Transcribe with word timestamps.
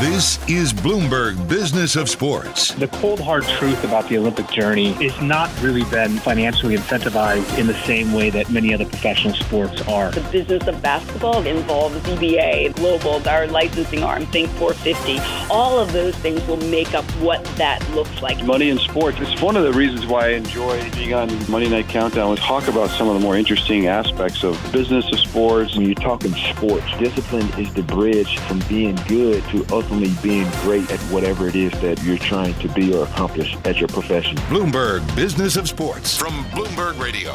This 0.00 0.38
is 0.48 0.72
Bloomberg 0.72 1.48
Business 1.48 1.96
of 1.96 2.10
Sports. 2.10 2.72
The 2.74 2.88
cold 2.88 3.20
hard 3.20 3.44
truth 3.44 3.82
about 3.84 4.08
the 4.08 4.18
Olympic 4.18 4.48
journey 4.50 4.90
is 5.02 5.18
not 5.22 5.50
really 5.62 5.84
been 5.84 6.18
financially 6.18 6.76
incentivized 6.76 7.58
in 7.58 7.66
the 7.66 7.74
same 7.84 8.12
way 8.12 8.28
that 8.30 8.50
many 8.50 8.74
other 8.74 8.84
professional 8.84 9.34
sports 9.34 9.80
are. 9.88 10.10
The 10.10 10.20
business 10.30 10.66
of 10.66 10.82
basketball 10.82 11.46
involves 11.46 11.96
CBA, 12.00 12.76
Global, 12.76 13.26
our 13.28 13.46
licensing 13.46 14.02
arm, 14.02 14.26
Think 14.26 14.50
450. 14.50 15.18
All 15.50 15.78
of 15.78 15.92
those 15.92 16.14
things 16.16 16.46
will 16.46 16.58
make 16.58 16.92
up 16.92 17.04
what 17.22 17.42
that 17.56 17.88
looks 17.90 18.20
like. 18.20 18.44
Money 18.44 18.68
in 18.68 18.78
sports. 18.78 19.18
It's 19.20 19.40
one 19.40 19.56
of 19.56 19.64
the 19.64 19.72
reasons 19.72 20.06
why 20.06 20.26
I 20.26 20.28
enjoy 20.30 20.90
being 20.92 21.14
on 21.14 21.28
Monday 21.50 21.68
Night 21.68 21.88
Countdown. 21.88 22.30
We 22.30 22.36
talk 22.36 22.68
about 22.68 22.90
some 22.90 23.08
of 23.08 23.14
the 23.14 23.20
more 23.20 23.36
interesting 23.36 23.86
aspects 23.86 24.44
of 24.44 24.60
business 24.72 25.10
of 25.12 25.18
sports. 25.18 25.76
When 25.76 25.86
you're 25.86 25.94
talking 25.94 26.32
sports, 26.34 26.86
discipline 26.98 27.48
is 27.58 27.72
the 27.74 27.82
bridge 27.82 28.38
from 28.40 28.58
being 28.68 28.96
good 29.08 29.42
to 29.48 29.63
ultimately 29.72 30.12
being 30.22 30.48
great 30.62 30.90
at 30.90 31.00
whatever 31.10 31.48
it 31.48 31.56
is 31.56 31.72
that 31.80 32.02
you're 32.02 32.18
trying 32.18 32.54
to 32.60 32.68
be 32.68 32.94
or 32.94 33.04
accomplish 33.04 33.56
at 33.64 33.78
your 33.78 33.88
profession. 33.88 34.36
Bloomberg 34.48 35.04
Business 35.14 35.56
of 35.56 35.68
Sports 35.68 36.16
from 36.16 36.44
Bloomberg 36.46 36.98
Radio. 37.00 37.34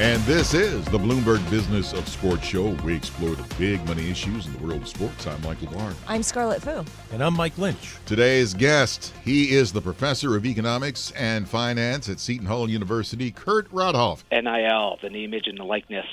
And 0.00 0.22
this 0.22 0.54
is 0.54 0.84
the 0.86 0.98
Bloomberg 0.98 1.48
Business 1.50 1.92
of 1.92 2.08
Sports 2.08 2.44
show. 2.44 2.68
We 2.84 2.94
explore 2.94 3.34
the 3.34 3.54
big 3.56 3.86
money 3.86 4.10
issues 4.10 4.46
in 4.46 4.52
the 4.54 4.58
world 4.58 4.82
of 4.82 4.88
sports. 4.88 5.26
I'm 5.26 5.40
Michael 5.42 5.68
Barr. 5.68 5.92
I'm 6.08 6.22
Scarlet 6.22 6.62
Fu. 6.62 6.84
And 7.12 7.22
I'm 7.22 7.34
Mike 7.34 7.58
Lynch. 7.58 7.96
Today's 8.06 8.54
guest, 8.54 9.12
he 9.24 9.54
is 9.54 9.72
the 9.72 9.82
professor 9.82 10.36
of 10.36 10.46
economics 10.46 11.12
and 11.12 11.46
finance 11.46 12.08
at 12.08 12.18
Seton 12.18 12.46
Hall 12.46 12.70
University, 12.70 13.30
Kurt 13.30 13.70
Rotthoff. 13.70 14.22
NIL, 14.32 14.98
the 15.02 15.10
name, 15.10 15.34
image, 15.34 15.46
and 15.46 15.58
the 15.58 15.64
likeness 15.64 16.06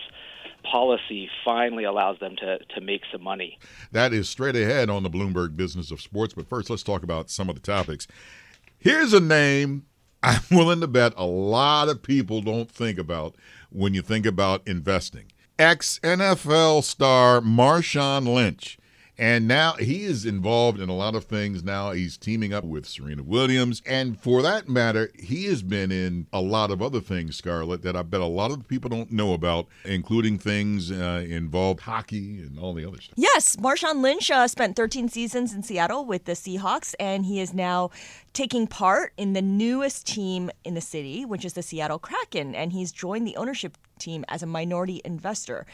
policy 0.71 1.29
finally 1.43 1.83
allows 1.83 2.19
them 2.19 2.35
to, 2.37 2.59
to 2.75 2.81
make 2.81 3.01
some 3.11 3.23
money. 3.23 3.59
That 3.91 4.13
is 4.13 4.29
straight 4.29 4.55
ahead 4.55 4.89
on 4.89 5.03
the 5.03 5.09
Bloomberg 5.09 5.55
Business 5.55 5.91
of 5.91 6.01
Sports. 6.01 6.33
But 6.33 6.47
first, 6.47 6.69
let's 6.69 6.83
talk 6.83 7.03
about 7.03 7.29
some 7.29 7.49
of 7.49 7.55
the 7.55 7.61
topics. 7.61 8.07
Here's 8.77 9.13
a 9.13 9.19
name 9.19 9.85
I'm 10.23 10.41
willing 10.51 10.81
to 10.81 10.87
bet 10.87 11.13
a 11.15 11.25
lot 11.25 11.89
of 11.89 12.03
people 12.03 12.41
don't 12.41 12.69
think 12.69 12.97
about 12.97 13.35
when 13.69 13.93
you 13.93 14.01
think 14.01 14.25
about 14.25 14.67
investing. 14.67 15.31
Ex 15.59 15.99
NFL 16.03 16.83
star 16.83 17.41
Marshawn 17.41 18.31
Lynch 18.31 18.77
and 19.17 19.47
now 19.47 19.73
he 19.73 20.03
is 20.03 20.25
involved 20.25 20.79
in 20.79 20.89
a 20.89 20.95
lot 20.95 21.15
of 21.15 21.25
things 21.25 21.63
now. 21.63 21.91
He's 21.91 22.17
teaming 22.17 22.53
up 22.53 22.63
with 22.63 22.85
Serena 22.85 23.23
Williams. 23.23 23.81
And 23.85 24.19
for 24.19 24.41
that 24.43 24.69
matter, 24.69 25.09
he 25.17 25.45
has 25.45 25.63
been 25.63 25.91
in 25.91 26.27
a 26.31 26.41
lot 26.41 26.69
of 26.69 26.81
other 26.81 26.99
things, 26.99 27.35
Scarlet, 27.35 27.81
that 27.81 27.95
I 27.95 28.03
bet 28.03 28.21
a 28.21 28.25
lot 28.25 28.51
of 28.51 28.67
people 28.67 28.89
don't 28.89 29.11
know 29.11 29.33
about, 29.33 29.67
including 29.85 30.37
things 30.37 30.91
uh, 30.91 31.25
involved 31.27 31.81
hockey 31.81 32.39
and 32.39 32.59
all 32.59 32.73
the 32.73 32.87
other 32.87 33.01
stuff. 33.01 33.15
Yes, 33.17 33.55
Marshawn 33.55 34.01
Lynch 34.01 34.29
uh, 34.29 34.47
spent 34.47 34.75
13 34.75 35.09
seasons 35.09 35.53
in 35.53 35.63
Seattle 35.63 36.05
with 36.05 36.25
the 36.25 36.33
Seahawks, 36.33 36.93
and 36.99 37.25
he 37.25 37.39
is 37.39 37.53
now 37.53 37.89
taking 38.33 38.67
part 38.67 39.13
in 39.17 39.33
the 39.33 39.41
newest 39.41 40.05
team 40.05 40.51
in 40.63 40.75
the 40.75 40.81
city, 40.81 41.25
which 41.25 41.43
is 41.43 41.53
the 41.53 41.63
Seattle 41.63 41.97
Kraken. 41.97 42.53
And 42.53 42.71
he's 42.71 42.91
joined 42.91 43.25
the 43.25 43.35
ownership 43.35 43.77
team 43.99 44.25
as 44.27 44.43
a 44.43 44.45
minority 44.45 45.01
investor. 45.03 45.65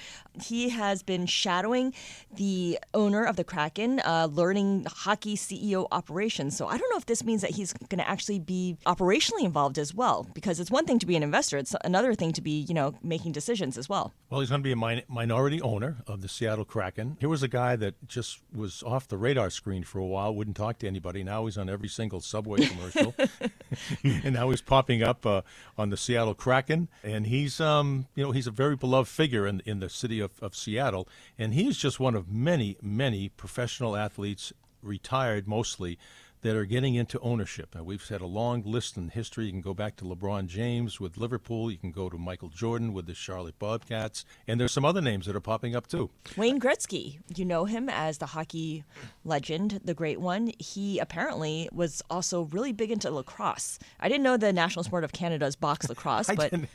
He 0.42 0.70
has 0.70 1.04
been 1.04 1.26
shadowing 1.26 1.94
the 2.36 2.80
owner 2.94 3.24
of 3.24 3.36
the 3.36 3.44
Kraken, 3.44 4.00
uh, 4.00 4.28
learning 4.32 4.86
hockey 4.90 5.36
CEO 5.36 5.88
operations. 5.92 6.58
So 6.58 6.68
I 6.68 6.78
don't 6.78 6.90
know 6.92 6.98
if 6.98 7.06
this 7.06 7.24
means 7.24 7.42
that 7.42 7.52
he's 7.52 7.74
going 7.74 8.00
to 8.00 8.10
actually 8.10 8.40
be 8.40 8.78
operationally 8.86 9.44
involved 9.44 9.78
as 9.78 9.94
well, 9.94 10.28
because 10.34 10.60
it's 10.60 10.72
one 10.72 10.86
thing 10.86 11.00
to 11.00 11.06
be 11.06 11.16
an 11.16 11.24
investor; 11.24 11.58
it's 11.58 11.76
another 11.84 12.16
thing 12.16 12.32
to 12.34 12.42
be, 12.42 12.62
you 12.62 12.74
know, 12.74 12.94
making 13.04 13.32
decisions 13.32 13.78
as 13.78 13.88
well. 13.90 14.14
Well, 14.30 14.40
he's 14.40 14.50
going 14.50 14.62
to 14.62 14.64
be 14.64 14.72
a 14.72 14.76
min- 14.76 15.04
minority 15.08 15.62
owner 15.62 15.98
of 16.08 16.22
the 16.22 16.28
Seattle 16.28 16.66
Kraken. 16.66 17.18
Here 17.20 17.30
was 17.30 17.44
a 17.44 17.48
guy 17.48 17.76
that 17.76 18.08
just 18.08 18.40
was 18.54 18.84
off 18.84 19.08
the 19.08 19.18
radar 19.18 19.50
screen 19.50 19.84
for 19.84 20.00
a 20.00 20.06
while, 20.06 20.34
wouldn't 20.34 20.58
talk 20.58 20.80
to 20.80 20.88
anybody. 20.88 21.24
Now 21.24 21.46
he's 21.46 21.58
on 21.58 21.70
every 21.70 21.90
single 21.90 22.22
subway 22.22 22.66
commercial, 22.66 23.16
and 24.04 24.34
now 24.34 24.50
he's 24.50 24.62
popping 24.62 25.04
up 25.04 25.26
uh, 25.26 25.42
on 25.78 25.90
the 25.90 25.98
Seattle 25.98 26.34
Kraken, 26.34 26.88
and 27.04 27.28
he's 27.28 27.60
um, 27.60 28.08
you 28.16 28.24
know, 28.24 28.32
he's 28.32 28.48
a 28.48 28.52
very 28.52 28.76
beloved 28.76 29.10
figure 29.10 29.48
in 29.48 29.62
in 29.66 29.80
the 29.80 29.90
city 29.90 30.20
of, 30.20 30.32
of 30.42 30.56
Seattle, 30.56 31.08
and 31.38 31.54
he 31.54 31.68
is 31.68 31.78
just 31.78 32.00
one 32.00 32.16
of 32.16 32.30
many, 32.30 32.78
many 32.82 33.30
professional 33.30 33.96
athletes, 33.96 34.54
retired 34.82 35.48
mostly, 35.48 35.98
that 36.44 36.56
are 36.56 36.66
getting 36.66 36.96
into 36.96 37.20
ownership. 37.20 37.74
And 37.74 37.86
we've 37.86 38.08
had 38.08 38.22
a 38.22 38.26
long 38.26 38.64
list 38.64 38.98
in 38.98 39.10
history. 39.10 39.46
You 39.46 39.52
can 39.52 39.62
go 39.62 39.74
back 39.74 39.96
to 39.98 40.06
LeBron 40.06 40.48
James 40.48 41.00
with 41.00 41.18
Liverpool. 41.18 41.72
You 41.72 41.78
can 41.78 41.92
go 41.92 42.10
to 42.10 42.18
Michael 42.18 42.50
Jordan 42.50 42.94
with 42.94 43.08
the 43.08 43.16
Charlotte 43.16 43.58
Bobcats. 43.60 44.26
And 44.48 44.60
there's 44.60 44.72
some 44.72 44.86
other 44.86 45.02
names 45.02 45.26
that 45.26 45.36
are 45.36 45.42
popping 45.42 45.76
up 45.76 45.88
too. 45.88 46.10
Wayne 46.38 46.60
Gretzky, 46.60 47.20
you 47.36 47.46
know 47.46 47.66
him 47.66 47.90
as 47.90 48.20
the 48.20 48.28
hockey 48.28 48.84
legend, 49.24 49.80
the 49.84 49.94
great 49.94 50.20
one. 50.20 50.52
He 50.60 51.00
apparently 51.00 51.70
was 51.72 52.02
also 52.10 52.44
really 52.44 52.74
big 52.74 52.92
into 52.92 53.10
lacrosse. 53.10 53.80
I 54.00 54.10
didn't 54.10 54.24
know 54.24 54.38
the 54.38 54.54
national 54.54 54.84
sport 54.84 55.04
of 55.04 55.14
Canada 55.14 55.46
is 55.46 55.56
box 55.56 55.90
lacrosse, 55.90 56.30
but 56.36 56.52
when 56.52 56.68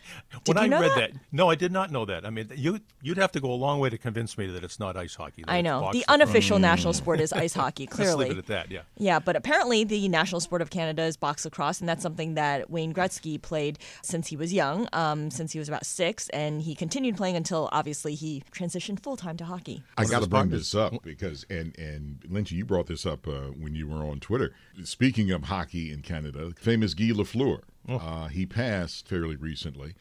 did 0.44 0.56
I 0.56 0.66
know 0.66 0.80
read 0.80 0.90
that? 0.92 1.12
that? 1.12 1.20
no, 1.30 1.50
I 1.50 1.54
did 1.54 1.72
not 1.72 1.92
know 1.92 2.06
that. 2.06 2.24
I 2.24 2.30
mean, 2.30 2.50
you 2.56 2.80
you'd 3.02 3.18
have 3.18 3.32
to 3.32 3.40
go 3.40 3.50
a 3.50 3.54
long 3.54 3.80
way 3.80 3.90
to 3.90 3.98
convince 3.98 4.38
me 4.38 4.46
that 4.46 4.64
it's 4.64 4.80
not 4.80 4.96
ice 4.96 5.14
hockey. 5.14 5.44
I 5.46 5.60
know 5.60 5.90
the 5.92 6.04
unofficial 6.08 6.58
national 6.58 6.94
mm. 6.94 6.96
sport 6.96 7.20
is 7.20 7.32
ice 7.32 7.54
hockey. 7.62 7.88
Let's 7.96 8.14
leave 8.14 8.32
it 8.32 8.38
at 8.38 8.46
that. 8.46 8.70
Yeah. 8.70 8.82
Yeah, 8.96 9.18
but 9.18 9.36
apparently 9.36 9.57
the 9.64 10.08
national 10.08 10.40
sport 10.40 10.62
of 10.62 10.70
Canada 10.70 11.02
is 11.02 11.16
box 11.16 11.44
lacrosse, 11.44 11.80
and 11.80 11.88
that's 11.88 12.02
something 12.02 12.34
that 12.34 12.70
Wayne 12.70 12.94
Gretzky 12.94 13.40
played 13.40 13.78
since 14.02 14.28
he 14.28 14.36
was 14.36 14.52
young, 14.52 14.88
um, 14.92 15.30
since 15.30 15.52
he 15.52 15.58
was 15.58 15.68
about 15.68 15.84
six, 15.84 16.28
and 16.28 16.62
he 16.62 16.74
continued 16.74 17.16
playing 17.16 17.36
until 17.36 17.68
obviously 17.72 18.14
he 18.14 18.42
transitioned 18.52 19.00
full 19.00 19.16
time 19.16 19.36
to 19.36 19.44
hockey. 19.44 19.82
I 19.96 20.04
got 20.04 20.22
to 20.22 20.28
bring 20.28 20.50
this 20.50 20.74
up 20.74 21.02
because, 21.02 21.44
and 21.50 21.76
and 21.78 22.20
Lynchy, 22.28 22.52
you 22.52 22.64
brought 22.64 22.86
this 22.86 23.04
up 23.04 23.26
uh, 23.26 23.50
when 23.58 23.74
you 23.74 23.88
were 23.88 24.06
on 24.06 24.20
Twitter. 24.20 24.54
Speaking 24.84 25.30
of 25.32 25.44
hockey 25.44 25.92
in 25.92 26.02
Canada, 26.02 26.52
famous 26.56 26.94
Guy 26.94 27.06
Lafleur, 27.06 27.62
uh, 27.88 28.28
he 28.28 28.46
passed 28.46 29.08
fairly 29.08 29.36
recently, 29.36 29.94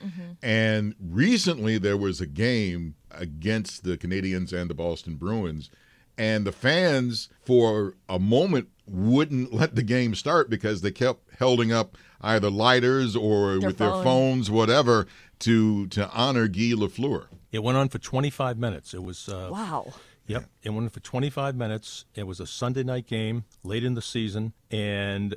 and 0.43 0.93
recently 0.99 1.77
there 1.79 1.97
was 1.97 2.21
a 2.21 2.27
game 2.27 2.95
against 3.11 3.83
the 3.83 3.97
Canadiens 3.97 4.53
and 4.53 4.69
the 4.69 4.75
Boston 4.75 5.15
Bruins, 5.15 5.71
and 6.17 6.45
the 6.45 6.51
fans 6.51 7.29
for 7.45 7.95
a 8.09 8.19
moment 8.19 8.69
wouldn't 8.87 9.53
let 9.61 9.75
the 9.75 9.83
game 9.83 10.15
start 10.15 10.49
because 10.49 10.81
they 10.81 10.91
kept 10.91 11.21
holding 11.39 11.71
up 11.71 11.97
either 12.21 12.49
lighters 12.49 13.15
or 13.15 13.57
Their 13.59 13.69
with 13.69 13.77
their 13.77 13.91
phones, 13.91 14.49
whatever, 14.49 15.07
to 15.39 15.87
to 15.87 16.09
honor 16.11 16.47
Guy 16.47 16.73
Lafleur. 16.73 17.27
It 17.51 17.63
went 17.63 17.77
on 17.77 17.89
for 17.89 17.97
25 17.99 18.57
minutes. 18.57 18.93
It 18.93 19.03
was 19.03 19.29
uh, 19.29 19.49
Wow. 19.51 19.93
Yep, 20.27 20.49
it 20.61 20.71
went 20.71 20.83
on 20.83 20.89
for 20.89 20.99
25 20.99 21.55
minutes. 21.55 22.03
It 22.13 22.23
was 22.27 22.41
a 22.41 22.45
Sunday 22.47 22.83
night 22.83 23.07
game 23.07 23.45
late 23.63 23.85
in 23.85 23.93
the 23.93 24.01
season, 24.01 24.51
and 24.69 25.35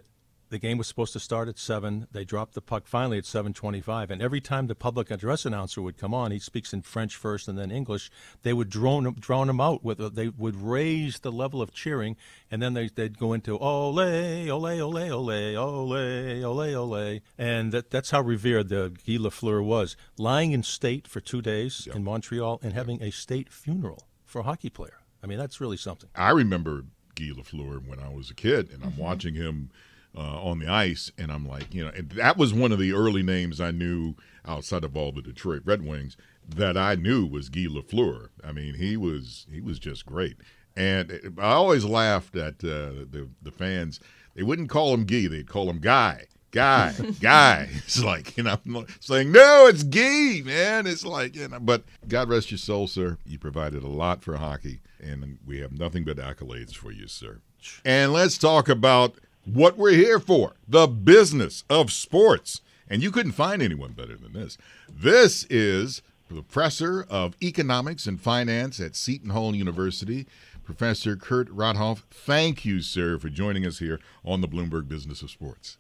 the 0.50 0.58
game 0.58 0.79
was 0.79 0.88
supposed 0.88 1.12
to 1.12 1.20
start 1.20 1.49
at 1.49 1.58
seven. 1.58 2.08
They 2.12 2.25
dropped 2.25 2.55
the 2.55 2.61
puck 2.61 2.87
finally 2.87 3.19
at 3.19 3.25
7:25, 3.25 4.11
and 4.11 4.20
every 4.20 4.41
time 4.41 4.67
the 4.67 4.75
public 4.75 5.11
address 5.11 5.47
announcer 5.47 5.81
would 5.81 5.97
come 5.97 6.12
on, 6.12 6.32
he 6.32 6.38
speaks 6.38 6.73
in 6.73 6.82
French 6.82 7.17
first 7.17 7.49
and 7.49 7.56
then 7.56 7.70
English. 7.70 8.11
They 8.43 8.52
would 8.52 8.69
drone 8.69 9.14
drown 9.19 9.49
him 9.49 9.61
out 9.61 9.82
with. 9.85 10.14
They 10.14 10.29
would 10.29 10.56
raise 10.56 11.20
the 11.20 11.32
level 11.32 11.62
of 11.62 11.73
cheering, 11.73 12.17
and 12.50 12.61
then 12.61 12.75
they, 12.75 12.91
would 12.97 13.19
go 13.19 13.32
into 13.32 13.58
ole, 13.58 13.99
ole, 13.99 14.50
ole, 14.50 14.67
ole, 14.67 15.56
ole, 15.56 16.44
ole, 16.44 16.75
ole, 16.75 17.20
and 17.38 17.73
that, 17.73 17.91
that's 17.91 18.11
how 18.11 18.20
revered 18.20 18.69
the 18.69 18.91
Guy 19.06 19.14
Lafleur 19.14 19.64
was, 19.64 19.96
lying 20.19 20.53
in 20.53 20.62
state 20.62 21.06
for 21.06 21.20
two 21.20 21.41
days 21.41 21.87
yep. 21.87 21.96
in 21.96 22.05
Montreal 22.05 22.58
and 22.62 22.73
having 22.73 23.00
a 23.03 23.11
state 23.11 23.53
funeral 23.53 24.08
for 24.25 24.41
a 24.41 24.44
hockey 24.44 24.70
player. 24.70 24.99
I 25.23 25.26
mean, 25.26 25.38
that's 25.38 25.61
really 25.61 25.76
something. 25.76 26.11
I 26.14 26.31
remember 26.31 26.85
Guy 27.14 27.31
Lafleur 27.37 27.87
when 27.87 28.00
I 28.00 28.08
was 28.08 28.31
a 28.31 28.35
kid, 28.35 28.70
and 28.73 28.82
I'm 28.82 28.93
mm-hmm. 28.93 29.00
watching 29.00 29.35
him 29.35 29.70
uh, 30.17 30.43
on 30.43 30.59
the 30.59 30.69
ice, 30.69 31.11
and 31.17 31.31
I'm 31.31 31.47
like, 31.47 31.73
you 31.75 31.85
know, 31.85 31.93
that 32.15 32.37
was 32.37 32.53
one 32.53 32.73
of 32.73 32.79
the 32.79 32.93
early 32.93 33.23
names 33.23 33.61
I 33.61 33.71
knew 33.71 34.15
outside 34.47 34.85
of 34.85 34.97
all 34.97 35.12
the 35.12 35.23
Detroit 35.23 35.62
Red 35.65 35.85
Wings 35.87 36.17
that 36.49 36.77
I 36.77 36.95
knew 36.95 37.27
was 37.27 37.49
Guy 37.49 37.67
Lafleur. 37.67 38.29
I 38.45 38.53
mean, 38.53 38.75
he 38.75 38.97
was 38.97 39.47
he 39.51 39.61
was 39.61 39.79
just 39.79 40.07
great, 40.07 40.37
and 40.77 41.37
I 41.39 41.53
always 41.53 41.85
laughed 41.85 42.37
at 42.37 42.55
uh, 42.65 43.07
the 43.11 43.29
the 43.43 43.53
fans. 43.53 44.01
They 44.35 44.43
wouldn't 44.43 44.71
call 44.71 44.95
him 44.95 45.05
Guy; 45.05 45.29
they'd 45.29 45.49
call 45.49 45.69
him 45.71 45.79
Guy. 45.79 46.27
Guy, 46.53 46.93
guy. 47.21 47.69
It's 47.75 48.03
like, 48.03 48.37
you 48.37 48.43
know, 48.43 48.59
I'm 48.67 48.87
saying, 48.99 49.31
no, 49.31 49.69
it's 49.69 49.85
Guy, 49.85 50.43
man. 50.45 50.89
It's 50.89 51.05
like, 51.05 51.37
you 51.37 51.47
know, 51.47 51.61
but 51.61 51.85
God 52.09 52.29
rest 52.29 52.51
your 52.51 52.59
soul, 52.59 52.89
sir. 52.89 53.19
You 53.25 53.39
provided 53.39 53.85
a 53.85 53.89
lot 53.89 54.25
for 54.25 54.37
hockey, 54.37 54.81
and 54.99 55.39
we 55.47 55.61
have 55.61 55.71
nothing 55.71 56.03
but 56.03 56.17
accolades 56.17 56.75
for 56.75 56.91
you, 56.91 57.06
sir. 57.06 57.41
And 57.85 58.13
let's 58.13 58.37
talk 58.37 58.69
about 58.69 59.15
what 59.45 59.77
we're 59.77 59.93
here 59.93 60.21
for 60.21 60.55
the 60.69 60.87
business 60.87 61.65
of 61.69 61.93
sports. 61.93 62.61
And 62.89 63.03
you 63.03 63.11
couldn't 63.11 63.33
find 63.33 63.63
anyone 63.63 63.93
better 63.93 64.17
than 64.17 64.33
this. 64.33 64.59
This 64.89 65.45
is 65.49 66.03
professor 66.29 67.05
of 67.09 67.37
economics 67.43 68.07
and 68.07 68.21
finance 68.21 68.81
at 68.81 68.95
Seton 68.95 69.31
Hall 69.31 69.55
University, 69.55 70.27
Professor 70.65 71.17
Kurt 71.17 71.49
Rotthoff. 71.49 72.03
Thank 72.11 72.65
you, 72.65 72.81
sir, 72.81 73.19
for 73.19 73.29
joining 73.29 73.67
us 73.67 73.79
here 73.79 74.01
on 74.25 74.41
the 74.41 74.49
Bloomberg 74.49 74.89
Business 74.89 75.23
of 75.23 75.31
Sports. 75.31 75.77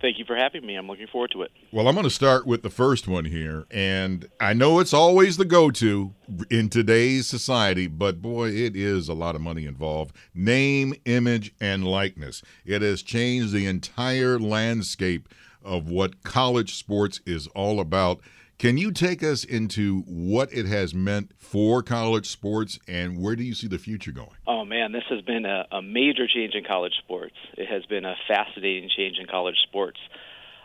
Thank 0.00 0.18
you 0.18 0.24
for 0.24 0.34
having 0.34 0.64
me. 0.64 0.76
I'm 0.76 0.86
looking 0.86 1.08
forward 1.08 1.30
to 1.32 1.42
it. 1.42 1.50
Well, 1.72 1.86
I'm 1.86 1.94
going 1.94 2.04
to 2.04 2.10
start 2.10 2.46
with 2.46 2.62
the 2.62 2.70
first 2.70 3.06
one 3.06 3.26
here. 3.26 3.66
And 3.70 4.28
I 4.40 4.54
know 4.54 4.78
it's 4.78 4.94
always 4.94 5.36
the 5.36 5.44
go 5.44 5.70
to 5.72 6.14
in 6.50 6.70
today's 6.70 7.26
society, 7.26 7.86
but 7.86 8.22
boy, 8.22 8.48
it 8.48 8.74
is 8.76 9.08
a 9.08 9.14
lot 9.14 9.34
of 9.34 9.42
money 9.42 9.66
involved. 9.66 10.16
Name, 10.34 10.94
image, 11.04 11.52
and 11.60 11.84
likeness. 11.84 12.42
It 12.64 12.80
has 12.80 13.02
changed 13.02 13.52
the 13.52 13.66
entire 13.66 14.38
landscape 14.38 15.28
of 15.62 15.90
what 15.90 16.22
college 16.22 16.76
sports 16.76 17.20
is 17.26 17.46
all 17.48 17.78
about. 17.78 18.20
Can 18.60 18.76
you 18.76 18.92
take 18.92 19.22
us 19.22 19.42
into 19.42 20.02
what 20.02 20.52
it 20.52 20.66
has 20.66 20.92
meant 20.92 21.32
for 21.38 21.82
college 21.82 22.26
sports 22.26 22.78
and 22.86 23.18
where 23.18 23.34
do 23.34 23.42
you 23.42 23.54
see 23.54 23.68
the 23.68 23.78
future 23.78 24.12
going? 24.12 24.36
Oh, 24.46 24.66
man, 24.66 24.92
this 24.92 25.04
has 25.08 25.22
been 25.22 25.46
a, 25.46 25.66
a 25.72 25.80
major 25.80 26.26
change 26.26 26.52
in 26.54 26.62
college 26.64 26.92
sports. 26.98 27.36
It 27.56 27.68
has 27.68 27.86
been 27.86 28.04
a 28.04 28.16
fascinating 28.28 28.90
change 28.94 29.16
in 29.18 29.26
college 29.28 29.56
sports. 29.62 29.98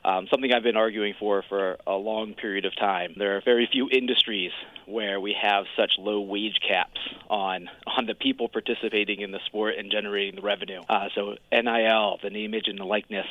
Um, 0.04 0.28
something 0.30 0.52
I've 0.52 0.62
been 0.62 0.76
arguing 0.76 1.14
for 1.18 1.42
for 1.48 1.78
a 1.88 1.94
long 1.94 2.34
period 2.34 2.66
of 2.66 2.76
time. 2.76 3.14
There 3.16 3.38
are 3.38 3.42
very 3.46 3.66
few 3.72 3.90
industries 3.90 4.52
where 4.86 5.22
we 5.22 5.34
have 5.42 5.64
such 5.78 5.94
low 5.98 6.20
wage 6.20 6.60
caps 6.68 7.00
on 7.30 7.70
on 7.88 8.08
the 8.08 8.14
people 8.14 8.50
participating 8.50 9.22
in 9.22 9.32
the 9.32 9.40
sport 9.46 9.76
and 9.78 9.90
generating 9.90 10.36
the 10.36 10.42
revenue. 10.42 10.82
Uh, 10.90 11.08
so 11.16 11.38
NIL, 11.50 12.20
the 12.22 12.30
name, 12.30 12.54
image, 12.54 12.68
and 12.68 12.78
the 12.78 12.84
likeness 12.84 13.28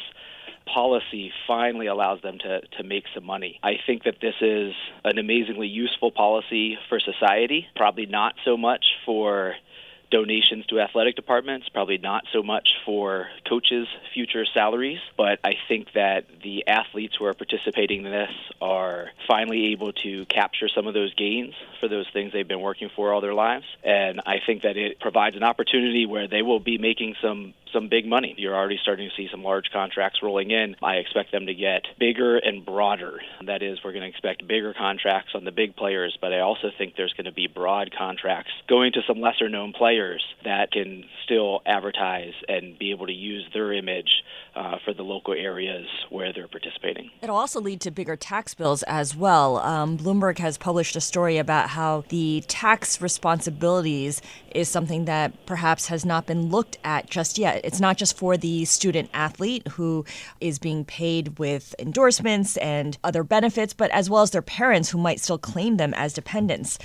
policy 0.66 1.32
finally 1.46 1.86
allows 1.86 2.20
them 2.22 2.38
to, 2.38 2.60
to 2.78 2.82
make 2.82 3.04
some 3.14 3.24
money. 3.24 3.58
I 3.62 3.74
think 3.86 4.04
that 4.04 4.16
this 4.20 4.34
is 4.40 4.72
an 5.04 5.18
amazingly 5.18 5.68
useful 5.68 6.10
policy 6.10 6.78
for 6.88 6.98
society, 7.00 7.66
probably 7.76 8.06
not 8.06 8.34
so 8.44 8.56
much 8.56 8.84
for 9.04 9.54
donations 10.10 10.64
to 10.66 10.78
athletic 10.80 11.16
departments, 11.16 11.68
probably 11.70 11.98
not 11.98 12.22
so 12.32 12.42
much 12.42 12.68
for 12.84 13.26
coaches' 13.48 13.88
future 14.12 14.44
salaries, 14.54 15.00
but 15.16 15.40
I 15.42 15.54
think 15.66 15.92
that 15.94 16.26
the 16.42 16.68
athletes 16.68 17.16
who 17.18 17.24
are 17.24 17.34
participating 17.34 18.04
in 18.04 18.12
this 18.12 18.30
are 18.60 19.10
finally 19.26 19.72
able 19.72 19.92
to 20.04 20.24
capture 20.26 20.68
some 20.68 20.86
of 20.86 20.94
those 20.94 21.12
gains 21.14 21.54
for 21.80 21.88
those 21.88 22.06
things 22.12 22.32
they've 22.32 22.46
been 22.46 22.60
working 22.60 22.90
for 22.94 23.12
all 23.12 23.20
their 23.20 23.34
lives. 23.34 23.64
And 23.82 24.20
I 24.24 24.36
think 24.46 24.62
that 24.62 24.76
it 24.76 25.00
provides 25.00 25.34
an 25.34 25.42
opportunity 25.42 26.06
where 26.06 26.28
they 26.28 26.42
will 26.42 26.60
be 26.60 26.78
making 26.78 27.16
some 27.20 27.54
some 27.74 27.88
big 27.88 28.06
money. 28.06 28.34
You're 28.38 28.54
already 28.54 28.78
starting 28.80 29.10
to 29.10 29.14
see 29.16 29.28
some 29.30 29.42
large 29.42 29.66
contracts 29.72 30.20
rolling 30.22 30.50
in. 30.50 30.76
I 30.82 30.94
expect 30.94 31.32
them 31.32 31.46
to 31.46 31.54
get 31.54 31.82
bigger 31.98 32.38
and 32.38 32.64
broader. 32.64 33.20
That 33.44 33.62
is, 33.62 33.78
we're 33.84 33.92
going 33.92 34.02
to 34.02 34.08
expect 34.08 34.46
bigger 34.48 34.72
contracts 34.72 35.32
on 35.34 35.44
the 35.44 35.52
big 35.52 35.76
players, 35.76 36.16
but 36.20 36.32
I 36.32 36.40
also 36.40 36.70
think 36.78 36.94
there's 36.96 37.12
going 37.12 37.26
to 37.26 37.32
be 37.32 37.48
broad 37.48 37.90
contracts 37.96 38.52
going 38.68 38.92
to 38.92 39.00
some 39.06 39.20
lesser 39.20 39.48
known 39.48 39.72
players 39.72 40.24
that 40.44 40.70
can 40.70 41.04
still 41.24 41.60
advertise 41.66 42.32
and 42.48 42.78
be 42.78 42.92
able 42.92 43.06
to 43.06 43.12
use 43.12 43.44
their 43.52 43.72
image 43.72 44.22
uh, 44.56 44.78
for 44.84 44.94
the 44.94 45.02
local 45.02 45.34
areas 45.34 45.86
where 46.10 46.32
they're 46.32 46.48
participating. 46.48 47.10
It'll 47.22 47.36
also 47.36 47.60
lead 47.60 47.80
to 47.82 47.90
bigger 47.90 48.16
tax 48.16 48.54
bills 48.54 48.82
as 48.84 49.16
well. 49.16 49.58
Um, 49.58 49.98
Bloomberg 49.98 50.38
has 50.38 50.56
published 50.56 50.96
a 50.96 51.00
story 51.00 51.38
about 51.38 51.70
how 51.70 52.04
the 52.08 52.44
tax 52.46 53.00
responsibilities 53.00 54.22
is 54.54 54.68
something 54.68 55.06
that 55.06 55.46
perhaps 55.46 55.88
has 55.88 56.04
not 56.04 56.26
been 56.26 56.50
looked 56.50 56.78
at 56.84 57.10
just 57.10 57.38
yet. 57.38 57.60
It's 57.64 57.80
not 57.80 57.96
just 57.96 58.16
for 58.16 58.36
the 58.36 58.64
student 58.64 59.10
athlete 59.12 59.66
who 59.68 60.04
is 60.40 60.58
being 60.58 60.84
paid 60.84 61.38
with 61.38 61.74
endorsements 61.78 62.56
and 62.58 62.96
other 63.02 63.24
benefits, 63.24 63.74
but 63.74 63.90
as 63.90 64.08
well 64.08 64.22
as 64.22 64.30
their 64.30 64.42
parents 64.42 64.90
who 64.90 64.98
might 64.98 65.20
still 65.20 65.38
claim 65.38 65.76
them 65.76 65.94
as 65.94 66.12
dependents. 66.12 66.78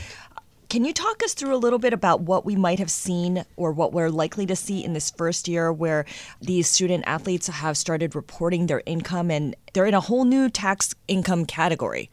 Can 0.70 0.86
you 0.86 0.94
talk 0.94 1.24
us 1.24 1.34
through 1.34 1.56
a 1.56 1.58
little 1.58 1.80
bit 1.80 1.94
about 1.94 2.22
what 2.22 2.46
we 2.46 2.56
might 2.56 2.78
have 2.78 2.92
seen 2.92 3.44
or 3.56 3.72
what 3.72 3.92
we're 3.92 4.12
likely 4.12 4.46
to 4.46 4.56
see 4.56 4.86
in 4.86 4.94
this 4.94 5.10
first 5.10 5.48
year 5.48 5.74
where 5.74 6.06
these 6.42 6.70
student 6.70 7.06
athletes 7.08 7.48
have 7.48 7.76
started 7.76 8.14
reporting 8.14 8.68
their 8.68 8.84
income 8.86 9.32
and 9.32 9.56
they're 9.74 9.88
in 9.88 9.96
a 9.96 10.00
whole 10.00 10.26
new 10.26 10.48
tax 10.48 10.94
income 11.08 11.48
category? 11.48 12.12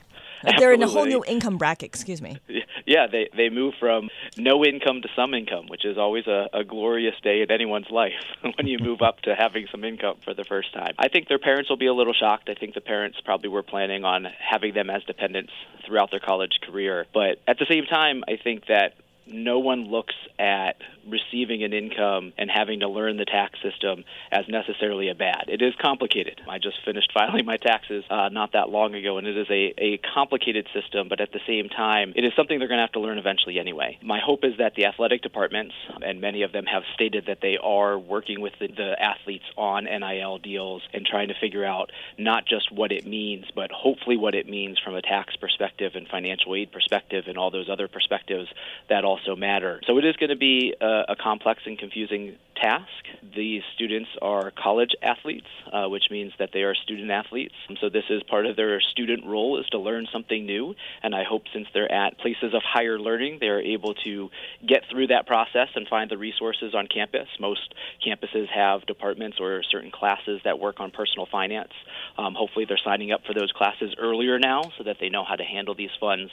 They're 0.58 0.73
in 0.73 0.82
a 0.82 0.88
whole 0.88 1.05
new 1.05 1.23
income 1.26 1.58
bracket, 1.58 1.88
excuse 1.88 2.23
me. 2.23 2.38
Yeah, 2.49 2.62
they 3.10 3.28
they 3.36 3.50
move 3.50 3.74
from 3.78 4.08
no 4.36 4.64
income 4.64 5.02
to 5.02 5.08
some 5.14 5.34
income, 5.34 5.66
which 5.68 5.84
is 5.84 5.98
always 5.98 6.26
a, 6.26 6.48
a 6.52 6.64
glorious 6.64 7.14
day 7.22 7.42
in 7.42 7.50
anyone's 7.50 7.90
life 7.90 8.12
when 8.56 8.66
you 8.66 8.78
move 8.78 9.02
up 9.02 9.20
to 9.22 9.34
having 9.34 9.66
some 9.70 9.84
income 9.84 10.16
for 10.24 10.34
the 10.34 10.44
first 10.44 10.72
time. 10.72 10.94
I 10.98 11.08
think 11.08 11.28
their 11.28 11.38
parents 11.38 11.69
will 11.69 11.76
be 11.76 11.86
a 11.86 11.94
little 11.94 12.14
shocked. 12.14 12.48
I 12.48 12.55
think 12.55 12.74
the 12.74 12.81
parents 12.81 13.19
probably 13.24 13.48
were 13.48 13.62
planning 13.62 14.05
on 14.05 14.26
having 14.38 14.74
them 14.74 14.90
as 14.90 15.02
dependents 15.05 15.52
throughout 15.84 16.10
their 16.10 16.20
college 16.20 16.60
career. 16.62 17.06
But 17.12 17.38
at 17.46 17.58
the 17.58 17.66
same 17.69 17.84
time, 17.86 18.22
I 18.28 18.36
think 18.43 18.66
that 18.66 18.94
no 19.26 19.58
one 19.58 19.90
looks 19.90 20.14
at 20.38 20.76
receiving 21.06 21.62
an 21.62 21.72
income 21.72 22.32
and 22.38 22.50
having 22.50 22.80
to 22.80 22.88
learn 22.88 23.16
the 23.16 23.24
tax 23.24 23.58
system 23.62 24.04
as 24.30 24.44
necessarily 24.48 25.08
a 25.08 25.14
bad. 25.14 25.44
It 25.48 25.62
is 25.62 25.74
complicated. 25.80 26.40
I 26.48 26.58
just 26.58 26.76
finished 26.84 27.12
filing 27.14 27.44
my 27.44 27.56
taxes 27.56 28.04
uh, 28.10 28.28
not 28.30 28.52
that 28.52 28.68
long 28.68 28.94
ago, 28.94 29.18
and 29.18 29.26
it 29.26 29.36
is 29.36 29.46
a, 29.50 29.74
a 29.78 30.00
complicated 30.14 30.68
system, 30.74 31.08
but 31.08 31.20
at 31.20 31.32
the 31.32 31.40
same 31.46 31.68
time, 31.68 32.12
it 32.16 32.24
is 32.24 32.32
something 32.36 32.58
they're 32.58 32.68
going 32.68 32.78
to 32.78 32.82
have 32.82 32.92
to 32.92 33.00
learn 33.00 33.18
eventually 33.18 33.58
anyway. 33.58 33.98
My 34.02 34.20
hope 34.20 34.44
is 34.44 34.58
that 34.58 34.74
the 34.74 34.86
athletic 34.86 35.22
departments, 35.22 35.74
and 36.02 36.20
many 36.20 36.42
of 36.42 36.52
them 36.52 36.66
have 36.66 36.82
stated 36.94 37.26
that 37.26 37.38
they 37.40 37.58
are 37.62 37.98
working 37.98 38.40
with 38.40 38.52
the, 38.60 38.68
the 38.68 39.00
athletes 39.00 39.44
on 39.56 39.84
NIL 39.84 40.38
deals 40.38 40.82
and 40.92 41.06
trying 41.06 41.28
to 41.28 41.34
figure 41.40 41.64
out 41.64 41.90
not 42.18 42.46
just 42.46 42.72
what 42.72 42.92
it 42.92 43.06
means, 43.06 43.46
but 43.54 43.70
hopefully 43.70 44.16
what 44.16 44.34
it 44.34 44.48
means 44.48 44.78
from 44.78 44.94
a 44.94 45.02
tax 45.02 45.36
perspective 45.36 45.92
and 45.94 46.06
financial 46.08 46.54
aid 46.54 46.72
perspective 46.72 47.24
and 47.26 47.38
all 47.38 47.50
those 47.50 47.68
other 47.68 47.88
perspectives 47.88 48.48
that 48.88 49.04
also 49.17 49.37
matter. 49.37 49.81
So 49.87 49.99
it 49.99 50.05
is 50.05 50.17
going 50.17 50.31
to 50.31 50.37
be 50.37 50.75
a 50.81 50.87
a, 51.08 51.17
complex 51.17 51.63
and 51.67 51.79
confusing 51.79 52.37
task. 52.60 52.86
These 53.34 53.63
students 53.75 54.10
are 54.20 54.53
college 54.53 54.93
athletes, 55.03 55.46
uh, 55.72 55.86
which 55.89 56.05
means 56.10 56.32
that 56.39 56.51
they 56.53 56.60
are 56.60 56.75
student 56.75 57.10
athletes. 57.10 57.55
So 57.81 57.89
this 57.89 58.05
is 58.10 58.22
part 58.25 58.46
of 58.46 58.56
their 58.56 58.81
student 58.81 59.25
role 59.25 59.58
is 59.58 59.67
to 59.70 59.79
learn 59.79 60.06
something 60.13 60.44
new. 60.44 60.75
And 61.03 61.15
I 61.15 61.25
hope 61.25 61.44
since 61.53 61.67
they're 61.72 61.91
at 61.91 62.19
places 62.19 62.55
of 62.55 62.63
higher 62.63 62.98
learning, 62.98 63.39
they're 63.41 63.60
able 63.60 63.94
to 64.05 64.29
get 64.67 64.82
through 64.91 65.08
that 65.08 65.27
process 65.27 65.69
and 65.75 65.89
find 65.89 66.10
the 66.10 66.19
resources 66.19 66.75
on 66.75 66.86
campus. 66.86 67.29
Most 67.41 67.75
campuses 68.06 68.48
have 68.55 68.86
departments 68.86 69.39
or 69.41 69.63
certain 69.63 69.91
classes 69.91 70.41
that 70.44 70.58
work 70.58 70.81
on 70.81 70.91
personal 70.91 71.27
finance. 71.31 71.72
Um, 72.19 72.34
hopefully, 72.34 72.67
they're 72.69 72.81
signing 72.84 73.13
up 73.13 73.22
for 73.27 73.32
those 73.32 73.53
classes 73.53 73.94
earlier 73.98 74.39
now 74.39 74.63
so 74.77 74.84
that 74.84 74.96
they 75.01 75.08
know 75.08 75.25
how 75.25 75.36
to 75.36 75.44
handle 75.44 75.75
these 75.75 75.91
funds 75.98 76.31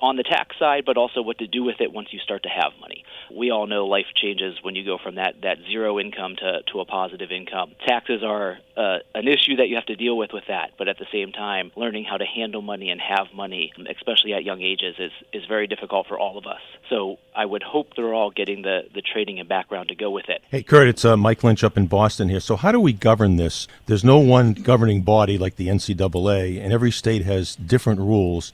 on 0.00 0.16
the 0.16 0.22
tax 0.22 0.56
side, 0.58 0.84
but 0.86 0.96
also 0.96 1.22
what 1.22 1.38
to 1.38 1.46
do 1.46 1.64
with 1.64 1.80
it 1.80 1.92
once 1.92 2.08
you 2.12 2.18
you 2.18 2.24
start 2.24 2.42
to 2.42 2.48
have 2.48 2.72
money. 2.80 3.04
We 3.34 3.50
all 3.50 3.66
know 3.66 3.86
life 3.86 4.06
changes 4.14 4.56
when 4.62 4.74
you 4.74 4.84
go 4.84 4.98
from 5.02 5.14
that, 5.14 5.36
that 5.42 5.57
zero 5.70 5.98
income 5.98 6.36
to, 6.36 6.62
to 6.72 6.80
a 6.80 6.84
positive 6.84 7.30
income. 7.30 7.72
Taxes 7.86 8.22
are 8.22 8.58
uh, 8.76 8.98
an 9.14 9.26
issue 9.26 9.56
that 9.56 9.68
you 9.68 9.76
have 9.76 9.86
to 9.86 9.96
deal 9.96 10.16
with 10.16 10.32
with 10.32 10.44
that, 10.48 10.72
but 10.78 10.88
at 10.88 10.98
the 10.98 11.06
same 11.12 11.32
time, 11.32 11.72
learning 11.76 12.04
how 12.04 12.16
to 12.16 12.24
handle 12.24 12.62
money 12.62 12.90
and 12.90 13.00
have 13.00 13.26
money, 13.34 13.72
especially 13.90 14.34
at 14.34 14.44
young 14.44 14.62
ages, 14.62 14.96
is, 14.98 15.12
is 15.32 15.44
very 15.46 15.66
difficult 15.66 16.06
for 16.06 16.18
all 16.18 16.38
of 16.38 16.46
us. 16.46 16.60
So 16.88 17.18
I 17.34 17.44
would 17.44 17.62
hope 17.62 17.94
they're 17.96 18.14
all 18.14 18.30
getting 18.30 18.62
the, 18.62 18.82
the 18.94 19.02
training 19.02 19.40
and 19.40 19.48
background 19.48 19.88
to 19.88 19.94
go 19.94 20.10
with 20.10 20.28
it. 20.28 20.42
Hey, 20.50 20.62
Kurt, 20.62 20.88
it's 20.88 21.04
uh, 21.04 21.16
Mike 21.16 21.42
Lynch 21.44 21.64
up 21.64 21.76
in 21.76 21.86
Boston 21.86 22.28
here. 22.28 22.40
So, 22.40 22.56
how 22.56 22.72
do 22.72 22.80
we 22.80 22.92
govern 22.92 23.36
this? 23.36 23.68
There's 23.86 24.04
no 24.04 24.18
one 24.18 24.54
governing 24.54 25.02
body 25.02 25.38
like 25.38 25.56
the 25.56 25.68
NCAA, 25.68 26.62
and 26.62 26.72
every 26.72 26.90
state 26.90 27.24
has 27.24 27.56
different 27.56 28.00
rules. 28.00 28.52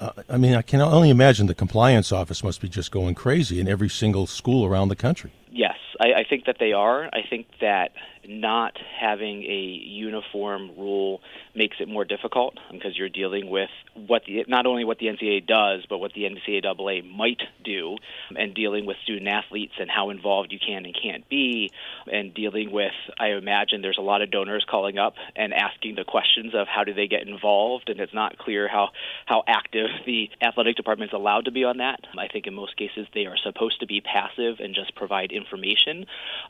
Uh, 0.00 0.10
I 0.28 0.36
mean, 0.36 0.54
I 0.54 0.62
can 0.62 0.80
only 0.80 1.10
imagine 1.10 1.46
the 1.46 1.54
compliance 1.54 2.12
office 2.12 2.44
must 2.44 2.60
be 2.60 2.68
just 2.68 2.90
going 2.90 3.14
crazy 3.14 3.60
in 3.60 3.68
every 3.68 3.88
single 3.88 4.26
school 4.26 4.66
around 4.66 4.88
the 4.88 4.96
country. 4.96 5.32
Yes, 5.50 5.76
I, 6.00 6.20
I 6.20 6.24
think 6.28 6.46
that 6.46 6.56
they 6.58 6.72
are. 6.72 7.04
I 7.04 7.22
think 7.28 7.46
that 7.60 7.92
not 8.28 8.76
having 9.00 9.44
a 9.44 9.80
uniform 9.84 10.70
rule 10.76 11.20
makes 11.54 11.76
it 11.80 11.88
more 11.88 12.04
difficult 12.04 12.58
because 12.70 12.96
you're 12.96 13.08
dealing 13.08 13.48
with 13.48 13.70
what 13.94 14.22
the, 14.26 14.44
not 14.48 14.66
only 14.66 14.84
what 14.84 14.98
the 14.98 15.06
NCAA 15.06 15.46
does, 15.46 15.84
but 15.88 15.98
what 15.98 16.12
the 16.12 16.22
NCAA 16.22 17.08
might 17.08 17.42
do, 17.64 17.96
and 18.36 18.54
dealing 18.54 18.86
with 18.86 18.96
student 19.02 19.28
athletes 19.28 19.74
and 19.78 19.90
how 19.90 20.10
involved 20.10 20.52
you 20.52 20.58
can 20.58 20.84
and 20.84 20.96
can't 21.00 21.28
be, 21.28 21.70
and 22.10 22.34
dealing 22.34 22.72
with, 22.72 22.92
I 23.18 23.28
imagine 23.28 23.82
there's 23.82 23.98
a 23.98 24.02
lot 24.02 24.22
of 24.22 24.30
donors 24.30 24.66
calling 24.68 24.98
up 24.98 25.14
and 25.34 25.54
asking 25.54 25.96
the 25.96 26.04
questions 26.04 26.54
of 26.54 26.66
how 26.68 26.84
do 26.84 26.94
they 26.94 27.06
get 27.06 27.26
involved, 27.26 27.88
and 27.88 28.00
it's 28.00 28.14
not 28.14 28.38
clear 28.38 28.68
how, 28.68 28.90
how 29.26 29.42
active 29.46 29.88
the 30.06 30.30
athletic 30.42 30.76
department 30.76 31.10
is 31.10 31.14
allowed 31.14 31.44
to 31.46 31.50
be 31.50 31.64
on 31.64 31.78
that. 31.78 32.00
I 32.18 32.28
think 32.28 32.46
in 32.46 32.54
most 32.54 32.76
cases 32.76 33.06
they 33.14 33.26
are 33.26 33.36
supposed 33.36 33.80
to 33.80 33.86
be 33.86 34.00
passive 34.00 34.56
and 34.60 34.74
just 34.74 34.94
provide 34.94 35.32
information. 35.32 35.85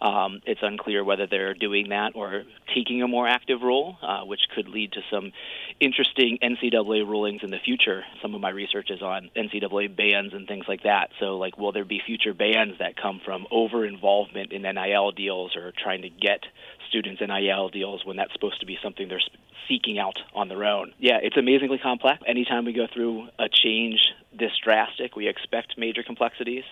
Um, 0.01 0.41
it's 0.47 0.61
unclear 0.63 1.05
whether 1.05 1.27
they're 1.27 1.55
doing 1.55 1.91
that 1.91 2.13
or 2.15 2.45
taking 2.75 3.03
a 3.03 3.09
more 3.09 3.29
active 3.29 3.63
role, 3.63 3.97
uh, 4.03 4.23
which 4.23 4.41
could 4.55 4.69
lead 4.69 4.93
to 4.93 5.01
some 5.11 5.33
interesting 5.81 6.39
NCAA 6.43 7.07
rulings 7.07 7.43
in 7.43 7.51
the 7.51 7.59
future. 7.59 8.05
Some 8.23 8.35
of 8.35 8.41
my 8.41 8.51
research 8.51 8.91
is 8.91 9.03
on 9.03 9.31
NCAA 9.37 9.95
bans 9.95 10.33
and 10.33 10.47
things 10.47 10.65
like 10.69 10.83
that. 10.85 11.11
So, 11.21 11.37
like, 11.37 11.59
will 11.59 11.73
there 11.73 11.85
be 11.85 12.01
future 12.05 12.35
bans 12.35 12.79
that 12.79 12.97
come 12.97 13.21
from 13.25 13.47
over 13.51 13.85
involvement 13.85 14.53
in 14.53 14.63
NIL 14.63 15.13
deals 15.13 15.57
or 15.57 15.73
trying 15.77 16.03
to 16.03 16.11
get 16.11 16.41
students 16.89 17.21
in 17.21 17.29
NIL 17.29 17.69
deals 17.69 18.05
when 18.05 18.17
that's 18.17 18.33
supposed 18.33 18.61
to 18.61 18.67
be 18.67 18.79
something 18.83 19.09
they're 19.09 19.21
seeking 19.69 19.99
out 19.99 20.19
on 20.35 20.49
their 20.49 20.65
own? 20.65 20.93
Yeah, 20.99 21.19
it's 21.23 21.37
amazingly 21.37 21.79
complex. 21.79 22.23
Anytime 22.27 22.65
we 22.65 22.73
go 22.73 22.87
through 22.93 23.29
a 23.39 23.49
change 23.49 24.09
this 24.39 24.53
drastic, 24.63 25.17
we 25.17 25.29
expect 25.29 25.79
major 25.79 26.03
complexities. 26.03 26.65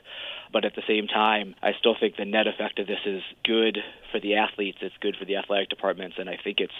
But 0.52 0.64
at 0.64 0.74
the 0.74 0.82
same 0.86 1.06
time, 1.06 1.54
I 1.62 1.72
still 1.78 1.96
think 1.98 2.16
the 2.16 2.24
net 2.24 2.46
effect 2.46 2.78
of 2.78 2.86
this 2.86 3.00
is 3.04 3.22
good 3.44 3.78
for 4.12 4.20
the 4.20 4.36
athletes, 4.36 4.78
it's 4.80 4.94
good 5.00 5.16
for 5.16 5.24
the 5.24 5.36
athletic 5.36 5.68
departments, 5.68 6.16
and 6.18 6.28
I 6.28 6.38
think 6.42 6.60
it's 6.60 6.74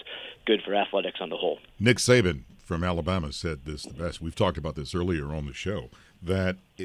good 0.45 0.61
for 0.63 0.73
athletics 0.73 1.19
on 1.21 1.29
the 1.29 1.37
whole. 1.37 1.59
Nick 1.79 1.97
Saban 1.97 2.43
from 2.63 2.83
Alabama 2.83 3.31
said 3.31 3.65
this 3.65 3.83
the 3.83 3.93
best. 3.93 4.21
We've 4.21 4.35
talked 4.35 4.57
about 4.57 4.75
this 4.75 4.95
earlier 4.95 5.33
on 5.33 5.45
the 5.45 5.53
show 5.53 5.89
that 6.21 6.57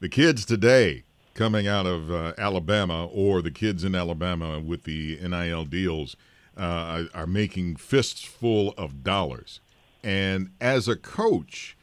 the 0.00 0.08
kids 0.08 0.44
today 0.44 1.04
coming 1.34 1.66
out 1.66 1.86
of 1.86 2.10
uh, 2.10 2.32
Alabama 2.36 3.06
or 3.06 3.40
the 3.40 3.50
kids 3.50 3.84
in 3.84 3.94
Alabama 3.94 4.60
with 4.60 4.84
the 4.84 5.18
NIL 5.22 5.64
deals 5.64 6.16
uh, 6.56 7.04
are 7.14 7.26
making 7.26 7.76
fists 7.76 8.22
full 8.22 8.74
of 8.76 9.02
dollars. 9.02 9.60
And 10.02 10.50
as 10.60 10.88
a 10.88 10.96
coach, 10.96 11.76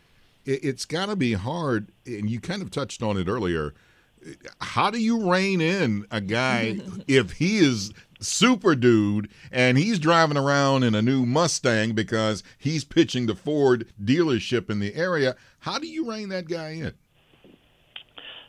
it, 0.47 0.63
it's 0.63 0.85
got 0.85 1.07
to 1.07 1.15
be 1.15 1.33
hard, 1.33 1.91
and 2.05 2.29
you 2.29 2.39
kind 2.39 2.61
of 2.61 2.71
touched 2.71 3.03
on 3.03 3.17
it 3.17 3.27
earlier 3.27 3.73
how 4.61 4.89
do 4.89 4.99
you 4.99 5.29
rein 5.29 5.61
in 5.61 6.05
a 6.11 6.21
guy 6.21 6.77
if 7.07 7.33
he 7.33 7.57
is 7.57 7.93
super 8.19 8.75
dude 8.75 9.29
and 9.51 9.77
he's 9.77 9.99
driving 9.99 10.37
around 10.37 10.83
in 10.83 10.95
a 10.95 11.01
new 11.01 11.25
Mustang 11.25 11.93
because 11.93 12.43
he's 12.57 12.83
pitching 12.83 13.27
the 13.27 13.35
Ford 13.35 13.87
dealership 14.03 14.69
in 14.69 14.79
the 14.79 14.95
area? 14.95 15.35
How 15.59 15.79
do 15.79 15.87
you 15.87 16.09
rein 16.09 16.29
that 16.29 16.47
guy 16.47 16.69
in? 16.69 16.93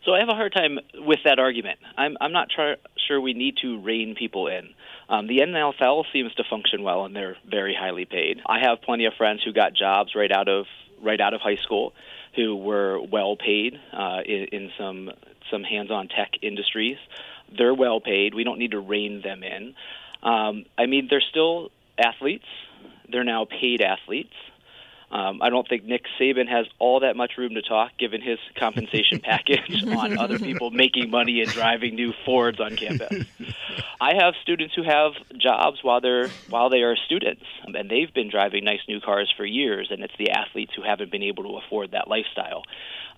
So 0.05 0.14
I 0.14 0.21
have 0.21 0.28
a 0.28 0.35
hard 0.35 0.55
time 0.55 0.78
with 0.95 1.19
that 1.25 1.38
argument. 1.38 1.81
I'm 1.99 2.17
I'm 2.21 2.33
not 2.33 2.49
try, 2.49 2.76
sure 3.07 3.21
we 3.21 3.35
need 3.35 3.57
to 3.62 3.81
rein 3.83 4.14
people 4.19 4.47
in. 4.47 4.71
Um, 5.11 5.26
the 5.26 5.38
NFL 5.38 6.05
seems 6.12 6.35
to 6.35 6.45
function 6.49 6.83
well, 6.83 7.05
and 7.05 7.14
they're 7.14 7.37
very 7.50 7.76
highly 7.78 8.07
paid. 8.07 8.38
I 8.47 8.59
have 8.61 8.81
plenty 8.83 9.05
of 9.05 9.12
friends 9.19 9.43
who 9.45 9.52
got 9.52 9.75
jobs 9.75 10.14
right 10.14 10.31
out 10.33 10.49
of 10.49 10.67
right 11.02 11.21
out 11.21 11.35
of 11.35 11.40
high 11.40 11.57
school, 11.57 11.93
who 12.35 12.57
were 12.57 13.00
well 13.00 13.37
paid 13.37 13.78
uh, 13.93 14.21
in, 14.25 14.45
in 14.52 14.71
some 14.78 15.11
some 15.50 15.62
hands-on 15.62 16.09
tech 16.09 16.33
industries. 16.43 16.99
They're 17.57 17.75
well 17.75 18.00
paid. 18.00 18.35
We 18.35 18.45
don't 18.45 18.59
need 18.59 18.73
to 18.73 18.81
rein 18.81 19.23
them 19.23 19.43
in. 19.43 19.75
Um, 20.23 20.67
I 20.76 20.87
mean, 20.87 21.07
they're 21.09 21.23
still 21.23 21.71
athletes. 21.97 22.45
They're 23.11 23.25
now 23.25 23.47
paid 23.47 23.81
athletes. 23.81 24.35
Um, 25.11 25.41
I 25.41 25.49
don't 25.49 25.67
think 25.67 25.85
Nick 25.85 26.05
Saban 26.21 26.49
has 26.49 26.67
all 26.79 27.00
that 27.00 27.17
much 27.17 27.33
room 27.38 27.55
to 27.55 27.62
talk, 27.62 27.93
given 27.99 28.21
his 28.21 28.38
compensation 28.57 29.21
package 29.25 29.85
on 29.87 30.19
other 30.19 30.38
people 30.38 30.71
making 30.71 31.11
money 31.11 31.41
and 31.41 31.50
driving 31.50 31.95
new 31.95 32.12
Fords 32.25 32.61
on 32.61 32.77
campus. 32.77 33.27
I 34.00 34.15
have 34.15 34.35
students 34.43 34.75
who 34.75 34.83
have 34.83 35.12
jobs 35.38 35.79
while 35.83 36.00
they're 36.00 36.29
while 36.50 36.69
they 36.69 36.83
are 36.83 36.97
students, 36.97 37.45
and 37.65 37.91
they've 37.91 38.12
been 38.12 38.31
driving 38.31 38.65
nice 38.65 38.81
new 38.87 39.00
cars 39.00 39.33
for 39.37 39.47
years. 39.47 39.88
And 39.91 40.03
it's 40.03 40.15
the 40.19 40.31
athletes 40.31 40.73
who 40.77 40.83
haven't 40.83 41.11
been 41.11 41.23
able 41.23 41.45
to 41.45 41.59
afford 41.65 41.93
that 41.93 42.09
lifestyle. 42.09 42.65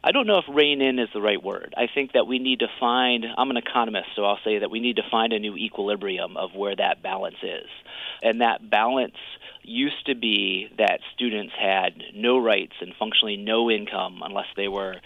I 0.02 0.12
don't 0.12 0.26
know 0.26 0.38
if 0.38 0.44
rein 0.48 0.80
in 0.80 0.98
is 0.98 1.10
the 1.12 1.20
right 1.20 1.42
word. 1.42 1.74
I 1.76 1.86
think 1.92 2.12
that 2.12 2.26
we 2.26 2.38
need 2.38 2.60
to 2.60 2.68
find, 2.78 3.26
I'm 3.36 3.50
an 3.50 3.58
economist, 3.58 4.08
so 4.16 4.24
I'll 4.24 4.38
say 4.42 4.60
that 4.60 4.70
we 4.70 4.80
need 4.80 4.96
to 4.96 5.02
find 5.10 5.32
a 5.34 5.38
new 5.38 5.56
equilibrium 5.56 6.38
of 6.38 6.54
where 6.54 6.74
that 6.74 7.02
balance 7.02 7.36
is. 7.42 7.68
And 8.22 8.40
that 8.40 8.70
balance 8.70 9.16
used 9.70 10.04
to 10.06 10.14
be 10.16 10.68
that 10.78 10.98
students 11.14 11.52
had 11.56 12.02
no 12.12 12.38
rights 12.38 12.74
and 12.80 12.92
functionally 12.98 13.36
no 13.36 13.70
income 13.70 14.20
unless 14.24 14.48
they 14.56 14.66
were 14.66 14.96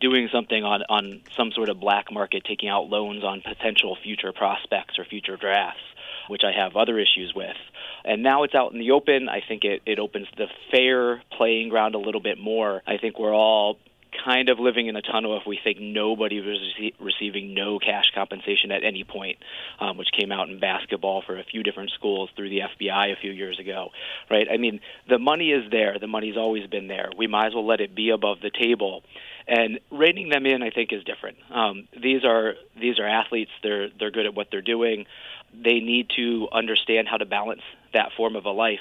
doing 0.00 0.28
something 0.32 0.62
on, 0.62 0.82
on 0.88 1.20
some 1.36 1.50
sort 1.50 1.68
of 1.68 1.80
black 1.80 2.12
market, 2.12 2.44
taking 2.44 2.68
out 2.68 2.88
loans 2.88 3.24
on 3.24 3.42
potential 3.42 3.96
future 4.00 4.32
prospects 4.32 4.98
or 4.98 5.04
future 5.04 5.36
drafts, 5.36 5.82
which 6.28 6.42
I 6.44 6.52
have 6.52 6.76
other 6.76 6.98
issues 7.00 7.32
with. 7.34 7.56
And 8.04 8.22
now 8.22 8.44
it's 8.44 8.54
out 8.54 8.72
in 8.72 8.78
the 8.78 8.92
open. 8.92 9.28
I 9.28 9.42
think 9.46 9.64
it, 9.64 9.82
it 9.86 9.98
opens 9.98 10.28
the 10.36 10.46
fair 10.70 11.20
playing 11.36 11.68
ground 11.68 11.96
a 11.96 11.98
little 11.98 12.20
bit 12.20 12.38
more. 12.38 12.80
I 12.86 12.98
think 12.98 13.18
we're 13.18 13.34
all 13.34 13.78
kind 14.24 14.48
of 14.48 14.58
living 14.58 14.86
in 14.86 14.96
a 14.96 15.02
tunnel 15.02 15.36
if 15.38 15.46
we 15.46 15.58
think 15.62 15.78
nobody 15.80 16.40
was 16.40 16.58
rece- 16.58 16.94
receiving 17.00 17.54
no 17.54 17.78
cash 17.78 18.12
compensation 18.14 18.70
at 18.70 18.84
any 18.84 19.04
point, 19.04 19.38
um, 19.80 19.96
which 19.96 20.08
came 20.12 20.30
out 20.30 20.48
in 20.48 20.58
basketball 20.58 21.22
for 21.22 21.38
a 21.38 21.44
few 21.44 21.62
different 21.62 21.90
schools 21.90 22.30
through 22.36 22.50
the 22.50 22.60
FBI 22.60 23.12
a 23.12 23.16
few 23.16 23.30
years 23.30 23.58
ago, 23.58 23.90
right? 24.30 24.46
I 24.50 24.56
mean, 24.56 24.80
the 25.08 25.18
money 25.18 25.50
is 25.50 25.70
there. 25.70 25.98
The 25.98 26.06
money's 26.06 26.36
always 26.36 26.66
been 26.66 26.88
there. 26.88 27.10
We 27.16 27.26
might 27.26 27.48
as 27.48 27.54
well 27.54 27.66
let 27.66 27.80
it 27.80 27.94
be 27.94 28.10
above 28.10 28.38
the 28.40 28.50
table. 28.50 29.02
And 29.48 29.80
reining 29.90 30.28
them 30.28 30.46
in, 30.46 30.62
I 30.62 30.70
think, 30.70 30.92
is 30.92 31.02
different. 31.04 31.38
Um, 31.50 31.88
these 32.00 32.24
are 32.24 32.54
these 32.80 33.00
are 33.00 33.06
athletes. 33.06 33.50
They're 33.62 33.88
they're 33.98 34.12
good 34.12 34.26
at 34.26 34.34
what 34.34 34.48
they're 34.52 34.62
doing. 34.62 35.06
They 35.52 35.80
need 35.80 36.10
to 36.16 36.48
understand 36.52 37.08
how 37.08 37.16
to 37.16 37.26
balance 37.26 37.62
that 37.92 38.10
form 38.16 38.36
of 38.36 38.44
a 38.44 38.50
life. 38.50 38.80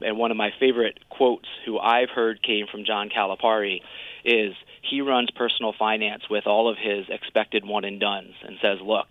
And 0.00 0.16
one 0.16 0.30
of 0.30 0.36
my 0.36 0.52
favorite 0.58 0.98
quotes, 1.08 1.48
who 1.64 1.78
I've 1.78 2.10
heard 2.10 2.42
came 2.42 2.66
from 2.70 2.84
John 2.84 3.08
Calipari, 3.08 3.82
is 4.28 4.54
he 4.82 5.00
runs 5.00 5.30
personal 5.30 5.72
finance 5.78 6.22
with 6.30 6.46
all 6.46 6.68
of 6.68 6.76
his 6.76 7.06
expected 7.08 7.64
one 7.64 7.84
and 7.84 7.98
dones 7.98 8.34
and 8.46 8.56
says, 8.60 8.78
look, 8.82 9.06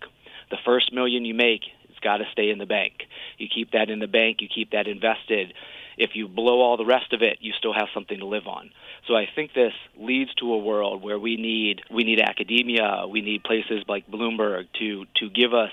the 0.50 0.56
first 0.64 0.92
million 0.92 1.24
you 1.24 1.34
make, 1.34 1.62
it's 1.88 1.98
got 2.00 2.18
to 2.18 2.24
stay 2.32 2.50
in 2.50 2.58
the 2.58 2.66
bank. 2.66 2.92
You 3.36 3.48
keep 3.52 3.72
that 3.72 3.90
in 3.90 3.98
the 3.98 4.06
bank, 4.06 4.38
you 4.40 4.48
keep 4.52 4.70
that 4.70 4.86
invested. 4.86 5.52
If 5.96 6.10
you 6.14 6.28
blow 6.28 6.60
all 6.60 6.76
the 6.76 6.86
rest 6.86 7.12
of 7.12 7.22
it, 7.22 7.38
you 7.40 7.52
still 7.58 7.74
have 7.74 7.88
something 7.92 8.20
to 8.20 8.26
live 8.26 8.46
on. 8.46 8.70
So 9.08 9.16
I 9.16 9.26
think 9.34 9.52
this 9.52 9.72
leads 9.98 10.32
to 10.34 10.52
a 10.52 10.58
world 10.58 11.02
where 11.02 11.18
we 11.18 11.36
need 11.36 11.82
we 11.90 12.04
need 12.04 12.20
academia, 12.20 13.06
we 13.10 13.20
need 13.20 13.42
places 13.42 13.82
like 13.88 14.08
Bloomberg 14.08 14.66
to 14.78 15.06
to 15.16 15.28
give 15.28 15.54
us 15.54 15.72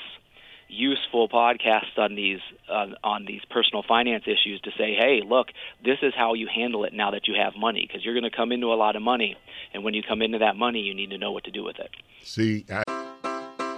useful 0.68 1.30
podcasts 1.30 1.98
on 1.98 2.16
these 2.16 2.40
uh, 2.70 2.88
on 3.04 3.26
these 3.26 3.42
personal 3.50 3.84
finance 3.88 4.24
issues 4.26 4.62
to 4.62 4.72
say, 4.78 4.96
hey, 4.96 5.22
look, 5.26 5.48
this 5.84 6.00
is 6.02 6.14
how 6.16 6.34
you 6.34 6.48
handle 6.54 6.84
it 6.86 6.94
now 6.94 7.12
that 7.12 7.28
you 7.28 7.36
have 7.36 7.54
money 7.56 7.86
because 7.88 8.04
you're 8.04 8.14
going 8.14 8.30
to 8.30 8.36
come 8.36 8.52
into 8.52 8.68
a 8.74 8.76
lot 8.76 8.96
of 8.96 9.02
money, 9.02 9.38
and 9.74 9.84
when 9.84 9.94
you 9.94 10.02
come 10.04 10.22
into 10.22 10.40
that 10.40 10.56
money, 10.56 10.80
you 10.80 10.94
need 10.94 11.10
to 11.12 11.18
know 11.18 11.32
what 11.32 11.44
to 11.46 11.52
do 11.52 11.64
with 11.64 11.80
it. 11.80 11.90
See. 12.24 12.66
I- 12.70 12.84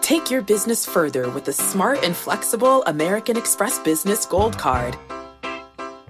Take 0.01 0.31
your 0.31 0.41
business 0.41 0.85
further 0.85 1.29
with 1.31 1.43
the 1.43 1.51
smart 1.51 2.01
and 2.01 2.15
flexible 2.15 2.81
American 2.85 3.35
Express 3.35 3.77
Business 3.79 4.25
Gold 4.25 4.57
Card. 4.57 4.95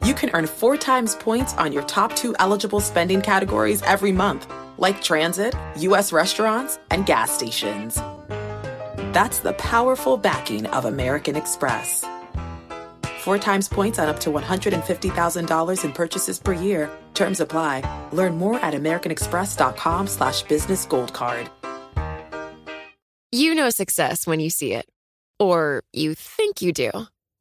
You 0.03 0.13
can 0.13 0.29
earn 0.35 0.45
four 0.45 0.77
times 0.77 1.15
points 1.15 1.55
on 1.55 1.73
your 1.73 1.81
top 1.83 2.15
two 2.15 2.35
eligible 2.37 2.79
spending 2.79 3.23
categories 3.23 3.81
every 3.81 4.11
month, 4.11 4.45
like 4.77 5.01
transit, 5.01 5.55
U.S. 5.77 6.13
restaurants, 6.13 6.77
and 6.91 7.07
gas 7.07 7.31
stations. 7.31 7.99
That's 9.17 9.39
the 9.39 9.53
powerful 9.53 10.15
backing 10.15 10.67
of 10.67 10.85
American 10.85 11.35
Express. 11.35 12.05
Four 13.17 13.39
times 13.39 13.67
points 13.67 13.97
on 13.97 14.07
up 14.07 14.19
to 14.19 14.29
$150,000 14.29 15.83
in 15.83 15.91
purchases 15.91 16.37
per 16.37 16.53
year. 16.53 16.87
Terms 17.15 17.39
apply. 17.39 17.81
Learn 18.13 18.37
more 18.37 18.59
at 18.59 18.75
americanexpress.com 18.75 20.05
slash 20.05 20.43
business 20.43 20.85
gold 20.85 21.13
card. 21.13 21.49
You 23.31 23.55
know 23.55 23.71
success 23.71 24.27
when 24.27 24.39
you 24.39 24.51
see 24.51 24.73
it. 24.73 24.85
Or 25.39 25.81
you 25.93 26.13
think 26.13 26.61
you 26.61 26.71
do. 26.71 26.91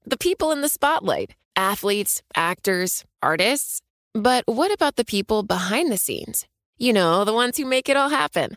The 0.07 0.17
people 0.17 0.53
in 0.53 0.63
the 0.63 0.71
spotlight 0.71 1.35
athletes, 1.57 2.23
actors, 2.35 3.05
artists. 3.23 3.83
But 4.15 4.45
what 4.47 4.73
about 4.73 4.97
the 4.97 5.05
people 5.05 5.43
behind 5.43 5.93
the 5.93 5.99
scenes? 5.99 6.47
You 6.79 6.95
know, 6.95 7.27
the 7.27 7.35
ones 7.35 7.59
who 7.59 7.67
make 7.67 7.91
it 7.91 7.99
all 7.99 8.09
happen 8.09 8.57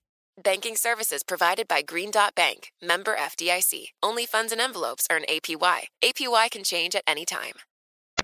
Banking 0.43 0.75
services 0.75 1.21
provided 1.21 1.67
by 1.67 1.83
Green 1.83 2.09
Dot 2.09 2.33
Bank, 2.33 2.71
member 2.81 3.15
FDIC. 3.15 3.89
Only 4.01 4.25
funds 4.25 4.51
and 4.51 4.59
envelopes 4.59 5.05
earn 5.11 5.23
APY. 5.29 5.81
APY 6.03 6.51
can 6.51 6.63
change 6.63 6.95
at 6.95 7.03
any 7.05 7.25
time. 7.25 7.53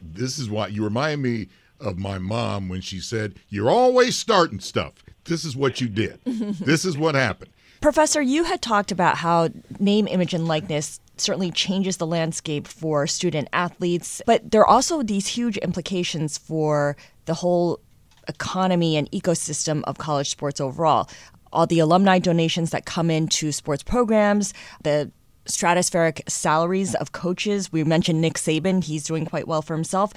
This 0.01 0.39
is 0.39 0.49
why 0.49 0.67
you 0.67 0.83
remind 0.83 1.21
me 1.21 1.47
of 1.79 1.99
my 1.99 2.17
mom 2.17 2.69
when 2.69 2.81
she 2.81 2.99
said, 2.99 3.35
You're 3.49 3.69
always 3.69 4.17
starting 4.17 4.59
stuff. 4.59 4.93
This 5.25 5.45
is 5.45 5.55
what 5.55 5.79
you 5.79 5.87
did. 5.87 6.19
this 6.25 6.85
is 6.85 6.97
what 6.97 7.13
happened. 7.13 7.51
Professor, 7.81 8.21
you 8.21 8.45
had 8.45 8.63
talked 8.63 8.91
about 8.91 9.17
how 9.17 9.49
name, 9.79 10.07
image, 10.07 10.33
and 10.33 10.47
likeness 10.47 10.99
certainly 11.17 11.51
changes 11.51 11.97
the 11.97 12.07
landscape 12.07 12.67
for 12.67 13.05
student 13.05 13.47
athletes, 13.53 14.23
but 14.25 14.51
there 14.51 14.61
are 14.61 14.67
also 14.67 15.03
these 15.03 15.27
huge 15.27 15.57
implications 15.57 16.37
for 16.37 16.97
the 17.25 17.35
whole 17.35 17.79
economy 18.27 18.97
and 18.97 19.09
ecosystem 19.11 19.83
of 19.83 19.97
college 19.97 20.29
sports 20.29 20.59
overall. 20.59 21.09
All 21.51 21.67
the 21.67 21.79
alumni 21.79 22.19
donations 22.19 22.71
that 22.71 22.85
come 22.85 23.09
into 23.09 23.51
sports 23.51 23.83
programs, 23.83 24.53
the 24.83 25.11
stratospheric 25.45 26.29
salaries 26.29 26.93
of 26.95 27.13
coaches. 27.13 27.71
We 27.71 27.83
mentioned 27.83 28.19
Nick 28.21 28.33
Saban, 28.33 28.83
he's 28.83 29.05
doing 29.05 29.25
quite 29.25 29.47
well 29.47 29.61
for 29.61 29.75
himself. 29.75 30.11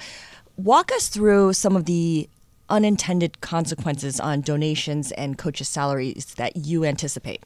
Walk 0.57 0.91
us 0.91 1.07
through 1.07 1.53
some 1.53 1.75
of 1.75 1.85
the 1.85 2.29
unintended 2.69 3.41
consequences 3.41 4.19
on 4.19 4.41
donations 4.41 5.11
and 5.13 5.37
coaches' 5.37 5.69
salaries 5.69 6.33
that 6.35 6.55
you 6.57 6.85
anticipate. 6.85 7.43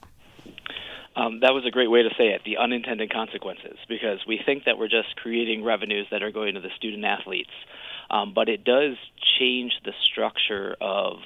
Um, 1.15 1.39
that 1.41 1.53
was 1.53 1.65
a 1.65 1.71
great 1.71 1.89
way 1.89 2.03
to 2.03 2.09
say 2.17 2.27
it 2.29 2.41
the 2.43 2.57
unintended 2.57 3.11
consequences, 3.13 3.77
because 3.87 4.19
we 4.27 4.39
think 4.45 4.65
that 4.65 4.77
we're 4.77 4.89
just 4.89 5.15
creating 5.15 5.63
revenues 5.63 6.07
that 6.11 6.21
are 6.21 6.31
going 6.31 6.55
to 6.55 6.61
the 6.61 6.69
student 6.75 7.05
athletes. 7.05 7.51
Um, 8.09 8.33
but 8.33 8.49
it 8.49 8.63
does 8.63 8.97
change 9.39 9.73
the 9.83 9.93
structure 10.03 10.75
of 10.81 11.17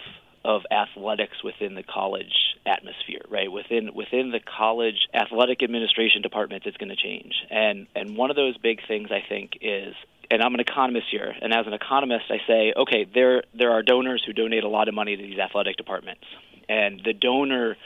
of 0.49 0.63
athletics 0.71 1.43
within 1.43 1.75
the 1.75 1.83
college 1.83 2.33
atmosphere, 2.65 3.21
right? 3.29 3.51
Within 3.51 3.93
within 3.93 4.31
the 4.31 4.39
college 4.39 5.07
athletic 5.13 5.61
administration 5.61 6.23
departments, 6.23 6.65
it's 6.65 6.77
going 6.77 6.89
to 6.89 6.95
change. 6.95 7.35
And 7.51 7.85
and 7.95 8.17
one 8.17 8.31
of 8.31 8.35
those 8.35 8.57
big 8.57 8.79
things 8.87 9.09
I 9.11 9.23
think 9.27 9.59
is 9.61 9.93
and 10.31 10.41
I'm 10.41 10.53
an 10.53 10.59
economist 10.59 11.07
here, 11.11 11.33
and 11.41 11.53
as 11.53 11.65
an 11.65 11.73
economist, 11.73 12.25
I 12.29 12.37
say, 12.47 12.73
okay, 12.75 13.05
there 13.13 13.43
there 13.53 13.71
are 13.71 13.83
donors 13.83 14.23
who 14.25 14.33
donate 14.33 14.63
a 14.63 14.69
lot 14.69 14.87
of 14.87 14.95
money 14.95 15.15
to 15.15 15.21
these 15.21 15.37
athletic 15.39 15.77
departments, 15.77 16.25
and 16.67 16.99
the 17.05 17.13
donor 17.13 17.77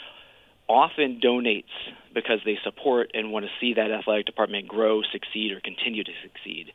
often 0.68 1.20
donates 1.24 1.64
because 2.14 2.40
they 2.46 2.58
support 2.64 3.12
and 3.14 3.32
want 3.32 3.46
to 3.46 3.52
see 3.60 3.74
that 3.74 3.92
athletic 3.92 4.26
department 4.26 4.68
grow, 4.68 5.02
succeed, 5.12 5.52
or 5.52 5.60
continue 5.60 6.04
to 6.04 6.12
succeed. 6.22 6.72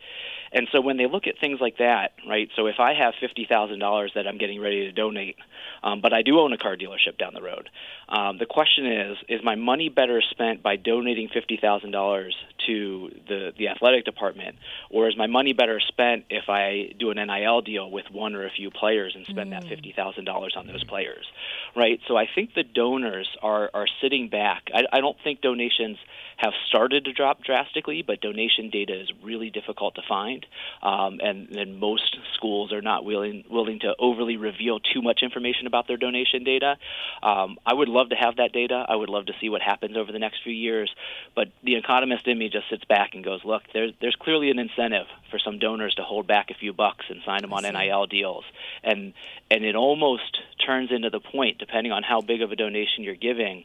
And 0.53 0.67
so 0.73 0.81
when 0.81 0.97
they 0.97 1.07
look 1.07 1.27
at 1.27 1.39
things 1.39 1.61
like 1.61 1.79
that, 1.79 2.13
right? 2.27 2.49
So 2.57 2.67
if 2.67 2.77
I 2.81 2.95
have 2.95 3.15
fifty 3.21 3.47
thousand 3.49 3.79
dollars 3.79 4.13
that 4.15 4.27
I'm 4.27 4.39
getting 4.39 4.61
ready 4.61 4.87
to 4.87 4.93
donate, 4.93 5.37
um, 5.83 6.01
but 6.01 6.13
I 6.13 6.23
do 6.23 6.41
own 6.41 6.53
a 6.53 6.59
car 6.59 6.77
dealership 6.77 7.19
down 7.19 7.35
the 7.35 7.43
road, 7.43 7.69
um, 8.09 8.39
the 8.39 8.47
question 8.47 8.87
is: 8.87 9.19
Is 9.29 9.45
my 9.45 9.57
money 9.57 9.89
better 9.89 10.23
spent 10.23 10.63
by 10.63 10.77
donating 10.77 11.29
fifty 11.29 11.59
thousand 11.61 11.91
dollars 11.91 12.35
to 12.69 13.11
the 13.27 13.53
the 13.59 13.69
athletic 13.69 14.05
department, 14.05 14.57
or 14.91 15.09
is 15.09 15.17
my 15.17 15.27
money 15.27 15.53
better 15.53 15.81
spent 15.81 16.27
if 16.31 16.49
I 16.49 16.93
do 16.99 17.11
an 17.11 17.17
NIL 17.17 17.63
deal 17.63 17.91
with 17.91 18.05
one 18.13 18.35
or 18.35 18.47
a 18.47 18.51
few 18.51 18.71
players 18.71 19.15
and 19.17 19.27
spend 19.27 19.51
mm. 19.51 19.61
that 19.61 19.69
fifty 19.69 19.93
thousand 19.97 20.25
dollars 20.25 20.55
on 20.57 20.67
those 20.67 20.85
players, 20.85 21.27
right? 21.75 22.01
So 22.07 22.17
I 22.17 22.29
think 22.33 22.55
the 22.55 22.63
donors 22.63 23.29
are 23.43 23.71
are 23.75 23.87
sitting 24.01 24.29
back. 24.29 24.69
I, 24.73 24.85
I 24.93 25.01
don't 25.01 25.17
think 25.25 25.41
donations 25.41 25.99
have 26.37 26.53
started 26.69 27.07
to 27.07 27.13
drop 27.13 27.43
drastically, 27.43 28.03
but 28.07 28.21
donation 28.21 28.71
data 28.71 29.01
is 29.01 29.11
really 29.25 29.51
difficult 29.51 29.97
to 29.97 30.03
find, 30.09 30.47
um, 30.83 31.19
and, 31.21 31.51
and 31.57 31.81
most 31.81 32.17
schools 32.35 32.73
are 32.73 32.81
not 32.81 33.05
willing 33.05 33.45
willing 33.51 33.81
to 33.81 33.95
overly 33.99 34.37
reveal 34.37 34.79
too 34.79 35.03
much 35.03 35.21
information 35.23 35.67
about 35.67 35.89
their 35.89 35.97
donation 35.97 36.45
data. 36.45 36.77
Um, 37.23 37.59
I 37.67 37.75
would 37.75 37.89
love 37.89 38.11
to 38.11 38.15
have 38.15 38.37
that 38.37 38.53
data. 38.53 38.85
I 38.89 38.95
would 38.95 39.09
love 39.09 39.27
to 39.27 39.33
see 39.41 39.49
what 39.49 39.63
happens 39.63 39.97
over 39.97 40.13
the 40.13 40.19
next 40.19 40.43
few 40.45 40.53
years, 40.53 40.91
but 41.35 41.49
the 41.65 41.77
economist 41.77 42.27
in 42.27 42.39
me 42.39 42.49
just 42.49 42.58
sits 42.71 42.85
back 42.85 43.15
and 43.15 43.25
goes, 43.25 43.45
"Look, 43.45 43.63
there's 43.73 43.93
there's 44.01 44.17
clearly 44.17 44.51
an 44.51 44.59
incentive 44.59 45.07
for 45.31 45.39
some 45.39 45.59
donors 45.59 45.95
to 45.97 46.03
hold 46.03 46.27
back 46.27 46.51
a 46.51 46.55
few 46.55 46.73
bucks 46.73 47.07
and 47.09 47.23
sign 47.25 47.43
them 47.43 47.53
on 47.53 47.63
NIL 47.63 48.07
deals, 48.07 48.45
and 48.83 49.13
and 49.51 49.65
it 49.65 49.77
almost 49.77 50.39
turns 50.65 50.91
into 50.91 51.11
the 51.11 51.21
point, 51.21 51.59
depending 51.59 51.93
on 51.93 52.03
how 52.03 52.21
big 52.21 52.43
of 52.43 52.53
a 52.53 52.57
donation 52.57 53.05
you're 53.05 53.15
giving." 53.15 53.65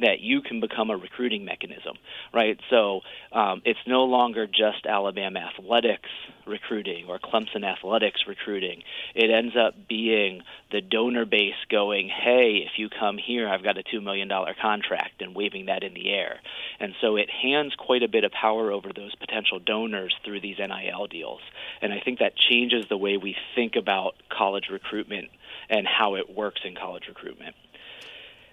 That 0.00 0.20
you 0.20 0.40
can 0.40 0.60
become 0.60 0.90
a 0.90 0.96
recruiting 0.96 1.44
mechanism, 1.44 1.96
right? 2.32 2.58
So 2.70 3.00
um, 3.32 3.62
it's 3.64 3.78
no 3.86 4.04
longer 4.04 4.46
just 4.46 4.86
Alabama 4.86 5.40
athletics 5.40 6.08
recruiting 6.46 7.06
or 7.08 7.18
Clemson 7.18 7.64
athletics 7.64 8.22
recruiting. 8.26 8.82
It 9.14 9.30
ends 9.30 9.54
up 9.56 9.74
being 9.88 10.42
the 10.72 10.80
donor 10.80 11.24
base 11.24 11.54
going, 11.70 12.08
hey, 12.08 12.66
if 12.66 12.78
you 12.78 12.88
come 12.88 13.18
here, 13.18 13.48
I've 13.48 13.62
got 13.62 13.78
a 13.78 13.82
$2 13.82 14.02
million 14.02 14.28
contract, 14.60 15.22
and 15.22 15.34
waving 15.34 15.66
that 15.66 15.82
in 15.82 15.94
the 15.94 16.10
air. 16.10 16.40
And 16.80 16.94
so 17.00 17.16
it 17.16 17.30
hands 17.30 17.74
quite 17.78 18.02
a 18.02 18.08
bit 18.08 18.24
of 18.24 18.32
power 18.32 18.72
over 18.72 18.90
those 18.94 19.14
potential 19.14 19.58
donors 19.58 20.14
through 20.24 20.40
these 20.40 20.58
NIL 20.58 21.06
deals. 21.06 21.40
And 21.80 21.92
I 21.92 22.00
think 22.00 22.18
that 22.18 22.36
changes 22.36 22.86
the 22.88 22.96
way 22.96 23.16
we 23.16 23.36
think 23.54 23.76
about 23.76 24.14
college 24.28 24.68
recruitment 24.70 25.28
and 25.68 25.86
how 25.86 26.16
it 26.16 26.34
works 26.34 26.60
in 26.64 26.74
college 26.74 27.04
recruitment. 27.08 27.54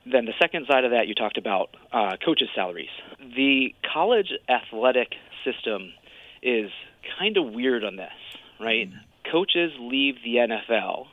Then 0.05 0.25
the 0.25 0.33
second 0.39 0.65
side 0.67 0.83
of 0.83 0.91
that, 0.91 1.07
you 1.07 1.15
talked 1.15 1.37
about 1.37 1.75
uh, 1.91 2.17
coaches' 2.23 2.49
salaries. 2.55 2.89
The 3.19 3.75
college 3.93 4.33
athletic 4.49 5.13
system 5.43 5.93
is 6.41 6.71
kind 7.19 7.37
of 7.37 7.51
weird 7.53 7.83
on 7.83 7.95
this, 7.95 8.11
right? 8.59 8.89
Mm-hmm. 8.89 9.31
Coaches 9.31 9.71
leave 9.79 10.15
the 10.23 10.35
NFL, 10.35 11.05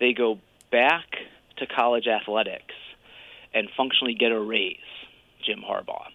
they 0.00 0.12
go 0.12 0.38
back 0.70 1.04
to 1.58 1.66
college 1.66 2.06
athletics 2.06 2.74
and 3.54 3.68
functionally 3.76 4.14
get 4.14 4.32
a 4.32 4.40
raise, 4.40 4.76
Jim 5.44 5.62
Harbaugh, 5.66 6.06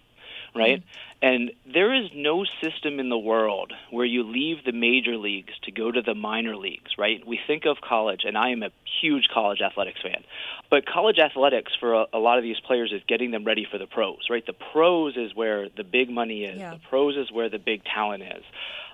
right? 0.54 0.80
Mm-hmm. 0.80 1.24
And 1.24 1.52
there 1.72 1.94
is 1.94 2.10
no 2.14 2.44
system 2.62 2.98
in 2.98 3.08
the 3.08 3.18
world 3.18 3.72
where 3.90 4.04
you 4.04 4.24
leave 4.24 4.64
the 4.64 4.72
major 4.72 5.16
leagues 5.16 5.52
to 5.62 5.70
go 5.70 5.90
to 5.90 6.02
the 6.02 6.14
minor 6.14 6.56
leagues, 6.56 6.92
right? 6.98 7.24
We 7.26 7.38
think 7.46 7.64
of 7.64 7.76
college, 7.80 8.22
and 8.24 8.36
I 8.36 8.50
am 8.50 8.62
a 8.62 8.70
huge 9.00 9.28
college 9.32 9.60
athletics 9.60 10.00
fan. 10.02 10.24
But 10.68 10.84
college 10.84 11.18
athletics 11.18 11.72
for 11.78 11.94
a, 11.94 12.06
a 12.12 12.18
lot 12.18 12.38
of 12.38 12.44
these 12.44 12.58
players 12.60 12.92
is 12.92 13.02
getting 13.06 13.30
them 13.30 13.44
ready 13.44 13.66
for 13.70 13.78
the 13.78 13.86
pros, 13.86 14.26
right? 14.30 14.44
The 14.44 14.52
pros 14.52 15.16
is 15.16 15.34
where 15.34 15.68
the 15.68 15.84
big 15.84 16.10
money 16.10 16.44
is, 16.44 16.58
yeah. 16.58 16.74
the 16.74 16.80
pros 16.88 17.16
is 17.16 17.30
where 17.30 17.48
the 17.48 17.58
big 17.58 17.82
talent 17.84 18.24
is. 18.24 18.42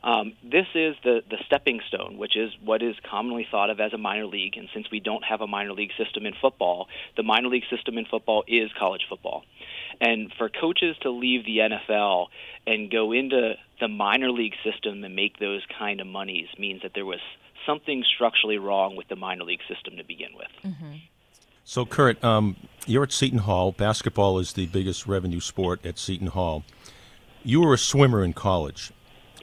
Um, 0.03 0.35
this 0.43 0.67
is 0.75 0.97
the, 1.03 1.23
the 1.29 1.39
stepping 1.47 1.81
stone, 1.89 2.19
which 2.19 2.37
is 2.37 2.53
what 2.65 2.83
is 2.83 2.95
commonly 3.09 3.47
thought 3.51 3.71
of 3.71 3.81
as 3.81 3.93
a 3.93 3.99
minor 3.99 4.27
league. 4.27 4.57
And 4.57 4.69
since 4.73 4.91
we 4.91 5.01
don't 5.01 5.25
have 5.25 5.41
a 5.41 5.47
minor 5.47 5.73
league 5.73 5.93
system 5.99 6.27
in 6.27 6.35
football, 6.41 6.89
the 7.17 7.23
minor 7.23 7.49
league 7.49 7.65
system 7.71 7.99
in 7.99 8.05
football 8.05 8.45
is 8.47 8.71
college 8.79 9.03
football. 9.09 9.45
And 10.01 10.33
for 10.39 10.49
coaches 10.49 10.97
to 11.03 11.11
leave 11.11 11.45
the 11.45 11.59
NFL 11.59 12.27
and 12.67 12.91
go 12.91 13.13
into 13.13 13.55
the 13.81 13.89
minor 13.89 14.31
league 14.31 14.55
system 14.63 15.03
and 15.03 15.17
make 15.17 15.39
those 15.39 15.63
kind 15.79 16.01
of 16.01 16.07
monies 16.07 16.47
means 16.59 16.83
that 16.83 16.93
there 16.95 17.07
was 17.07 17.21
something 17.67 18.05
structurally 18.15 18.59
wrong 18.59 18.97
with 18.97 19.09
the 19.09 19.17
minor 19.17 19.45
league 19.45 19.61
system 19.69 19.97
to 19.97 20.05
begin 20.05 20.31
with. 20.35 20.49
Mm-hmm. 20.65 20.93
So, 21.65 21.85
Kurt, 21.85 22.23
um, 22.25 22.57
you're 22.87 23.03
at 23.03 23.13
Seton 23.13 23.41
Hall. 23.41 23.73
Basketball 23.73 24.39
is 24.39 24.55
the 24.55 24.67
biggest 24.67 25.07
revenue 25.07 25.41
sport 25.41 25.85
at 25.85 25.99
Seton 25.99 26.29
Hall. 26.29 26.65
You 27.45 27.61
were 27.61 27.75
a 27.75 27.79
swimmer 27.79 28.25
in 28.25 28.33
college. 28.33 28.91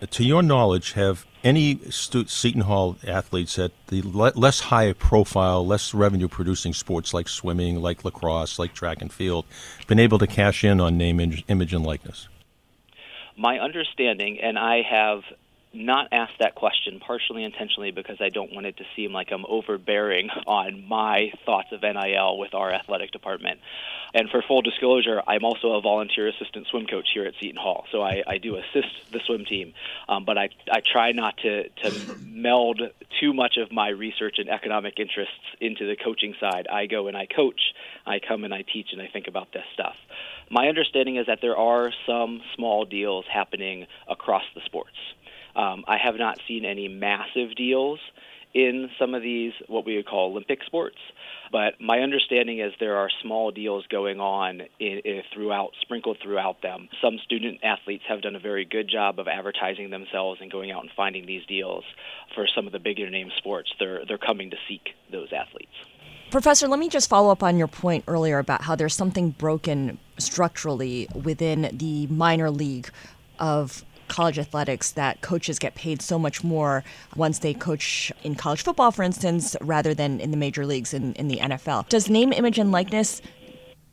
To 0.02 0.24
your 0.24 0.44
knowledge, 0.44 0.94
have 0.94 1.26
any 1.44 1.80
stu- 1.90 2.28
Seton 2.28 2.62
Hall 2.62 2.98
athletes 3.08 3.58
at 3.58 3.72
the 3.88 4.02
le- 4.04 4.34
less 4.36 4.60
high 4.60 4.92
profile, 4.94 5.66
less 5.66 5.94
revenue 5.94 6.28
producing 6.28 6.74
sports 6.74 7.14
like 7.14 7.30
swimming, 7.30 7.82
like 7.82 8.04
lacrosse, 8.04 8.60
like 8.60 8.74
track 8.74 9.02
and 9.02 9.12
field, 9.12 9.46
been 9.88 10.00
able 10.00 10.18
to 10.18 10.28
cash 10.28 10.64
in 10.64 10.82
on 10.82 10.98
name, 10.98 11.20
image, 11.20 11.74
and 11.74 11.86
likeness? 11.86 12.28
My 13.38 13.60
understanding, 13.60 14.40
and 14.42 14.58
I 14.58 14.82
have 14.82 15.24
not 15.76 16.08
asked 16.12 16.40
that 16.40 16.56
question 16.56 17.00
partially 17.00 17.44
intentionally 17.44 17.92
because 17.92 18.18
I 18.20 18.30
don't 18.30 18.54
want 18.54 18.66
it 18.66 18.78
to 18.78 18.84
seem 18.96 19.14
like 19.14 19.32
I'm 19.32 19.46
overbearing 19.48 20.30
on 20.48 20.88
my 20.88 21.32
thoughts 21.46 21.72
of 21.72 21.82
NIL 21.82 22.38
with 22.38 22.54
our 22.54 22.72
athletic 22.72 23.12
department. 23.12 23.60
And 24.14 24.30
for 24.30 24.42
full 24.42 24.62
disclosure, 24.62 25.22
I'm 25.28 25.44
also 25.44 25.74
a 25.74 25.82
volunteer 25.82 26.28
assistant 26.28 26.68
swim 26.68 26.88
coach 26.88 27.10
here 27.14 27.26
at 27.26 27.34
Seton 27.40 27.58
Hall, 27.58 27.86
so 27.92 28.02
I, 28.02 28.24
I 28.26 28.38
do 28.38 28.56
assist 28.56 29.12
the 29.12 29.20
swim 29.26 29.44
team. 29.44 29.74
Um, 30.08 30.24
but 30.24 30.38
I, 30.38 30.50
I 30.72 30.82
try 30.82 31.12
not 31.12 31.38
to, 31.40 31.68
to 31.68 32.16
meld 32.26 32.82
too 33.20 33.34
much 33.34 33.58
of 33.58 33.72
my 33.72 33.90
research 33.90 34.36
and 34.38 34.50
economic 34.50 35.00
interests 35.00 35.34
into 35.60 35.86
the 35.86 35.98
coaching 35.98 36.34
side. 36.40 36.68
I 36.72 36.86
go 36.86 37.08
and 37.08 37.18
I 37.18 37.26
coach, 37.26 37.74
I 38.06 38.20
come 38.20 38.46
and 38.46 38.54
I 38.54 38.62
teach, 38.62 38.88
and 38.94 39.02
I 39.02 39.08
think 39.08 39.28
about 39.28 39.52
this 39.52 39.66
stuff. 39.74 39.96
My 40.50 40.68
understanding 40.68 41.18
is 41.18 41.26
that 41.28 41.40
there 41.42 41.58
are 41.58 41.92
some 42.06 42.42
small 42.56 42.86
deals 42.86 43.26
happening 43.32 43.88
across 44.08 44.44
the 44.54 44.62
sports. 44.66 44.96
Um, 45.56 45.84
I 45.88 45.98
have 45.98 46.16
not 46.16 46.40
seen 46.48 46.66
any 46.66 46.88
massive 46.88 47.56
deals 47.56 48.00
in 48.56 48.90
some 48.98 49.14
of 49.14 49.22
these 49.22 49.52
what 49.68 49.86
we 49.86 49.98
would 49.98 50.08
call 50.08 50.32
Olympic 50.32 50.64
sports. 50.66 50.98
But 51.52 51.80
my 51.80 52.00
understanding 52.00 52.60
is 52.60 52.74
there 52.80 52.96
are 52.96 53.10
small 53.22 53.52
deals 53.52 53.86
going 53.88 54.20
on 54.20 54.62
in, 54.80 55.00
in, 55.04 55.22
throughout, 55.34 55.72
sprinkled 55.82 56.18
throughout 56.24 56.62
them. 56.62 56.88
Some 57.02 57.20
student 57.24 57.60
athletes 57.64 58.04
have 58.08 58.22
done 58.22 58.36
a 58.36 58.40
very 58.40 58.66
good 58.66 58.90
job 58.90 59.20
of 59.20 59.28
advertising 59.28 59.90
themselves 59.90 60.40
and 60.42 60.50
going 60.50 60.72
out 60.72 60.82
and 60.82 60.92
finding 60.96 61.26
these 61.26 61.46
deals 61.46 61.84
for 62.34 62.48
some 62.48 62.66
of 62.66 62.72
the 62.72 62.80
bigger 62.80 63.10
name 63.10 63.30
sports. 63.38 63.72
They're 63.78 64.06
they're 64.08 64.18
coming 64.18 64.50
to 64.52 64.58
seek 64.68 64.96
those 65.12 65.32
athletes. 65.34 65.74
Professor, 66.32 66.68
let 66.68 66.80
me 66.80 66.90
just 66.90 67.10
follow 67.10 67.32
up 67.32 67.44
on 67.44 67.58
your 67.58 67.68
point 67.68 68.06
earlier 68.08 68.40
about 68.40 68.64
how 68.64 68.76
there's 68.76 68.96
something 68.96 69.30
broken 69.32 70.00
structurally 70.18 71.08
within 71.14 71.70
the 71.74 72.08
minor 72.08 72.50
league 72.50 72.90
of 73.38 73.86
college 74.08 74.40
athletics 74.40 74.92
that 74.92 75.22
coaches 75.22 75.60
get 75.60 75.76
paid 75.76 76.02
so 76.02 76.18
much 76.18 76.44
more 76.44 76.84
once 77.16 77.40
they 77.40 77.54
coach 77.54 78.12
in 78.24 78.36
college 78.36 78.64
football, 78.64 78.92
for 78.92 79.04
instance, 79.04 79.56
rather 79.62 79.94
than 79.94 80.20
in 80.20 80.32
the 80.32 80.38
major 80.38 80.66
leagues 80.66 80.94
in, 80.94 81.14
in 81.14 81.28
the 81.28 81.38
NFL. 81.38 81.90
Does 81.90 82.10
name, 82.10 82.32
image, 82.34 82.60
and 82.60 82.72
likeness 82.72 83.22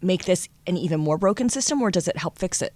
make 0.01 0.25
this 0.25 0.49
an 0.67 0.77
even 0.77 1.01
more 1.01 1.19
broken 1.19 1.49
system, 1.49 1.81
or 1.81 1.91
does 1.91 2.09
it 2.09 2.17
help 2.17 2.39
fix 2.39 2.61
it? 2.63 2.75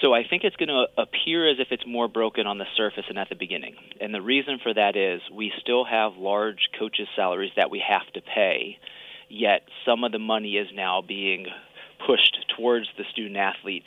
So 0.00 0.12
I 0.12 0.24
think 0.28 0.44
it's 0.44 0.56
going 0.56 0.68
to 0.68 0.86
appear 0.98 1.50
as 1.50 1.58
if 1.58 1.68
it's 1.70 1.86
more 1.86 2.06
broken 2.06 2.46
on 2.46 2.58
the 2.58 2.66
surface 2.76 3.04
and 3.08 3.18
at 3.18 3.30
the 3.30 3.34
beginning. 3.34 3.76
And 4.00 4.12
the 4.12 4.20
reason 4.20 4.58
for 4.62 4.74
that 4.74 4.94
is 4.94 5.22
we 5.32 5.52
still 5.60 5.84
have 5.84 6.16
large 6.16 6.68
coaches' 6.78 7.08
salaries 7.16 7.52
that 7.56 7.70
we 7.70 7.82
have 7.86 8.06
to 8.12 8.20
pay, 8.20 8.78
yet 9.30 9.62
some 9.86 10.04
of 10.04 10.12
the 10.12 10.18
money 10.18 10.56
is 10.56 10.68
now 10.74 11.00
being 11.00 11.46
pushed 12.06 12.36
towards 12.56 12.86
the 12.98 13.04
student 13.10 13.38
athletes 13.38 13.86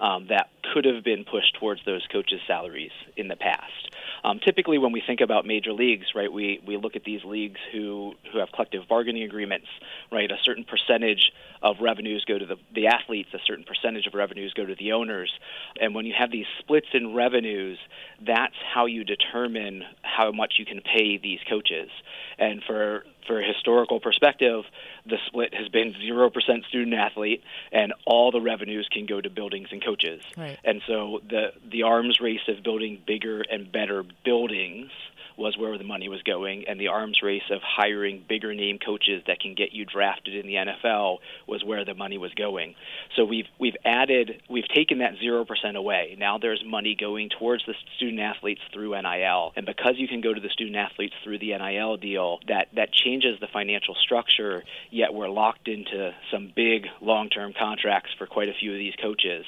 um, 0.00 0.26
that 0.28 0.48
could 0.72 0.84
have 0.84 1.04
been 1.04 1.24
pushed 1.24 1.54
towards 1.58 1.80
those 1.84 2.06
coaches' 2.12 2.40
salaries 2.46 2.92
in 3.16 3.28
the 3.28 3.36
past. 3.36 3.90
Um, 4.24 4.40
typically, 4.44 4.78
when 4.78 4.92
we 4.92 5.02
think 5.06 5.20
about 5.20 5.46
major 5.46 5.72
leagues, 5.72 6.06
right, 6.14 6.32
we, 6.32 6.60
we 6.66 6.76
look 6.76 6.96
at 6.96 7.04
these 7.04 7.24
leagues 7.24 7.60
who, 7.72 8.14
who 8.32 8.38
have 8.38 8.48
collective 8.52 8.82
bargaining 8.88 9.22
agreements, 9.22 9.66
right? 10.10 10.30
A 10.30 10.36
certain 10.42 10.64
percentage 10.64 11.32
of 11.62 11.76
revenues 11.80 12.24
go 12.26 12.38
to 12.38 12.46
the, 12.46 12.56
the 12.74 12.88
athletes, 12.88 13.30
a 13.34 13.38
certain 13.46 13.64
percentage 13.64 14.06
of 14.06 14.14
revenues 14.14 14.52
go 14.54 14.64
to 14.64 14.74
the 14.74 14.92
owners. 14.92 15.32
And 15.80 15.94
when 15.94 16.06
you 16.06 16.14
have 16.18 16.30
these 16.30 16.46
splits 16.58 16.88
in 16.92 17.14
revenues, 17.14 17.78
that's 18.24 18.54
how 18.74 18.86
you 18.86 19.04
determine 19.04 19.84
how 20.02 20.32
much 20.32 20.54
you 20.58 20.64
can 20.64 20.80
pay 20.80 21.18
these 21.18 21.40
coaches. 21.48 21.90
And 22.38 22.62
for 22.64 23.04
for 23.28 23.38
a 23.38 23.46
historical 23.46 24.00
perspective, 24.00 24.64
the 25.06 25.18
split 25.26 25.54
has 25.54 25.68
been 25.68 25.94
0% 25.94 26.32
student 26.66 26.94
athlete, 26.94 27.44
and 27.70 27.92
all 28.04 28.32
the 28.32 28.40
revenues 28.40 28.88
can 28.90 29.06
go 29.06 29.20
to 29.20 29.30
buildings 29.30 29.68
and 29.70 29.84
coaches. 29.84 30.20
Right. 30.36 30.58
And 30.64 30.82
so 30.88 31.20
the, 31.28 31.52
the 31.70 31.84
arms 31.84 32.18
race 32.20 32.40
of 32.48 32.64
building 32.64 33.00
bigger 33.06 33.42
and 33.42 33.70
better 33.70 34.02
buildings– 34.24 34.90
was 35.38 35.56
where 35.56 35.78
the 35.78 35.84
money 35.84 36.08
was 36.08 36.20
going, 36.22 36.64
and 36.66 36.80
the 36.80 36.88
arms 36.88 37.20
race 37.22 37.48
of 37.50 37.60
hiring 37.62 38.24
bigger 38.28 38.52
name 38.54 38.78
coaches 38.84 39.22
that 39.26 39.40
can 39.40 39.54
get 39.54 39.72
you 39.72 39.84
drafted 39.84 40.34
in 40.34 40.46
the 40.46 40.54
NFL 40.54 41.18
was 41.46 41.64
where 41.64 41.84
the 41.84 41.94
money 41.94 42.18
was 42.18 42.32
going. 42.34 42.74
So 43.16 43.24
we've 43.24 43.46
we've 43.58 43.76
added 43.84 44.42
we've 44.50 44.68
taken 44.68 44.98
that 44.98 45.14
zero 45.20 45.44
percent 45.44 45.76
away. 45.76 46.16
Now 46.18 46.38
there's 46.38 46.62
money 46.66 46.96
going 46.98 47.30
towards 47.38 47.64
the 47.66 47.74
student 47.96 48.20
athletes 48.20 48.60
through 48.72 49.00
NIL, 49.00 49.52
and 49.56 49.64
because 49.64 49.94
you 49.96 50.08
can 50.08 50.20
go 50.20 50.34
to 50.34 50.40
the 50.40 50.50
student 50.50 50.76
athletes 50.76 51.14
through 51.22 51.38
the 51.38 51.56
NIL 51.56 51.96
deal, 51.96 52.40
that 52.48 52.68
that 52.74 52.92
changes 52.92 53.38
the 53.40 53.48
financial 53.52 53.94
structure. 53.94 54.64
Yet 54.90 55.14
we're 55.14 55.28
locked 55.28 55.68
into 55.68 56.14
some 56.32 56.52
big 56.54 56.86
long-term 57.00 57.54
contracts 57.58 58.10
for 58.18 58.26
quite 58.26 58.48
a 58.48 58.54
few 58.58 58.72
of 58.72 58.78
these 58.78 58.94
coaches. 59.00 59.44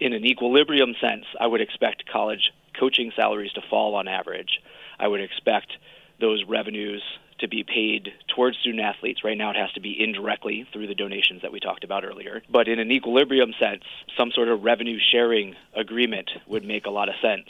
In 0.00 0.12
an 0.12 0.24
equilibrium 0.24 0.94
sense, 1.00 1.24
I 1.40 1.46
would 1.46 1.60
expect 1.60 2.04
college 2.10 2.52
coaching 2.78 3.12
salaries 3.16 3.52
to 3.52 3.60
fall 3.68 3.94
on 3.94 4.08
average. 4.08 4.60
I 5.02 5.08
would 5.08 5.20
expect 5.20 5.72
those 6.20 6.44
revenues 6.44 7.02
to 7.40 7.48
be 7.48 7.64
paid 7.64 8.12
towards 8.28 8.56
student 8.58 8.84
athletes. 8.84 9.24
Right 9.24 9.36
now, 9.36 9.50
it 9.50 9.56
has 9.56 9.72
to 9.72 9.80
be 9.80 10.00
indirectly 10.00 10.64
through 10.72 10.86
the 10.86 10.94
donations 10.94 11.42
that 11.42 11.50
we 11.50 11.58
talked 11.58 11.82
about 11.82 12.04
earlier. 12.04 12.40
But 12.48 12.68
in 12.68 12.78
an 12.78 12.92
equilibrium 12.92 13.52
sense, 13.58 13.82
some 14.16 14.30
sort 14.30 14.48
of 14.48 14.62
revenue 14.62 14.98
sharing 15.00 15.56
agreement 15.74 16.30
would 16.46 16.64
make 16.64 16.86
a 16.86 16.90
lot 16.90 17.08
of 17.08 17.16
sense, 17.20 17.48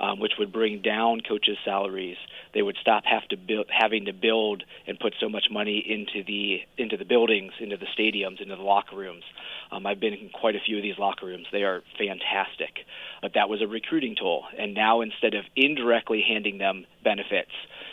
um, 0.00 0.18
which 0.18 0.32
would 0.38 0.52
bring 0.52 0.80
down 0.80 1.20
coaches' 1.20 1.58
salaries. 1.64 2.16
They 2.54 2.62
would 2.62 2.76
stop 2.80 3.04
have 3.04 3.28
to 3.28 3.36
build, 3.36 3.66
having 3.70 4.06
to 4.06 4.12
build 4.12 4.64
and 4.86 4.98
put 4.98 5.14
so 5.20 5.28
much 5.28 5.44
money 5.50 5.78
into 5.78 6.24
the 6.24 6.62
into 6.78 6.96
the 6.96 7.04
buildings, 7.04 7.52
into 7.60 7.76
the 7.76 7.86
stadiums, 7.96 8.40
into 8.40 8.56
the 8.56 8.62
locker 8.62 8.96
rooms. 8.96 9.24
Um, 9.70 9.86
I've 9.86 10.00
been 10.00 10.14
in 10.14 10.30
quite 10.30 10.56
a 10.56 10.60
few 10.60 10.76
of 10.76 10.82
these 10.82 10.98
locker 10.98 11.26
rooms. 11.26 11.46
They 11.52 11.62
are 11.62 11.82
fantastic. 11.98 12.80
But 13.22 13.34
that 13.34 13.48
was 13.48 13.62
a 13.62 13.66
recruiting 13.66 14.16
tool. 14.16 14.44
And 14.58 14.74
now 14.74 15.02
instead 15.02 15.34
of 15.34 15.44
indirectly 15.54 16.24
handing 16.26 16.58
them 16.58 16.86
benefits, 17.04 17.52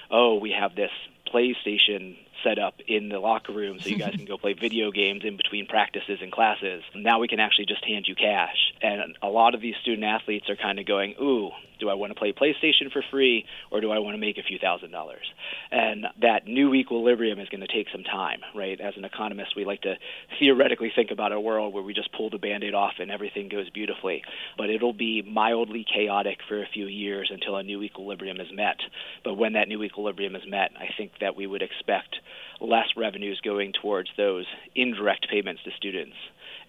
oh, 0.10 0.36
we 0.36 0.52
have 0.52 0.76
this 0.76 0.91
PlayStation 1.32 2.15
set 2.43 2.60
up 2.60 2.76
in 2.88 3.10
the 3.10 3.20
locker 3.20 3.52
room 3.52 3.80
so 3.80 3.89
you 3.89 3.98
guys 3.98 4.13
can 4.15 4.26
go 4.26 4.38
play 4.38 4.54
video 4.54 4.91
games 4.91 5.24
in 5.24 5.38
between 5.38 5.67
practices 5.67 6.20
and 6.22 6.32
classes. 6.32 6.84
Now 6.96 7.20
we 7.20 7.28
can 7.28 7.39
actually 7.39 7.65
just 7.65 7.84
hand 7.84 8.06
you 8.08 8.15
cash. 8.15 8.74
And 8.82 9.17
a 9.22 9.28
lot 9.28 9.56
of 9.56 9.62
these 9.62 9.76
student 9.82 10.06
athletes 10.06 10.50
are 10.50 10.56
kind 10.56 10.80
of 10.80 10.86
going, 10.86 11.15
ooh, 11.22 11.50
do 11.80 11.90
I 11.90 11.94
want 11.94 12.13
to 12.13 12.20
play 12.20 12.34
PlayStation 12.34 12.92
for 12.92 13.04
free 13.12 13.46
or 13.72 13.82
do 13.82 13.92
I 13.92 14.00
want 14.00 14.16
to 14.16 14.20
make 14.20 14.38
a 14.38 14.44
few 14.44 14.58
thousand 14.60 14.92
dollars? 14.92 15.26
And 15.72 16.06
that 16.22 16.48
new 16.48 16.74
equilibrium 16.74 17.40
is 17.40 17.50
going 17.50 17.62
to 17.62 17.68
take 17.68 17.88
some 17.92 18.04
time, 18.04 18.40
right? 18.56 18.80
As 18.80 18.94
an 18.98 19.06
economist, 19.06 19.56
we 19.56 19.66
like 19.66 19.82
to 19.82 19.96
theoretically 20.40 20.92
think 20.96 21.12
about 21.12 21.32
a 21.32 21.40
world 21.40 21.74
where 21.74 21.84
we 21.84 21.94
just 21.94 22.12
pull 22.13 22.30
the 22.30 22.38
band 22.38 22.63
aid 22.63 22.74
off 22.74 22.94
and 23.00 23.12
everything 23.12 23.50
goes 23.50 23.70
beautifully. 23.70 24.24
But 24.58 24.70
it'll 24.70 24.94
be 24.94 25.22
mildly 25.22 25.86
chaotic 25.92 26.40
for 26.48 26.62
a 26.62 26.68
few 26.74 26.88
years 26.88 27.30
until 27.34 27.58
a 27.58 27.63
new 27.63 27.84
equilibrium 27.84 28.40
is 28.40 28.48
met. 28.54 28.78
But 29.24 29.36
when 29.36 29.54
that 29.54 29.68
new 29.68 29.84
equilibrium 29.84 30.36
is 30.36 30.44
met, 30.48 30.72
I 30.78 30.90
think 30.98 31.12
that 31.22 31.36
we 31.36 31.48
would 31.48 31.62
expect 31.62 32.16
less 32.60 32.88
revenues 32.96 33.40
going 33.44 33.74
towards 33.74 34.10
those 34.18 34.46
indirect 34.76 35.28
payments 35.30 35.63
to 35.63 35.72
students 35.78 36.16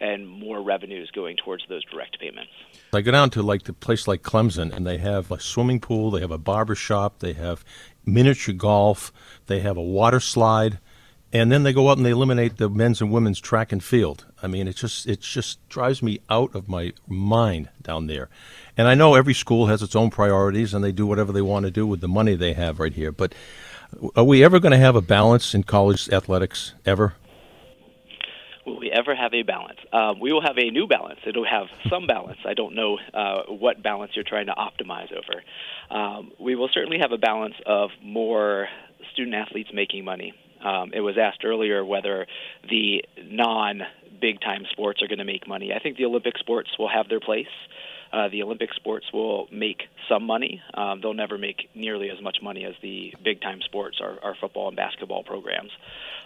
and 0.00 0.28
more 0.28 0.62
revenues 0.62 1.10
going 1.10 1.36
towards 1.36 1.64
those 1.68 1.84
direct 1.84 2.18
payments. 2.20 2.52
I 2.92 3.00
go 3.00 3.10
down 3.10 3.30
to 3.30 3.42
like 3.42 3.64
the 3.64 3.72
place 3.72 4.06
like 4.06 4.22
Clemson, 4.22 4.72
and 4.72 4.86
they 4.86 4.98
have 4.98 5.30
a 5.30 5.40
swimming 5.40 5.80
pool, 5.80 6.10
they 6.10 6.20
have 6.20 6.30
a 6.30 6.38
barber 6.38 6.74
shop, 6.74 7.18
they 7.18 7.32
have 7.34 7.64
miniature 8.06 8.54
golf, 8.54 9.12
they 9.46 9.60
have 9.60 9.76
a 9.76 9.82
water 9.82 10.20
slide, 10.20 10.78
and 11.32 11.52
then 11.52 11.62
they 11.62 11.72
go 11.72 11.90
out 11.90 11.98
and 11.98 12.06
they 12.06 12.10
eliminate 12.10 12.56
the 12.56 12.70
men's 12.70 13.02
and 13.02 13.12
women's 13.12 13.40
track 13.40 13.70
and 13.70 13.84
field. 13.84 14.24
I 14.42 14.46
mean, 14.46 14.66
it 14.66 14.76
just 14.76 15.06
it 15.06 15.20
just 15.20 15.66
drives 15.68 16.02
me 16.02 16.20
out 16.30 16.54
of 16.54 16.68
my 16.68 16.92
mind 17.06 17.68
down 17.82 18.06
there. 18.06 18.28
And 18.76 18.88
I 18.88 18.94
know 18.94 19.14
every 19.14 19.34
school 19.34 19.66
has 19.66 19.82
its 19.82 19.96
own 19.96 20.10
priorities, 20.10 20.72
and 20.72 20.82
they 20.82 20.92
do 20.92 21.06
whatever 21.06 21.32
they 21.32 21.42
want 21.42 21.66
to 21.66 21.70
do 21.70 21.86
with 21.86 22.00
the 22.00 22.08
money 22.08 22.34
they 22.34 22.54
have 22.54 22.78
right 22.80 22.94
here. 22.94 23.12
But 23.12 23.34
are 24.16 24.24
we 24.24 24.44
ever 24.44 24.58
going 24.58 24.72
to 24.72 24.78
have 24.78 24.96
a 24.96 25.02
balance 25.02 25.54
in 25.54 25.64
college 25.64 26.08
athletics 26.10 26.74
ever? 26.86 27.14
Will 28.68 28.80
we 28.80 28.90
ever 28.90 29.14
have 29.14 29.32
a 29.32 29.42
balance? 29.42 29.78
Um, 29.94 30.20
we 30.20 30.30
will 30.30 30.42
have 30.42 30.58
a 30.58 30.70
new 30.70 30.86
balance. 30.86 31.20
It'll 31.26 31.46
have 31.46 31.68
some 31.88 32.06
balance. 32.06 32.38
I 32.44 32.52
don't 32.52 32.74
know 32.74 32.98
uh, 33.14 33.44
what 33.48 33.82
balance 33.82 34.12
you're 34.14 34.24
trying 34.24 34.46
to 34.46 34.52
optimize 34.52 35.08
over. 35.10 35.42
Um, 35.90 36.32
we 36.38 36.54
will 36.54 36.68
certainly 36.74 36.98
have 36.98 37.12
a 37.12 37.16
balance 37.16 37.54
of 37.64 37.90
more 38.02 38.68
student 39.14 39.34
athletes 39.34 39.70
making 39.72 40.04
money. 40.04 40.34
Um, 40.62 40.90
it 40.92 41.00
was 41.00 41.16
asked 41.16 41.46
earlier 41.46 41.82
whether 41.82 42.26
the 42.68 43.04
non 43.24 43.82
big 44.20 44.40
time 44.42 44.66
sports 44.70 45.02
are 45.02 45.06
going 45.06 45.18
to 45.18 45.24
make 45.24 45.48
money. 45.48 45.72
I 45.72 45.78
think 45.78 45.96
the 45.96 46.04
Olympic 46.04 46.36
sports 46.36 46.68
will 46.78 46.88
have 46.88 47.08
their 47.08 47.20
place. 47.20 47.46
Uh, 48.12 48.28
the 48.28 48.42
Olympic 48.42 48.72
sports 48.74 49.06
will 49.12 49.46
make 49.52 49.82
some 50.08 50.24
money. 50.24 50.62
Um, 50.74 51.00
they'll 51.00 51.14
never 51.14 51.36
make 51.36 51.68
nearly 51.74 52.10
as 52.10 52.20
much 52.22 52.38
money 52.42 52.64
as 52.64 52.74
the 52.82 53.14
big 53.22 53.40
time 53.40 53.60
sports, 53.62 53.98
our, 54.00 54.18
our 54.22 54.34
football 54.40 54.68
and 54.68 54.76
basketball 54.76 55.22
programs. 55.22 55.70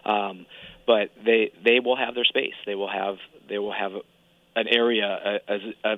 Um, 0.04 0.46
but 0.86 1.10
they 1.24 1.52
they 1.64 1.80
will 1.80 1.96
have 1.96 2.14
their 2.14 2.24
space. 2.24 2.54
They 2.66 2.74
will 2.74 2.90
have 2.90 3.16
they 3.48 3.58
will 3.58 3.72
have 3.72 3.92
an 4.54 4.68
area 4.68 5.40
a, 5.48 5.54
a, 5.54 5.92
a 5.92 5.96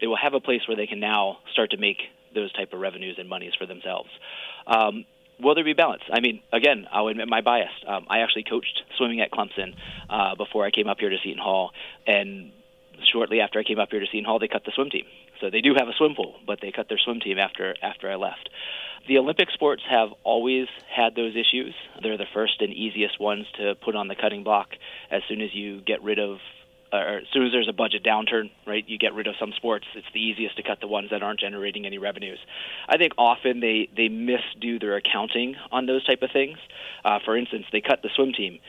they 0.00 0.06
will 0.06 0.16
have 0.16 0.34
a 0.34 0.40
place 0.40 0.62
where 0.66 0.76
they 0.76 0.86
can 0.86 1.00
now 1.00 1.38
start 1.52 1.70
to 1.70 1.76
make 1.76 1.98
those 2.34 2.52
type 2.52 2.72
of 2.72 2.80
revenues 2.80 3.16
and 3.18 3.28
monies 3.28 3.52
for 3.58 3.66
themselves. 3.66 4.08
Um, 4.66 5.04
will 5.40 5.54
there 5.54 5.64
be 5.64 5.72
balance? 5.72 6.02
I 6.12 6.20
mean, 6.20 6.40
again, 6.52 6.86
I'll 6.92 7.08
admit 7.08 7.28
my 7.28 7.40
bias. 7.40 7.72
Um, 7.86 8.06
I 8.08 8.20
actually 8.20 8.44
coached 8.44 8.82
swimming 8.96 9.20
at 9.20 9.30
Clemson 9.30 9.74
uh, 10.08 10.36
before 10.36 10.64
I 10.64 10.70
came 10.70 10.88
up 10.88 10.98
here 11.00 11.10
to 11.10 11.18
Seton 11.22 11.38
Hall, 11.38 11.72
and 12.06 12.52
shortly 13.04 13.40
after 13.40 13.58
I 13.58 13.64
came 13.64 13.78
up 13.78 13.90
here 13.90 14.00
to 14.00 14.06
Seton 14.06 14.24
Hall, 14.24 14.38
they 14.38 14.48
cut 14.48 14.64
the 14.64 14.72
swim 14.74 14.90
team. 14.90 15.04
So 15.40 15.50
they 15.50 15.60
do 15.60 15.74
have 15.76 15.88
a 15.88 15.92
swim 15.96 16.14
pool, 16.14 16.36
but 16.46 16.60
they 16.60 16.70
cut 16.70 16.88
their 16.88 16.98
swim 16.98 17.20
team 17.20 17.38
after 17.38 17.74
after 17.82 18.10
I 18.10 18.16
left. 18.16 18.48
The 19.10 19.18
Olympic 19.18 19.50
sports 19.50 19.82
have 19.90 20.10
always 20.22 20.68
had 20.88 21.16
those 21.16 21.34
issues. 21.34 21.74
They're 22.00 22.16
the 22.16 22.30
first 22.32 22.62
and 22.62 22.72
easiest 22.72 23.18
ones 23.18 23.44
to 23.58 23.74
put 23.74 23.96
on 23.96 24.06
the 24.06 24.14
cutting 24.14 24.44
block 24.44 24.68
as 25.10 25.22
soon 25.28 25.40
as 25.40 25.52
you 25.52 25.80
get 25.80 26.00
rid 26.04 26.20
of 26.20 26.38
or 26.92 27.18
as 27.18 27.24
soon 27.32 27.44
as 27.44 27.50
there's 27.50 27.68
a 27.68 27.72
budget 27.72 28.04
downturn, 28.04 28.50
right, 28.66 28.88
you 28.88 28.98
get 28.98 29.14
rid 29.14 29.26
of 29.26 29.34
some 29.38 29.52
sports. 29.56 29.86
It's 29.96 30.06
the 30.14 30.20
easiest 30.20 30.56
to 30.58 30.62
cut 30.62 30.80
the 30.80 30.86
ones 30.86 31.10
that 31.10 31.24
aren't 31.24 31.40
generating 31.40 31.86
any 31.86 31.98
revenues. 31.98 32.38
I 32.88 32.98
think 32.98 33.14
often 33.18 33.58
they 33.58 33.88
they 33.96 34.08
misdo 34.08 34.80
their 34.80 34.94
accounting 34.94 35.56
on 35.72 35.86
those 35.86 36.04
type 36.04 36.22
of 36.22 36.30
things. 36.30 36.58
Uh, 37.04 37.18
for 37.24 37.36
instance, 37.36 37.66
they 37.72 37.80
cut 37.80 38.02
the 38.02 38.10
swim 38.14 38.32
team 38.32 38.60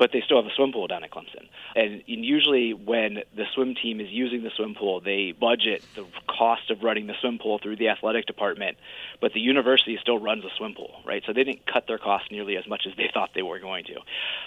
but 0.00 0.12
they 0.12 0.22
still 0.22 0.42
have 0.42 0.50
a 0.50 0.54
swim 0.54 0.72
pool 0.72 0.86
down 0.86 1.04
at 1.04 1.10
Clemson. 1.10 1.46
And 1.76 2.02
usually, 2.06 2.72
when 2.72 3.18
the 3.36 3.44
swim 3.54 3.74
team 3.74 4.00
is 4.00 4.08
using 4.08 4.42
the 4.42 4.50
swim 4.56 4.74
pool, 4.74 5.00
they 5.00 5.32
budget 5.32 5.84
the 5.94 6.06
cost 6.26 6.70
of 6.70 6.82
running 6.82 7.06
the 7.06 7.12
swim 7.20 7.38
pool 7.38 7.58
through 7.58 7.76
the 7.76 7.90
athletic 7.90 8.24
department, 8.24 8.78
but 9.20 9.34
the 9.34 9.40
university 9.40 9.98
still 10.00 10.18
runs 10.18 10.42
a 10.46 10.48
swim 10.56 10.74
pool, 10.74 11.02
right? 11.04 11.22
So 11.26 11.34
they 11.34 11.44
didn't 11.44 11.66
cut 11.66 11.86
their 11.86 11.98
costs 11.98 12.30
nearly 12.30 12.56
as 12.56 12.66
much 12.66 12.86
as 12.90 12.96
they 12.96 13.10
thought 13.14 13.32
they 13.34 13.42
were 13.42 13.58
going 13.58 13.84
to. 13.84 14.00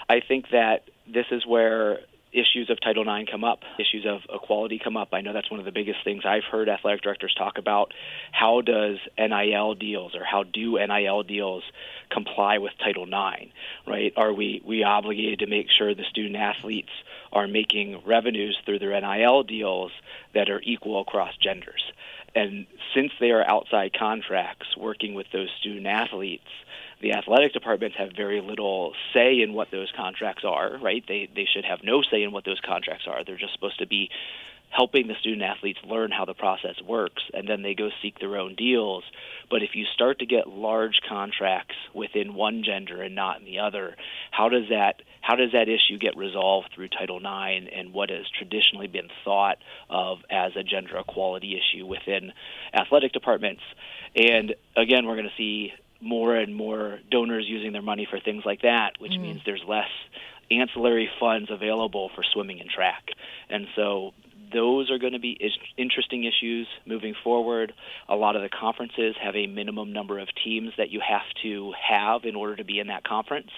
I 0.10 0.22
think 0.22 0.50
that 0.50 0.90
this 1.08 1.28
is 1.30 1.46
where 1.46 2.00
issues 2.34 2.70
of 2.70 2.80
Title 2.82 3.04
IX 3.04 3.30
come 3.30 3.44
up, 3.44 3.64
issues 3.80 4.06
of 4.06 4.22
equality 4.34 4.80
come 4.80 4.98
up. 4.98 5.10
I 5.14 5.22
know 5.22 5.34
that's 5.34 5.50
one 5.50 5.60
of 5.60 5.66
the 5.66 5.72
biggest 5.72 6.04
things 6.04 6.24
I've 6.26 6.44
heard 6.44 6.70
athletic 6.70 7.02
directors 7.02 7.34
talk 7.34 7.58
about. 7.58 7.94
How 8.32 8.62
does 8.62 8.98
NIL 9.18 9.76
deals 9.76 10.16
or 10.16 10.24
how 10.24 10.44
do 10.44 10.78
NIL 10.78 11.24
deals 11.24 11.64
comply 12.10 12.58
with 12.58 12.74
Title 12.80 13.04
IX? 13.04 13.52
Right? 13.88 14.14
Are 14.18 14.34
we 14.34 14.62
we 14.66 14.84
obligated 14.84 15.40
to 15.40 15.48
make 15.48 15.70
sure 15.70 15.94
the 15.94 16.04
student 16.10 16.36
athletes 16.36 16.92
are 17.32 17.48
making 17.48 18.02
revenues 18.06 18.58
through 18.66 18.80
their 18.80 19.00
NIL 19.00 19.44
deals 19.44 19.92
that 20.34 20.50
are 20.50 20.62
equal 20.64 21.02
across 21.02 21.36
genders? 21.38 21.84
And 22.36 22.66
since 22.96 23.12
they 23.20 23.32
are 23.32 23.48
outside 23.48 23.94
contracts 23.98 24.76
working 24.76 25.14
with 25.14 25.28
those 25.32 25.50
student 25.60 25.86
athletes, 25.86 26.50
the 27.04 27.12
athletic 27.12 27.52
departments 27.52 27.98
have 28.00 28.12
very 28.16 28.42
little 28.42 28.94
say 29.14 29.42
in 29.42 29.54
what 29.54 29.70
those 29.72 29.92
contracts 29.96 30.44
are, 30.46 30.78
right? 30.82 31.04
They 31.06 31.30
they 31.36 31.46
should 31.54 31.66
have 31.66 31.80
no 31.84 32.02
say 32.02 32.24
in 32.24 32.32
what 32.32 32.46
those 32.46 32.62
contracts 32.66 33.06
are. 33.08 33.24
They're 33.24 33.38
just 33.38 33.54
supposed 33.54 33.80
to 33.80 33.86
be 33.86 34.10
helping 34.70 35.08
the 35.08 35.14
student 35.20 35.44
athletes 35.44 35.78
learn 35.86 36.10
how 36.10 36.26
the 36.26 36.34
process 36.34 36.76
works 36.84 37.22
and 37.34 37.48
then 37.48 37.62
they 37.62 37.76
go 37.76 37.90
seek 38.02 38.20
their 38.20 38.38
own 38.38 38.56
deals. 38.56 39.04
But 39.52 39.62
if 39.62 39.76
you 39.76 39.86
start 39.94 40.18
to 40.20 40.26
get 40.26 40.48
large 40.48 41.00
contracts 41.08 41.76
within 41.94 42.34
one 42.34 42.64
gender 42.66 43.04
and 43.04 43.14
not 43.14 43.40
in 43.40 43.46
the 43.46 43.60
other, 43.60 43.96
how 44.32 44.50
does 44.50 44.70
that 44.70 45.02
how 45.22 45.36
does 45.36 45.52
that 45.52 45.70
issue 45.70 45.98
get 46.00 46.18
resolved 46.18 46.70
through 46.74 46.88
Title 46.88 47.18
IX 47.18 47.68
and 47.76 47.94
what 47.94 48.10
has 48.10 48.26
traditionally 48.38 48.88
been 48.88 49.10
thought 49.26 49.58
of 49.90 50.20
as 50.30 50.54
a 50.56 50.64
gender 50.64 50.98
equality 50.98 51.60
issue 51.60 51.86
within 51.86 52.32
athletic 52.74 53.12
departments? 53.12 53.62
And 54.16 54.56
again, 54.76 55.06
we're 55.06 55.16
going 55.16 55.30
to 55.30 55.38
see 55.38 55.74
more 56.04 56.36
and 56.36 56.56
more 56.56 57.00
donors 57.10 57.46
using 57.48 57.72
their 57.72 57.82
money 57.82 58.08
for 58.10 58.20
things 58.20 58.44
like 58.46 58.62
that, 58.62 58.92
which 59.00 59.14
mm. 59.14 59.22
means 59.22 59.42
there's 59.46 59.64
less 59.68 59.90
ancillary 60.52 61.10
funds 61.20 61.50
available 61.50 62.12
for 62.16 62.24
swimming 62.34 62.60
and 62.60 62.70
track. 62.70 63.08
And 63.50 63.68
so 63.76 64.12
those 64.54 64.92
are 64.92 65.00
going 65.00 65.14
to 65.14 65.20
be 65.20 65.40
interesting 65.78 66.26
issues 66.26 66.68
moving 66.86 67.16
forward. 67.24 67.74
A 68.08 68.16
lot 68.16 68.36
of 68.36 68.42
the 68.42 68.50
conferences 68.50 69.16
have 69.22 69.36
a 69.36 69.48
minimum 69.48 69.94
number 69.94 70.20
of 70.20 70.28
teams 70.44 70.72
that 70.78 70.90
you 70.92 71.02
have 71.08 71.26
to 71.42 71.74
have 71.90 72.26
in 72.26 72.36
order 72.36 72.56
to 72.58 72.64
be 72.64 72.80
in 72.80 72.88
that 72.88 73.04
conference. 73.04 73.50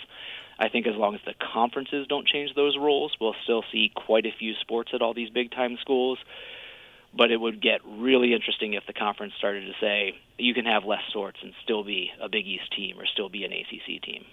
I 0.57 0.69
think 0.69 0.87
as 0.87 0.95
long 0.95 1.15
as 1.15 1.21
the 1.25 1.33
conferences 1.53 2.07
don't 2.07 2.25
change 2.25 2.55
those 2.55 2.77
rules, 2.77 3.13
we'll 3.19 3.35
still 3.43 3.63
see 3.73 3.91
quite 3.93 4.25
a 4.25 4.31
few 4.39 4.53
sports 4.61 4.91
at 4.93 5.01
all 5.01 5.13
these 5.13 5.29
big 5.29 5.51
time 5.51 5.77
schools 5.81 6.17
but 7.15 7.31
it 7.31 7.37
would 7.37 7.61
get 7.61 7.81
really 7.85 8.33
interesting 8.33 8.73
if 8.73 8.85
the 8.87 8.93
conference 8.93 9.33
started 9.37 9.65
to 9.65 9.73
say 9.79 10.15
you 10.37 10.53
can 10.53 10.65
have 10.65 10.83
less 10.85 11.01
sorts 11.11 11.39
and 11.41 11.53
still 11.63 11.83
be 11.83 12.11
a 12.21 12.29
Big 12.29 12.45
East 12.45 12.71
team 12.75 12.99
or 12.99 13.05
still 13.05 13.29
be 13.29 13.43
an 13.45 13.51
ACC 13.51 14.01
team. 14.01 14.25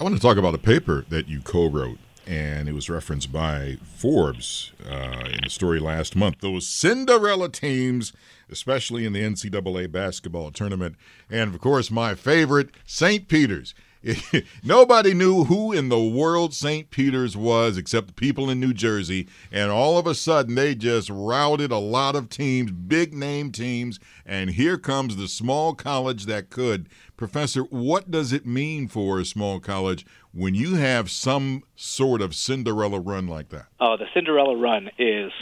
I 0.00 0.04
want 0.04 0.16
to 0.16 0.20
talk 0.20 0.36
about 0.36 0.54
a 0.54 0.58
paper 0.58 1.04
that 1.08 1.28
you 1.28 1.40
co-wrote, 1.40 1.98
and 2.26 2.68
it 2.68 2.72
was 2.72 2.88
referenced 2.88 3.32
by 3.32 3.78
Forbes 3.84 4.72
uh, 4.88 5.24
in 5.26 5.40
the 5.44 5.50
story 5.50 5.78
last 5.78 6.16
month. 6.16 6.40
Those 6.40 6.66
Cinderella 6.66 7.48
teams, 7.48 8.12
especially 8.50 9.04
in 9.04 9.12
the 9.12 9.22
NCAA 9.22 9.92
basketball 9.92 10.50
tournament, 10.50 10.96
and 11.30 11.54
of 11.54 11.60
course 11.60 11.90
my 11.90 12.14
favorite, 12.14 12.70
St. 12.86 13.28
Peter's. 13.28 13.74
nobody 14.64 15.14
knew 15.14 15.44
who 15.44 15.72
in 15.72 15.88
the 15.88 16.02
world 16.02 16.52
St. 16.52 16.90
Peter's 16.90 17.36
was 17.36 17.78
except 17.78 18.08
the 18.08 18.12
people 18.12 18.50
in 18.50 18.60
New 18.60 18.74
Jersey. 18.74 19.28
And 19.50 19.70
all 19.70 19.98
of 19.98 20.06
a 20.06 20.14
sudden, 20.14 20.54
they 20.54 20.74
just 20.74 21.08
routed 21.10 21.70
a 21.70 21.78
lot 21.78 22.16
of 22.16 22.28
teams, 22.28 22.70
big 22.70 23.14
name 23.14 23.52
teams. 23.52 23.98
And 24.26 24.50
here 24.50 24.78
comes 24.78 25.16
the 25.16 25.28
small 25.28 25.74
college 25.74 26.26
that 26.26 26.50
could. 26.50 26.88
Professor, 27.16 27.62
what 27.62 28.10
does 28.10 28.32
it 28.32 28.46
mean 28.46 28.88
for 28.88 29.18
a 29.18 29.24
small 29.24 29.60
college 29.60 30.04
when 30.32 30.54
you 30.54 30.74
have 30.74 31.10
some 31.10 31.62
sort 31.76 32.20
of 32.20 32.34
Cinderella 32.34 33.00
run 33.00 33.26
like 33.26 33.50
that? 33.50 33.66
Oh, 33.80 33.96
the 33.96 34.06
Cinderella 34.12 34.56
run 34.56 34.90
is. 34.98 35.32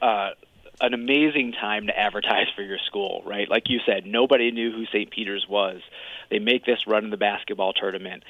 Uh, 0.00 0.30
an 0.80 0.94
amazing 0.94 1.52
time 1.52 1.88
to 1.88 1.98
advertise 1.98 2.46
for 2.54 2.62
your 2.62 2.78
school, 2.86 3.22
right? 3.26 3.48
Like 3.50 3.64
you 3.66 3.80
said, 3.84 4.06
nobody 4.06 4.50
knew 4.50 4.70
who 4.70 4.84
St. 4.86 5.10
Peter's 5.10 5.46
was. 5.48 5.80
They 6.30 6.38
make 6.38 6.64
this 6.64 6.86
run 6.86 7.04
in 7.04 7.10
the 7.10 7.16
basketball 7.16 7.72
tournament. 7.72 8.24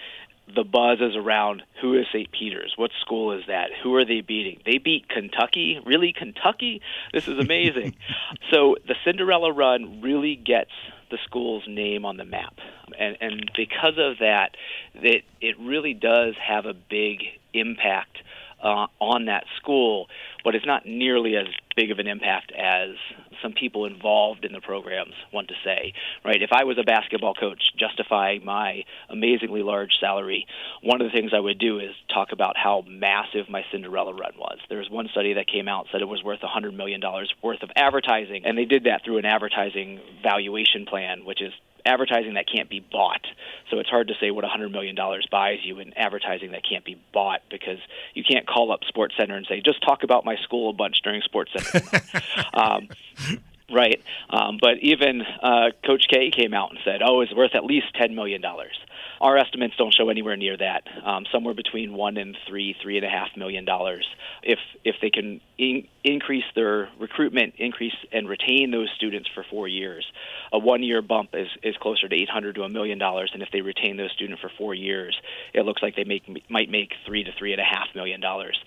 The 0.54 0.64
buzz 0.64 0.98
is 1.00 1.14
around 1.14 1.62
who 1.80 1.94
is 1.94 2.06
St. 2.10 2.30
Peter's? 2.32 2.72
What 2.76 2.90
school 3.00 3.32
is 3.32 3.44
that? 3.48 3.70
Who 3.82 3.94
are 3.96 4.04
they 4.04 4.22
beating? 4.22 4.60
They 4.64 4.78
beat 4.78 5.08
Kentucky? 5.08 5.78
Really, 5.84 6.12
Kentucky? 6.12 6.80
This 7.12 7.28
is 7.28 7.38
amazing. 7.38 7.96
so 8.50 8.76
the 8.86 8.94
Cinderella 9.04 9.52
run 9.52 10.00
really 10.00 10.36
gets 10.36 10.70
the 11.10 11.18
school's 11.24 11.64
name 11.66 12.04
on 12.04 12.16
the 12.16 12.24
map. 12.24 12.54
And, 12.98 13.16
and 13.20 13.50
because 13.54 13.98
of 13.98 14.18
that, 14.20 14.56
it, 14.94 15.24
it 15.40 15.58
really 15.58 15.94
does 15.94 16.34
have 16.42 16.66
a 16.66 16.74
big 16.74 17.24
impact 17.52 18.18
uh, 18.62 18.86
on 19.00 19.26
that 19.26 19.44
school, 19.56 20.08
but 20.44 20.54
it's 20.54 20.66
not 20.66 20.86
nearly 20.86 21.36
as 21.36 21.46
big 21.76 21.90
of 21.90 21.98
an 21.98 22.06
impact 22.06 22.52
as 22.52 22.90
some 23.42 23.52
people 23.52 23.84
involved 23.84 24.44
in 24.44 24.52
the 24.52 24.60
programs 24.60 25.14
want 25.32 25.48
to 25.48 25.54
say, 25.64 25.92
right? 26.24 26.42
If 26.42 26.50
I 26.52 26.64
was 26.64 26.78
a 26.78 26.84
basketball 26.84 27.34
coach 27.34 27.62
justifying 27.78 28.44
my 28.44 28.84
amazingly 29.08 29.62
large 29.62 29.92
salary, 30.00 30.46
one 30.82 31.00
of 31.00 31.10
the 31.10 31.16
things 31.16 31.32
I 31.34 31.40
would 31.40 31.58
do 31.58 31.78
is 31.78 31.90
talk 32.12 32.32
about 32.32 32.56
how 32.56 32.84
massive 32.86 33.48
my 33.48 33.64
Cinderella 33.70 34.12
run 34.12 34.32
was. 34.38 34.58
There 34.68 34.78
was 34.78 34.90
one 34.90 35.08
study 35.10 35.34
that 35.34 35.46
came 35.46 35.68
out 35.68 35.86
said 35.90 36.00
it 36.00 36.08
was 36.08 36.22
worth 36.22 36.40
$100 36.40 36.74
million 36.74 37.00
worth 37.42 37.62
of 37.62 37.70
advertising, 37.76 38.44
and 38.44 38.56
they 38.56 38.64
did 38.64 38.84
that 38.84 39.04
through 39.04 39.18
an 39.18 39.24
advertising 39.24 40.00
valuation 40.22 40.86
plan, 40.86 41.24
which 41.24 41.42
is 41.42 41.52
advertising 41.84 42.34
that 42.34 42.46
can't 42.52 42.68
be 42.68 42.80
bought. 42.80 43.26
So 43.70 43.78
it's 43.78 43.88
hard 43.88 44.08
to 44.08 44.14
say 44.20 44.30
what 44.30 44.44
$100 44.44 44.70
million 44.70 44.96
buys 45.30 45.58
you 45.62 45.78
in 45.78 45.92
advertising 45.94 46.52
that 46.52 46.62
can't 46.68 46.84
be 46.84 47.00
bought 47.12 47.42
because 47.50 47.78
you 48.14 48.24
can't 48.24 48.46
call 48.46 48.72
up 48.72 48.80
SportsCenter 48.82 49.32
and 49.32 49.46
say, 49.46 49.60
just 49.60 49.82
talk 49.82 50.02
about 50.02 50.24
my 50.24 50.36
school 50.36 50.70
a 50.70 50.72
bunch 50.72 51.00
during 51.02 51.22
SportsCenter. 51.22 52.54
um, 52.54 52.88
right. 53.70 54.02
Um, 54.30 54.58
but 54.60 54.78
even 54.80 55.22
uh, 55.22 55.70
Coach 55.84 56.06
K 56.08 56.30
came 56.30 56.54
out 56.54 56.70
and 56.70 56.78
said, 56.84 57.00
oh, 57.04 57.20
it's 57.20 57.34
worth 57.34 57.54
at 57.54 57.64
least 57.64 57.86
$10 57.94 58.14
million. 58.14 58.42
Our 59.20 59.36
estimates 59.36 59.74
don't 59.76 59.92
show 59.92 60.08
anywhere 60.08 60.36
near 60.36 60.56
that. 60.56 60.84
Um, 61.04 61.24
somewhere 61.32 61.54
between 61.54 61.94
one 61.94 62.16
and 62.16 62.36
three, 62.48 62.76
three 62.82 62.96
and 62.96 63.04
a 63.04 63.08
half 63.08 63.28
million 63.36 63.64
dollars. 63.64 64.06
If 64.42 64.58
if 64.84 64.96
they 65.02 65.10
can 65.10 65.40
in, 65.58 65.88
increase 66.04 66.44
their 66.54 66.88
recruitment, 66.98 67.54
increase 67.58 67.94
and 68.12 68.28
retain 68.28 68.70
those 68.70 68.88
students 68.96 69.28
for 69.34 69.44
four 69.50 69.66
years, 69.66 70.06
a 70.52 70.58
one-year 70.58 71.02
bump 71.02 71.30
is 71.34 71.48
is 71.62 71.76
closer 71.78 72.08
to 72.08 72.14
eight 72.14 72.28
hundred 72.28 72.54
to 72.56 72.62
a 72.62 72.68
million 72.68 72.98
dollars. 72.98 73.30
And 73.34 73.42
if 73.42 73.48
they 73.52 73.60
retain 73.60 73.96
those 73.96 74.12
students 74.12 74.40
for 74.40 74.50
four 74.56 74.74
years, 74.74 75.18
it 75.52 75.62
looks 75.62 75.82
like 75.82 75.96
they 75.96 76.04
make 76.04 76.22
might 76.48 76.70
make 76.70 76.92
three 77.06 77.24
to 77.24 77.32
three 77.38 77.52
and 77.52 77.60
a 77.60 77.64
half 77.64 77.88
million 77.94 78.20
dollars. 78.20 78.58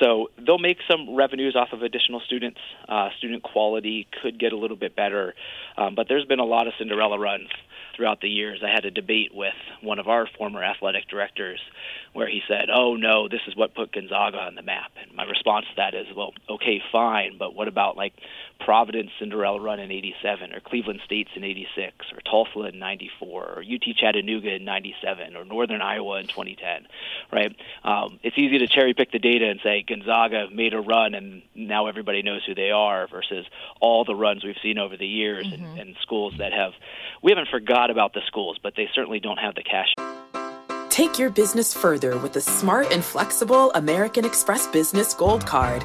So 0.00 0.30
they'll 0.44 0.58
make 0.58 0.78
some 0.88 1.16
revenues 1.16 1.56
off 1.56 1.72
of 1.72 1.82
additional 1.82 2.20
students. 2.20 2.60
Uh, 2.88 3.08
student 3.18 3.42
quality 3.42 4.06
could 4.22 4.38
get 4.38 4.52
a 4.52 4.56
little 4.56 4.76
bit 4.76 4.94
better, 4.94 5.34
um, 5.76 5.94
but 5.94 6.06
there's 6.08 6.26
been 6.26 6.38
a 6.38 6.44
lot 6.44 6.66
of 6.66 6.74
Cinderella 6.78 7.18
runs 7.18 7.48
throughout 7.96 8.20
the 8.20 8.28
years. 8.28 8.62
I 8.62 8.70
had 8.70 8.84
a 8.84 8.90
debate 8.90 9.34
with 9.34 9.54
one 9.80 9.98
of 9.98 10.08
our 10.08 10.28
former 10.38 10.62
athletic 10.62 11.08
directors 11.08 11.60
where 12.12 12.28
he 12.28 12.42
said, 12.48 12.68
"Oh 12.70 12.96
no, 12.96 13.28
this 13.28 13.40
is 13.46 13.56
what 13.56 13.74
put 13.74 13.92
Gonzaga 13.92 14.38
on 14.38 14.54
the 14.54 14.62
map." 14.62 14.92
And 15.00 15.14
my 15.14 15.24
response 15.24 15.66
to 15.66 15.76
that 15.76 15.94
is, 15.94 16.06
"Well, 16.14 16.32
okay, 16.48 16.82
fine, 16.92 17.36
but 17.38 17.54
what 17.54 17.68
about 17.68 17.96
like 17.96 18.14
Providence 18.60 19.10
Cinderella 19.18 19.60
run 19.60 19.80
in 19.80 19.90
87 19.90 20.52
or 20.52 20.60
Cleveland 20.60 21.00
State's 21.04 21.30
in 21.36 21.44
86 21.44 22.06
or 22.12 22.20
Tulsa 22.20 22.68
in 22.68 22.78
94 22.78 23.44
or 23.44 23.62
UT 23.62 23.94
Chattanooga 23.96 24.54
in 24.54 24.64
97 24.64 25.36
or 25.36 25.44
Northern 25.44 25.82
Iowa 25.82 26.20
in 26.20 26.26
2010, 26.26 26.86
right? 27.32 27.54
Um, 27.84 28.18
it's 28.22 28.38
easy 28.38 28.58
to 28.58 28.66
cherry 28.66 28.94
pick 28.94 29.12
the 29.12 29.18
data 29.18 29.48
and 29.48 29.60
say 29.62 29.84
Gonzaga 29.86 30.48
made 30.50 30.72
a 30.72 30.80
run 30.80 31.14
and 31.14 31.42
now 31.54 31.86
everybody 31.86 32.22
knows 32.22 32.44
who 32.46 32.54
they 32.54 32.70
are 32.70 33.06
versus 33.08 33.46
all 33.80 34.04
the 34.04 34.14
runs 34.14 34.42
we've 34.42 34.56
seen 34.62 34.78
over 34.78 34.96
the 34.96 35.06
years 35.06 35.46
mm-hmm. 35.46 35.64
and, 35.64 35.78
and 35.78 35.96
schools 36.00 36.34
that 36.38 36.52
have 36.52 36.72
we 37.22 37.30
haven't 37.30 37.48
forgot 37.86 37.90
about 37.90 38.12
the 38.14 38.20
schools, 38.26 38.58
but 38.62 38.74
they 38.76 38.88
certainly 38.94 39.20
don't 39.20 39.38
have 39.38 39.54
the 39.54 39.62
cash. 39.62 39.94
Take 40.88 41.18
your 41.18 41.30
business 41.30 41.74
further 41.74 42.16
with 42.18 42.32
the 42.32 42.40
smart 42.40 42.92
and 42.92 43.04
flexible 43.04 43.70
American 43.74 44.24
Express 44.24 44.66
Business 44.68 45.14
Gold 45.14 45.46
Card. 45.46 45.84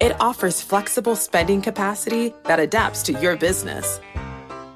It 0.00 0.14
offers 0.20 0.62
flexible 0.62 1.16
spending 1.16 1.60
capacity 1.62 2.32
that 2.44 2.60
adapts 2.60 3.02
to 3.04 3.12
your 3.12 3.36
business. 3.36 4.00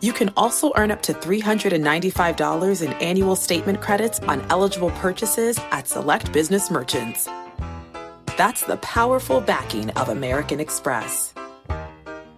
You 0.01 0.13
can 0.13 0.31
also 0.37 0.73
earn 0.77 0.91
up 0.91 1.03
to 1.03 1.13
$395 1.15 2.83
in 2.83 2.93
annual 2.95 3.37
statement 3.37 3.81
credits 3.81 4.19
on 4.21 4.45
eligible 4.51 4.91
purchases 5.03 5.59
at 5.71 5.87
select 5.87 6.33
business 6.33 6.71
merchants. 6.71 7.29
That's 8.37 8.63
the 8.63 8.79
powerful 8.79 9.41
backing 9.41 9.91
of 9.91 10.09
American 10.09 10.59
Express. 10.59 11.33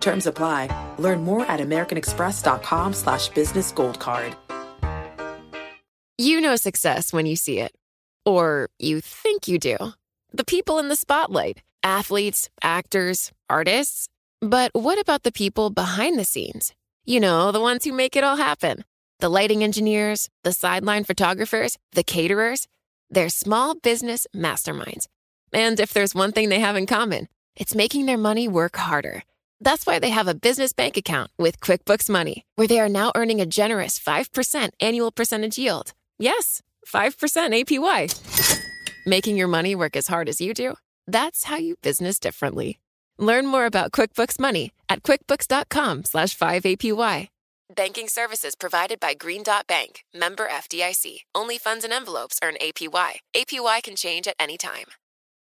Terms 0.04 0.26
apply. 0.26 0.68
Learn 0.98 1.24
more 1.24 1.46
at 1.46 1.60
americanexpress.com 1.60 2.92
slash 2.92 3.28
business 3.30 3.72
gold 3.72 3.98
card. 3.98 4.36
You 6.18 6.42
know 6.42 6.56
success 6.56 7.10
when 7.10 7.24
you 7.24 7.36
see 7.36 7.58
it. 7.58 7.72
Or 8.26 8.68
you 8.78 9.00
think 9.00 9.48
you 9.48 9.58
do. 9.58 9.78
The 10.30 10.44
people 10.44 10.78
in 10.78 10.88
the 10.88 10.96
spotlight. 10.96 11.62
Athletes, 11.82 12.50
actors, 12.62 13.32
artists. 13.48 14.08
But 14.40 14.72
what 14.74 15.00
about 15.00 15.22
the 15.22 15.32
people 15.32 15.70
behind 15.70 16.18
the 16.18 16.24
scenes? 16.24 16.74
You 17.06 17.18
know, 17.18 17.50
the 17.50 17.60
ones 17.60 17.84
who 17.84 17.92
make 17.92 18.14
it 18.14 18.24
all 18.24 18.36
happen. 18.36 18.84
The 19.20 19.30
lighting 19.30 19.64
engineers, 19.64 20.28
the 20.42 20.52
sideline 20.52 21.04
photographers, 21.04 21.78
the 21.92 22.04
caterers. 22.04 22.68
They're 23.08 23.30
small 23.30 23.74
business 23.74 24.26
masterminds. 24.36 25.06
And 25.52 25.80
if 25.80 25.94
there's 25.94 26.14
one 26.14 26.32
thing 26.32 26.50
they 26.50 26.60
have 26.60 26.76
in 26.76 26.86
common, 26.86 27.28
it's 27.56 27.74
making 27.74 28.04
their 28.04 28.18
money 28.18 28.48
work 28.48 28.76
harder. 28.76 29.22
That's 29.64 29.86
why 29.86 29.98
they 29.98 30.10
have 30.10 30.28
a 30.28 30.34
business 30.34 30.74
bank 30.74 30.98
account 30.98 31.30
with 31.38 31.58
QuickBooks 31.58 32.10
Money, 32.10 32.44
where 32.56 32.68
they 32.68 32.80
are 32.80 32.88
now 32.88 33.12
earning 33.14 33.40
a 33.40 33.46
generous 33.46 33.98
5% 33.98 34.68
annual 34.78 35.10
percentage 35.10 35.56
yield. 35.56 35.94
Yes, 36.18 36.60
5% 36.86 37.64
APY. 37.64 38.66
Making 39.06 39.38
your 39.38 39.48
money 39.48 39.74
work 39.74 39.96
as 39.96 40.08
hard 40.08 40.28
as 40.28 40.38
you 40.38 40.52
do? 40.52 40.74
That's 41.06 41.44
how 41.44 41.56
you 41.56 41.76
business 41.82 42.18
differently. 42.18 42.78
Learn 43.16 43.46
more 43.46 43.64
about 43.64 43.90
QuickBooks 43.90 44.38
Money 44.38 44.70
at 44.90 45.02
quickbooks.com 45.02 46.04
slash 46.04 46.36
5APY. 46.36 47.28
Banking 47.74 48.08
services 48.08 48.54
provided 48.54 49.00
by 49.00 49.14
Green 49.14 49.42
Dot 49.42 49.66
Bank, 49.66 50.04
member 50.12 50.46
FDIC. 50.46 51.20
Only 51.34 51.56
funds 51.56 51.84
and 51.84 51.92
envelopes 51.92 52.38
earn 52.44 52.56
APY. 52.60 53.12
APY 53.34 53.82
can 53.82 53.96
change 53.96 54.28
at 54.28 54.36
any 54.38 54.58
time. 54.58 54.86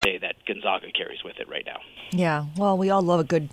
That 0.02 0.36
Gonzaga 0.46 0.86
carries 0.96 1.24
with 1.24 1.36
it 1.40 1.48
right 1.48 1.64
now. 1.66 1.78
Yeah, 2.12 2.46
well, 2.56 2.78
we 2.78 2.90
all 2.90 3.02
love 3.02 3.18
a 3.18 3.24
good 3.24 3.48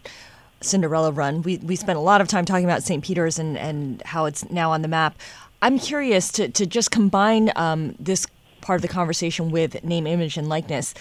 Cinderella 0.64 1.12
run. 1.12 1.42
We, 1.42 1.58
we 1.58 1.76
spent 1.76 1.98
a 1.98 2.02
lot 2.02 2.22
of 2.22 2.28
time 2.28 2.46
talking 2.46 2.66
about 2.66 2.84
St. 2.84 3.04
Peter's 3.04 3.40
and, 3.40 3.58
and 3.58 4.02
how 4.04 4.26
it's 4.26 4.50
now 4.50 4.72
on 4.72 4.82
the 4.82 4.88
map. 4.88 5.18
I'm 5.62 5.80
curious 5.80 6.32
to, 6.34 6.50
to 6.50 6.66
just 6.66 6.92
combine 6.92 7.52
um, 7.56 7.96
this 8.00 8.28
part 8.62 8.78
of 8.78 8.82
the 8.82 8.88
conversation 8.88 9.52
with 9.52 9.84
name, 9.84 10.08
image, 10.08 10.38
and 10.38 10.50
likeness. 10.50 10.94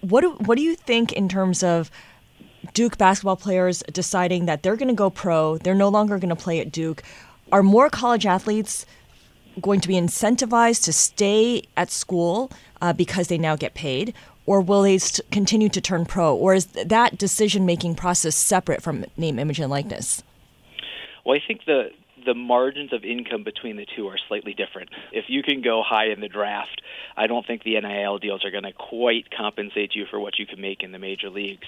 What 0.00 0.20
do, 0.20 0.32
what 0.32 0.56
do 0.56 0.62
you 0.62 0.76
think 0.76 1.12
in 1.12 1.28
terms 1.28 1.62
of 1.62 1.90
Duke 2.72 2.96
basketball 2.96 3.36
players 3.36 3.82
deciding 3.92 4.46
that 4.46 4.62
they're 4.62 4.76
going 4.76 4.88
to 4.88 4.94
go 4.94 5.10
pro, 5.10 5.58
they're 5.58 5.74
no 5.74 5.88
longer 5.88 6.18
going 6.18 6.30
to 6.30 6.36
play 6.36 6.60
at 6.60 6.72
Duke. 6.72 7.02
Are 7.52 7.62
more 7.62 7.90
college 7.90 8.24
athletes 8.24 8.86
going 9.60 9.80
to 9.80 9.88
be 9.88 9.94
incentivized 9.94 10.84
to 10.84 10.92
stay 10.92 11.62
at 11.76 11.90
school 11.90 12.50
uh, 12.80 12.92
because 12.92 13.28
they 13.28 13.38
now 13.38 13.56
get 13.56 13.74
paid? 13.74 14.14
Or 14.46 14.60
will 14.60 14.82
they 14.82 14.98
st- 14.98 15.30
continue 15.30 15.68
to 15.70 15.80
turn 15.80 16.04
pro? 16.04 16.34
Or 16.34 16.54
is 16.54 16.66
that 16.66 17.18
decision 17.18 17.64
making 17.64 17.94
process 17.94 18.36
separate 18.36 18.82
from 18.82 19.06
name, 19.16 19.38
image, 19.38 19.60
and 19.60 19.70
likeness? 19.70 20.22
Well, 21.24 21.36
I 21.36 21.46
think 21.46 21.64
the 21.66 21.90
the 22.24 22.34
margins 22.34 22.92
of 22.92 23.04
income 23.04 23.44
between 23.44 23.76
the 23.76 23.86
two 23.96 24.08
are 24.08 24.18
slightly 24.28 24.54
different. 24.54 24.90
If 25.12 25.26
you 25.28 25.42
can 25.42 25.62
go 25.62 25.82
high 25.86 26.06
in 26.06 26.20
the 26.20 26.28
draft, 26.28 26.80
I 27.16 27.26
don't 27.26 27.46
think 27.46 27.62
the 27.62 27.78
NIL 27.80 28.18
deals 28.18 28.44
are 28.44 28.50
going 28.50 28.64
to 28.64 28.72
quite 28.72 29.30
compensate 29.30 29.94
you 29.94 30.06
for 30.10 30.18
what 30.18 30.38
you 30.38 30.46
can 30.46 30.60
make 30.60 30.82
in 30.82 30.92
the 30.92 30.98
major 30.98 31.30
leagues. 31.30 31.66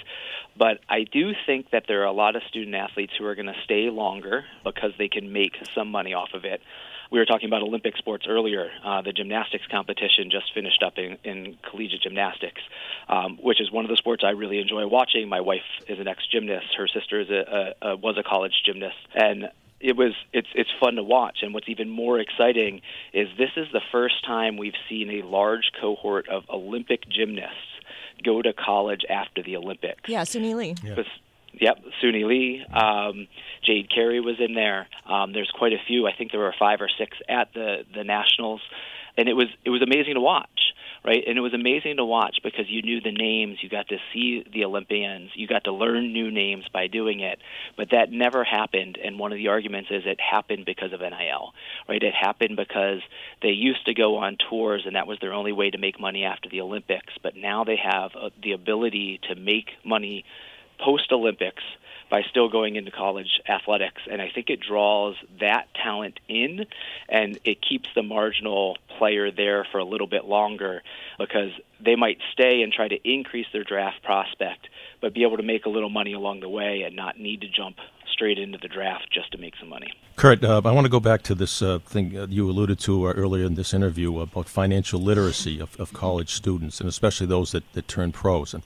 But 0.58 0.80
I 0.88 1.04
do 1.04 1.32
think 1.46 1.70
that 1.70 1.84
there 1.88 2.02
are 2.02 2.06
a 2.06 2.12
lot 2.12 2.36
of 2.36 2.42
student 2.48 2.74
athletes 2.74 3.12
who 3.18 3.26
are 3.26 3.34
going 3.34 3.46
to 3.46 3.60
stay 3.64 3.90
longer 3.90 4.44
because 4.64 4.92
they 4.98 5.08
can 5.08 5.32
make 5.32 5.52
some 5.74 5.88
money 5.88 6.14
off 6.14 6.30
of 6.34 6.44
it 6.44 6.62
we 7.10 7.18
were 7.18 7.24
talking 7.24 7.48
about 7.48 7.62
Olympic 7.62 7.96
sports 7.96 8.26
earlier. 8.28 8.70
Uh, 8.84 9.02
the 9.02 9.12
gymnastics 9.12 9.64
competition 9.70 10.30
just 10.30 10.52
finished 10.54 10.82
up 10.82 10.98
in, 10.98 11.18
in 11.24 11.56
collegiate 11.68 12.02
gymnastics, 12.02 12.60
um, 13.08 13.38
which 13.42 13.60
is 13.60 13.70
one 13.70 13.84
of 13.84 13.90
the 13.90 13.96
sports 13.96 14.22
I 14.24 14.30
really 14.30 14.58
enjoy 14.58 14.86
watching. 14.86 15.28
My 15.28 15.40
wife 15.40 15.66
is 15.88 15.98
an 15.98 16.08
ex 16.08 16.22
gymnast. 16.30 16.66
Her 16.76 16.88
sister 16.88 17.20
is 17.20 17.30
a, 17.30 17.74
a, 17.82 17.88
a, 17.90 17.96
was 17.96 18.16
a 18.18 18.22
college 18.22 18.54
gymnast, 18.64 18.96
and 19.14 19.48
it 19.80 19.96
was 19.96 20.12
it's 20.32 20.48
it's 20.54 20.70
fun 20.80 20.94
to 20.94 21.02
watch 21.02 21.38
and 21.42 21.52
what's 21.52 21.68
even 21.68 21.90
more 21.90 22.18
exciting 22.18 22.80
is 23.12 23.28
this 23.36 23.50
is 23.56 23.66
the 23.72 23.82
first 23.92 24.24
time 24.24 24.56
we've 24.56 24.72
seen 24.88 25.10
a 25.10 25.26
large 25.26 25.70
cohort 25.78 26.28
of 26.28 26.44
Olympic 26.48 27.06
gymnasts 27.10 27.54
go 28.24 28.40
to 28.40 28.52
college 28.52 29.02
after 29.08 29.42
the 29.42 29.56
Olympics. 29.56 30.08
Yeah, 30.08 30.22
Suni 30.22 30.54
Lee. 30.54 30.74
Yeah. 30.82 30.94
Yep, 31.60 31.78
Suni 32.02 32.24
Lee, 32.26 32.64
um, 32.72 33.28
Jade 33.64 33.90
Carey 33.90 34.20
was 34.20 34.36
in 34.38 34.54
there. 34.54 34.88
Um, 35.08 35.32
there's 35.32 35.50
quite 35.56 35.72
a 35.72 35.78
few. 35.86 36.06
I 36.06 36.12
think 36.12 36.30
there 36.30 36.40
were 36.40 36.54
five 36.58 36.80
or 36.80 36.88
six 36.98 37.16
at 37.28 37.52
the 37.54 37.84
the 37.94 38.04
nationals, 38.04 38.60
and 39.16 39.28
it 39.28 39.34
was 39.34 39.46
it 39.64 39.70
was 39.70 39.82
amazing 39.82 40.14
to 40.14 40.20
watch 40.20 40.66
right? 41.06 41.22
And 41.26 41.38
it 41.38 41.40
was 41.40 41.54
amazing 41.54 41.96
to 41.96 42.04
watch 42.04 42.38
because 42.42 42.64
you 42.68 42.82
knew 42.82 43.00
the 43.00 43.12
names, 43.12 43.58
you 43.62 43.68
got 43.68 43.88
to 43.88 43.98
see 44.12 44.44
the 44.52 44.64
Olympians, 44.64 45.30
you 45.34 45.46
got 45.46 45.64
to 45.64 45.72
learn 45.72 46.12
new 46.12 46.30
names 46.32 46.64
by 46.72 46.88
doing 46.88 47.20
it. 47.20 47.38
But 47.76 47.90
that 47.92 48.10
never 48.10 48.42
happened. 48.42 48.98
And 49.02 49.18
one 49.18 49.32
of 49.32 49.38
the 49.38 49.48
arguments 49.48 49.88
is 49.90 50.02
it 50.04 50.18
happened 50.20 50.66
because 50.66 50.92
of 50.92 51.00
NIL, 51.00 51.52
right? 51.88 52.02
It 52.02 52.12
happened 52.12 52.56
because 52.56 53.00
they 53.40 53.50
used 53.50 53.86
to 53.86 53.94
go 53.94 54.16
on 54.16 54.36
tours 54.50 54.82
and 54.84 54.96
that 54.96 55.06
was 55.06 55.18
their 55.20 55.32
only 55.32 55.52
way 55.52 55.70
to 55.70 55.78
make 55.78 56.00
money 56.00 56.24
after 56.24 56.48
the 56.48 56.60
Olympics. 56.60 57.14
But 57.22 57.36
now 57.36 57.62
they 57.62 57.76
have 57.76 58.10
uh, 58.16 58.30
the 58.42 58.52
ability 58.52 59.20
to 59.28 59.36
make 59.36 59.70
money 59.84 60.24
post 60.78 61.12
Olympics 61.12 61.62
by 62.08 62.22
still 62.22 62.48
going 62.48 62.76
into 62.76 62.90
college 62.90 63.40
athletics. 63.48 64.02
And 64.10 64.22
I 64.22 64.30
think 64.30 64.48
it 64.48 64.60
draws 64.60 65.16
that 65.40 65.66
talent 65.74 66.20
in 66.28 66.66
and 67.08 67.38
it 67.44 67.60
keeps 67.60 67.88
the 67.94 68.02
marginal 68.02 68.78
player 68.98 69.30
there 69.30 69.66
for 69.70 69.78
a 69.78 69.84
little 69.84 70.06
bit 70.06 70.24
longer 70.24 70.82
because 71.18 71.50
they 71.80 71.96
might 71.96 72.18
stay 72.32 72.62
and 72.62 72.72
try 72.72 72.88
to 72.88 72.98
increase 73.08 73.46
their 73.52 73.64
draft 73.64 74.02
prospect, 74.02 74.68
but 75.00 75.14
be 75.14 75.24
able 75.24 75.36
to 75.36 75.42
make 75.42 75.66
a 75.66 75.68
little 75.68 75.90
money 75.90 76.12
along 76.12 76.40
the 76.40 76.48
way 76.48 76.82
and 76.82 76.94
not 76.94 77.18
need 77.18 77.40
to 77.40 77.48
jump 77.48 77.76
straight 78.08 78.38
into 78.38 78.56
the 78.56 78.68
draft 78.68 79.10
just 79.12 79.32
to 79.32 79.38
make 79.38 79.54
some 79.58 79.68
money. 79.68 79.92
Kurt, 80.14 80.42
uh, 80.42 80.62
I 80.64 80.72
want 80.72 80.86
to 80.86 80.90
go 80.90 81.00
back 81.00 81.22
to 81.24 81.34
this 81.34 81.60
uh, 81.60 81.80
thing 81.80 82.16
uh, 82.16 82.26
you 82.30 82.48
alluded 82.48 82.78
to 82.80 83.08
uh, 83.08 83.12
earlier 83.12 83.44
in 83.44 83.54
this 83.54 83.74
interview 83.74 84.18
about 84.20 84.48
financial 84.48 84.98
literacy 85.00 85.60
of, 85.60 85.78
of 85.78 85.92
college 85.92 86.30
students, 86.30 86.80
and 86.80 86.88
especially 86.88 87.26
those 87.26 87.52
that, 87.52 87.70
that 87.74 87.88
turn 87.88 88.12
pros. 88.12 88.54
And 88.54 88.62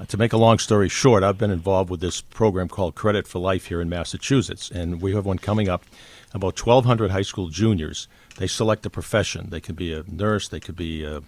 Uh, 0.00 0.06
to 0.06 0.16
make 0.16 0.32
a 0.32 0.36
long 0.38 0.58
story 0.58 0.88
short, 0.88 1.22
I've 1.22 1.36
been 1.36 1.50
involved 1.50 1.90
with 1.90 2.00
this 2.00 2.22
program 2.22 2.68
called 2.68 2.94
Credit 2.94 3.26
for 3.26 3.38
Life 3.38 3.66
here 3.66 3.82
in 3.82 3.90
Massachusetts, 3.90 4.70
and 4.70 5.02
we 5.02 5.14
have 5.14 5.26
one 5.26 5.38
coming 5.38 5.68
up. 5.68 5.84
About 6.32 6.58
1,200 6.64 7.10
high 7.10 7.22
school 7.22 7.48
juniors. 7.48 8.08
They 8.40 8.46
select 8.46 8.86
a 8.86 8.90
profession. 8.90 9.50
They 9.50 9.60
could 9.60 9.76
be 9.76 9.92
a 9.92 10.02
nurse, 10.08 10.48
they 10.48 10.60
could 10.60 10.74
be 10.74 11.04
a, 11.04 11.18
a 11.18 11.22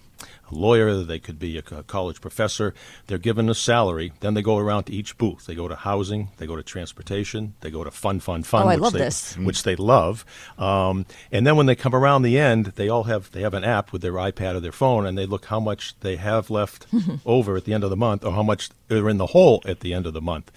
lawyer, 0.50 0.94
they 0.94 1.18
could 1.18 1.38
be 1.38 1.58
a, 1.58 1.62
a, 1.70 1.82
college 1.82 2.22
professor. 2.22 2.72
They're 3.06 3.18
given 3.18 3.50
a 3.50 3.54
salary. 3.54 4.14
Then 4.20 4.32
they 4.32 4.40
go 4.40 4.56
around 4.56 4.84
to 4.84 4.94
each 4.94 5.18
booth. 5.18 5.44
They 5.44 5.54
go 5.54 5.68
to 5.68 5.76
housing, 5.76 6.30
they 6.38 6.46
go 6.46 6.56
to 6.56 6.62
transportation, 6.62 7.52
they 7.60 7.70
go 7.70 7.84
to 7.84 7.90
fun, 7.90 8.20
fun, 8.20 8.44
fun, 8.44 8.62
oh, 8.62 8.68
I 8.70 8.76
love 8.76 8.94
they, 8.94 9.00
this. 9.00 9.36
which 9.36 9.62
they 9.62 9.76
love. 9.76 10.24
Um, 10.56 11.04
and 11.30 11.46
then 11.46 11.54
when 11.54 11.66
they 11.66 11.74
come 11.74 11.94
around 11.94 12.22
the 12.22 12.38
end, 12.38 12.72
they 12.76 12.88
all 12.88 13.02
have 13.02 13.30
they 13.32 13.42
have 13.42 13.52
an 13.52 13.62
app 13.62 13.92
with 13.92 14.00
their 14.00 14.14
iPad 14.14 14.54
or 14.54 14.60
their 14.60 14.72
phone, 14.72 15.04
and 15.04 15.18
they 15.18 15.26
look 15.26 15.44
how 15.44 15.60
much 15.60 15.94
they 16.00 16.16
have 16.16 16.48
left 16.48 16.86
over 17.26 17.58
at 17.58 17.66
the 17.66 17.74
end 17.74 17.84
of 17.84 17.90
the 17.90 17.96
month, 17.96 18.24
or 18.24 18.32
how 18.32 18.42
much 18.42 18.70
they're 18.88 19.10
in 19.10 19.18
the 19.18 19.26
hole 19.26 19.62
at 19.66 19.80
the 19.80 19.92
end 19.92 20.06
of 20.06 20.14
the 20.14 20.22
month. 20.22 20.50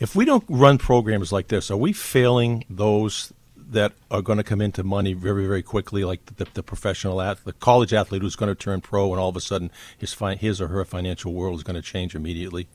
If 0.00 0.14
we 0.14 0.26
don't 0.26 0.44
run 0.48 0.76
programs 0.76 1.32
like 1.32 1.48
this, 1.48 1.70
are 1.70 1.78
we 1.78 1.94
failing 1.94 2.66
those 2.68 3.32
that 3.70 3.92
are 4.10 4.22
going 4.22 4.38
to 4.38 4.44
come 4.44 4.60
into 4.60 4.82
money 4.82 5.12
very, 5.12 5.46
very 5.46 5.62
quickly, 5.62 6.04
like 6.04 6.24
the, 6.36 6.46
the 6.54 6.62
professional 6.62 7.20
athlete, 7.20 7.44
the 7.44 7.52
college 7.52 7.92
athlete 7.92 8.22
who's 8.22 8.36
going 8.36 8.48
to 8.48 8.54
turn 8.54 8.80
pro, 8.80 9.12
and 9.12 9.20
all 9.20 9.28
of 9.28 9.36
a 9.36 9.40
sudden 9.40 9.70
his 9.96 10.12
fi- 10.14 10.36
his 10.36 10.60
or 10.60 10.68
her 10.68 10.84
financial 10.84 11.32
world 11.34 11.56
is 11.56 11.62
going 11.62 11.76
to 11.76 11.82
change 11.82 12.14
immediately? 12.14 12.66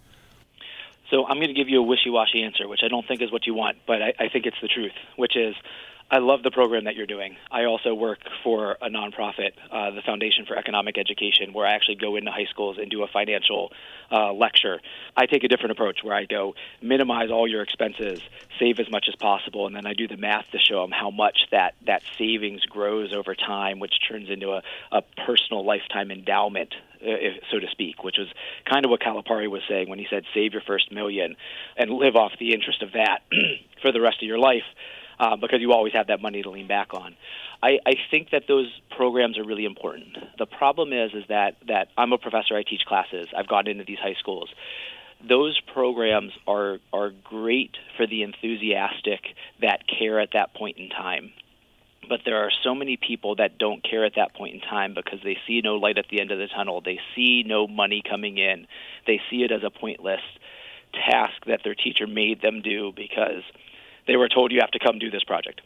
So 1.10 1.25
I'm 1.25 1.38
going 1.38 1.49
to 1.49 1.53
give 1.53 1.69
you 1.69 1.79
a 1.79 1.84
wishy-washy 1.84 2.41
answer, 2.43 2.67
which 2.67 2.82
I 2.84 2.88
don't 2.88 3.08
think 3.08 3.21
is 3.21 3.32
what 3.32 3.45
you 3.45 3.53
want, 3.53 3.77
but 3.86 4.01
I, 4.01 4.13
I 4.19 4.29
think 4.29 4.45
it's 4.45 4.58
the 4.62 4.67
truth, 4.67 4.93
which 5.15 5.36
is 5.36 5.56
I 6.13 6.19
love 6.19 6.43
the 6.43 6.52
program 6.52 6.84
that 6.84 6.95
you're 6.95 7.08
doing. 7.08 7.38
I 7.49 7.63
also 7.63 7.95
work 7.95 8.19
for 8.43 8.78
a 8.80 8.88
nonprofit, 8.88 9.54
uh, 9.71 9.89
the 9.89 10.04
Foundation 10.06 10.45
for 10.45 10.56
Economic 10.56 10.95
Education, 10.99 11.54
where 11.54 11.65
I 11.65 11.73
actually 11.73 11.95
go 11.95 12.17
into 12.17 12.30
high 12.30 12.45
schools 12.52 12.78
and 12.80 12.91
do 12.91 13.02
a 13.02 13.08
financial 13.08 13.71
uh, 14.12 14.32
lecture. 14.32 14.80
I 15.17 15.26
take 15.26 15.43
a 15.43 15.47
different 15.47 15.71
approach 15.71 16.04
where 16.04 16.15
I 16.15 16.26
go 16.26 16.54
minimize 16.84 17.32
all 17.32 17.47
your 17.47 17.63
expenses, 17.63 18.21
save 18.60 18.80
as 18.80 18.91
much 18.91 19.08
as 19.10 19.15
possible, 19.15 19.65
and 19.65 19.76
then 19.76 19.88
I 19.88 19.93
do 19.93 20.08
the 20.08 20.15
math 20.15 20.52
to 20.52 20.60
show 20.60 20.84
them 20.84 20.91
how 20.91 21.10
much 21.10 21.47
that, 21.49 21.73
that 21.88 22.04
savings 22.15 22.63
grows 22.67 23.12
over 23.12 23.34
time, 23.34 23.80
which 23.80 23.95
turns 24.08 24.30
into 24.30 24.52
a, 24.52 24.62
a 24.91 25.02
personal 25.26 25.65
lifetime 25.65 26.12
endowment 26.12 26.76
uh, 27.02 27.10
if, 27.10 27.44
so 27.52 27.58
to 27.58 27.67
speak, 27.71 28.04
which 28.04 28.17
was 28.19 28.27
kind 28.71 28.85
of 28.85 28.92
what 28.92 29.02
Calipari 29.02 29.50
was 29.50 29.63
saying 29.67 29.90
when 29.90 29.98
he 29.98 30.06
said, 30.12 30.25
"Save 30.35 30.54
your 30.54 30.62
first 30.62 30.92
million 30.92 31.37
and 31.75 31.90
live 31.90 32.15
off 32.15 32.33
the 32.40 32.54
interest 32.54 32.83
of 32.83 32.92
that 32.92 33.23
for 33.81 33.92
the 33.92 34.00
rest 34.00 34.21
of 34.21 34.27
your 34.27 34.37
life." 34.37 34.62
Uh, 35.19 35.35
because 35.35 35.61
you 35.61 35.71
always 35.71 35.93
have 35.93 36.07
that 36.07 36.21
money 36.21 36.41
to 36.43 36.49
lean 36.49 36.67
back 36.67 36.93
on. 36.93 37.15
I, 37.61 37.79
I 37.85 37.93
think 38.11 38.31
that 38.31 38.43
those 38.47 38.67
programs 38.95 39.37
are 39.37 39.45
really 39.45 39.65
important. 39.65 40.17
The 40.37 40.45
problem 40.45 40.91
is, 40.91 41.13
is 41.13 41.23
that 41.29 41.55
that 41.67 41.87
I'm 41.97 42.11
a 42.11 42.17
professor. 42.17 42.55
I 42.55 42.63
teach 42.63 42.81
classes. 42.85 43.27
I've 43.37 43.47
gone 43.47 43.67
into 43.67 43.85
these 43.85 43.99
high 43.99 44.15
schools. 44.19 44.49
those 45.27 45.59
programs 45.73 46.31
are 46.47 46.79
are 46.91 47.11
great 47.23 47.71
for 47.97 48.05
the 48.05 48.23
enthusiastic 48.23 49.21
that 49.61 49.81
care 49.87 50.19
at 50.19 50.29
that 50.33 50.53
point 50.53 50.77
in 50.77 50.89
time. 50.89 51.31
But 52.09 52.21
there 52.25 52.43
are 52.43 52.51
so 52.63 52.75
many 52.75 52.97
people 52.97 53.35
that 53.37 53.57
don't 53.57 53.81
care 53.81 54.03
at 54.03 54.15
that 54.17 54.35
point 54.35 54.55
in 54.55 54.59
time 54.59 54.93
because 54.93 55.19
they 55.23 55.37
see 55.47 55.61
no 55.63 55.75
light 55.75 55.97
at 55.97 56.07
the 56.11 56.19
end 56.19 56.31
of 56.31 56.37
the 56.37 56.47
tunnel. 56.47 56.81
They 56.81 56.99
see 57.15 57.43
no 57.47 57.65
money 57.65 58.01
coming 58.07 58.37
in. 58.37 58.67
They 59.07 59.21
see 59.29 59.43
it 59.43 59.51
as 59.51 59.63
a 59.63 59.69
pointless 59.69 60.19
task 60.93 61.45
that 61.47 61.61
their 61.63 61.75
teacher 61.75 62.05
made 62.05 62.41
them 62.41 62.61
do 62.61 62.91
because 62.93 63.43
they 64.08 64.15
were 64.15 64.29
told 64.29 64.51
you 64.51 64.60
have 64.62 64.71
to 64.71 64.79
come 64.79 64.99
do 64.99 65.10
this 65.10 65.23
project. 65.23 65.62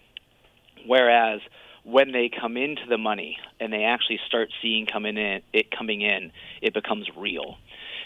Whereas 0.86 1.42
when 1.84 2.12
they 2.12 2.30
come 2.30 2.58
into 2.58 2.84
the 2.88 2.98
money 2.98 3.38
and 3.60 3.72
they 3.72 3.84
actually 3.84 4.20
start 4.28 4.50
seeing 4.62 4.86
coming 4.86 5.18
in 5.18 5.42
it 5.54 5.72
coming 5.72 6.02
in, 6.02 6.32
it 6.62 6.74
becomes 6.74 7.08
real. 7.16 7.58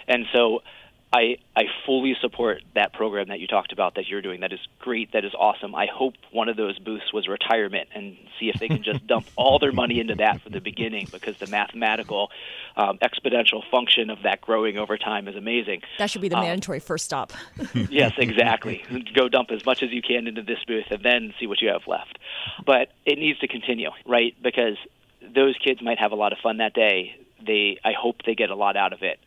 And 0.08 0.26
so 0.34 0.62
I 1.14 1.38
I 1.56 1.64
fully 1.86 2.16
support 2.22 2.62
that 2.74 2.94
program 2.94 3.28
that 3.28 3.40
you 3.42 3.48
talked 3.48 3.74
about 3.74 3.96
that 3.96 4.08
you're 4.08 4.22
doing. 4.22 4.42
That 4.42 4.54
is 4.54 4.60
great. 4.80 5.12
That 5.12 5.26
is 5.26 5.34
awesome. 5.38 5.76
I 5.76 5.88
hope 5.94 6.14
one 6.32 6.48
of 6.48 6.56
those 6.56 6.80
booths 6.80 7.12
was 7.12 7.28
retirement 7.28 7.90
and 7.94 8.16
see 8.40 8.50
if 8.50 8.60
they 8.60 8.70
can 8.70 8.82
just 8.82 9.06
dump 9.08 9.26
all 9.36 9.60
their 9.60 9.74
money 9.74 10.00
into 10.00 10.16
that 10.16 10.42
from 10.42 10.54
the 10.54 10.62
beginning 10.62 11.08
because 11.12 11.38
the 11.38 11.48
mathematical 11.48 12.30
um, 12.78 12.98
exponential 13.00 13.62
function 13.70 14.10
of 14.10 14.24
that 14.24 14.40
growing 14.40 14.78
over 14.78 14.98
time 14.98 15.28
is 15.28 15.36
amazing. 15.36 15.82
That 16.00 16.10
should 16.10 16.22
be 16.22 16.30
the 16.30 16.38
Um, 16.38 16.44
mandatory 16.44 16.80
first 16.80 17.06
stop. 17.06 17.34
yes, 17.90 18.14
exactly. 18.18 18.84
Go 19.14 19.28
dump 19.28 19.52
as 19.52 19.66
much 19.66 19.84
as 19.84 19.92
you 19.92 20.02
can 20.02 20.28
into 20.28 20.44
this 20.44 20.60
booth 20.66 20.86
and 20.92 21.04
then 21.04 21.34
see 21.40 21.46
what 21.48 21.62
you 21.62 21.68
have 21.70 21.88
left. 21.88 22.20
But 22.66 22.90
it 23.06 23.18
needs 23.20 23.40
to 23.40 23.48
continue, 23.48 23.90
right? 24.06 24.34
Because 24.42 24.78
those 25.36 25.56
kids 25.58 25.82
might 25.82 26.00
have 26.00 26.14
a 26.14 26.16
lot 26.16 26.32
of 26.32 26.40
fun 26.40 26.58
that 26.58 26.74
day. 26.74 27.18
They, 27.46 27.80
I 27.84 27.92
hope 28.00 28.18
they 28.26 28.36
get 28.36 28.50
a 28.50 28.56
lot 28.56 28.78
out 28.78 28.94
of 28.94 29.02
it. 29.02 29.20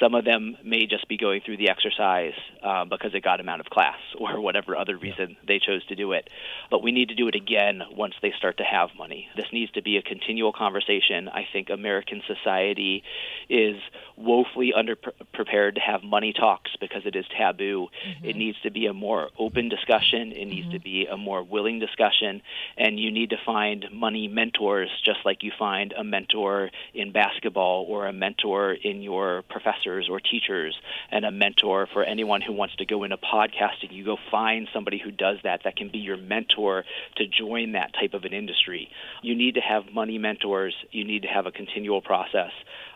Some 0.00 0.14
of 0.14 0.24
them 0.24 0.56
may 0.64 0.86
just 0.86 1.08
be 1.08 1.16
going 1.16 1.40
through 1.44 1.58
the 1.58 1.68
exercise 1.68 2.34
uh, 2.62 2.84
because 2.84 3.14
it 3.14 3.22
got 3.22 3.38
them 3.38 3.48
out 3.48 3.60
of 3.60 3.66
class 3.66 3.98
or 4.18 4.40
whatever 4.40 4.76
other 4.76 4.96
reason 4.96 5.36
they 5.46 5.58
chose 5.58 5.84
to 5.86 5.94
do 5.94 6.12
it. 6.12 6.28
But 6.70 6.82
we 6.82 6.92
need 6.92 7.08
to 7.08 7.14
do 7.14 7.28
it 7.28 7.34
again 7.34 7.82
once 7.92 8.14
they 8.22 8.32
start 8.36 8.58
to 8.58 8.64
have 8.64 8.90
money. 8.96 9.28
This 9.36 9.46
needs 9.52 9.72
to 9.72 9.82
be 9.82 9.96
a 9.96 10.02
continual 10.02 10.52
conversation. 10.52 11.28
I 11.28 11.46
think 11.52 11.70
American 11.70 12.22
society 12.26 13.02
is 13.48 13.76
woefully 14.16 14.72
underprepared 14.76 15.74
to 15.74 15.80
have 15.80 16.02
money 16.02 16.32
talks 16.32 16.70
because 16.80 17.02
it 17.04 17.16
is 17.16 17.24
taboo. 17.36 17.88
It 18.22 18.36
needs 18.36 18.60
to 18.62 18.70
be 18.70 18.86
a 18.86 18.92
more 18.92 19.30
open 19.38 19.68
discussion. 19.68 20.32
It 20.32 20.46
needs 20.46 20.70
to 20.72 20.80
be 20.80 21.06
a 21.06 21.16
more 21.16 21.42
willing 21.42 21.78
discussion. 21.78 22.42
And 22.76 22.98
you 22.98 23.10
need 23.10 23.30
to 23.30 23.36
find 23.44 23.86
money 23.92 24.28
mentors 24.28 24.90
just 25.04 25.18
like 25.24 25.42
you 25.42 25.52
find 25.58 25.92
a 25.92 26.04
mentor 26.04 26.70
in 26.92 27.12
basketball 27.12 27.86
or 27.88 28.06
a 28.06 28.12
mentor 28.12 28.72
in 28.72 29.02
your 29.02 29.42
professors 29.84 30.08
or 30.10 30.20
teachers 30.20 30.76
and 31.10 31.24
a 31.24 31.30
mentor 31.30 31.88
for 31.92 32.04
anyone 32.04 32.40
who 32.40 32.52
wants 32.52 32.76
to 32.76 32.84
go 32.84 33.04
into 33.04 33.16
podcasting. 33.16 33.92
You 33.92 34.04
go 34.04 34.16
find 34.30 34.68
somebody 34.72 35.00
who 35.02 35.10
does 35.10 35.38
that 35.44 35.62
that 35.64 35.76
can 35.76 35.90
be 35.90 35.98
your 35.98 36.16
mentor 36.16 36.84
to 37.16 37.26
join 37.26 37.72
that 37.72 37.92
type 37.98 38.14
of 38.14 38.24
an 38.24 38.32
industry. 38.32 38.88
You 39.22 39.34
need 39.34 39.54
to 39.54 39.60
have 39.60 39.92
money 39.92 40.18
mentors. 40.18 40.74
You 40.90 41.04
need 41.04 41.22
to 41.22 41.28
have 41.28 41.46
a 41.46 41.52
continual 41.52 42.00
process. 42.00 42.50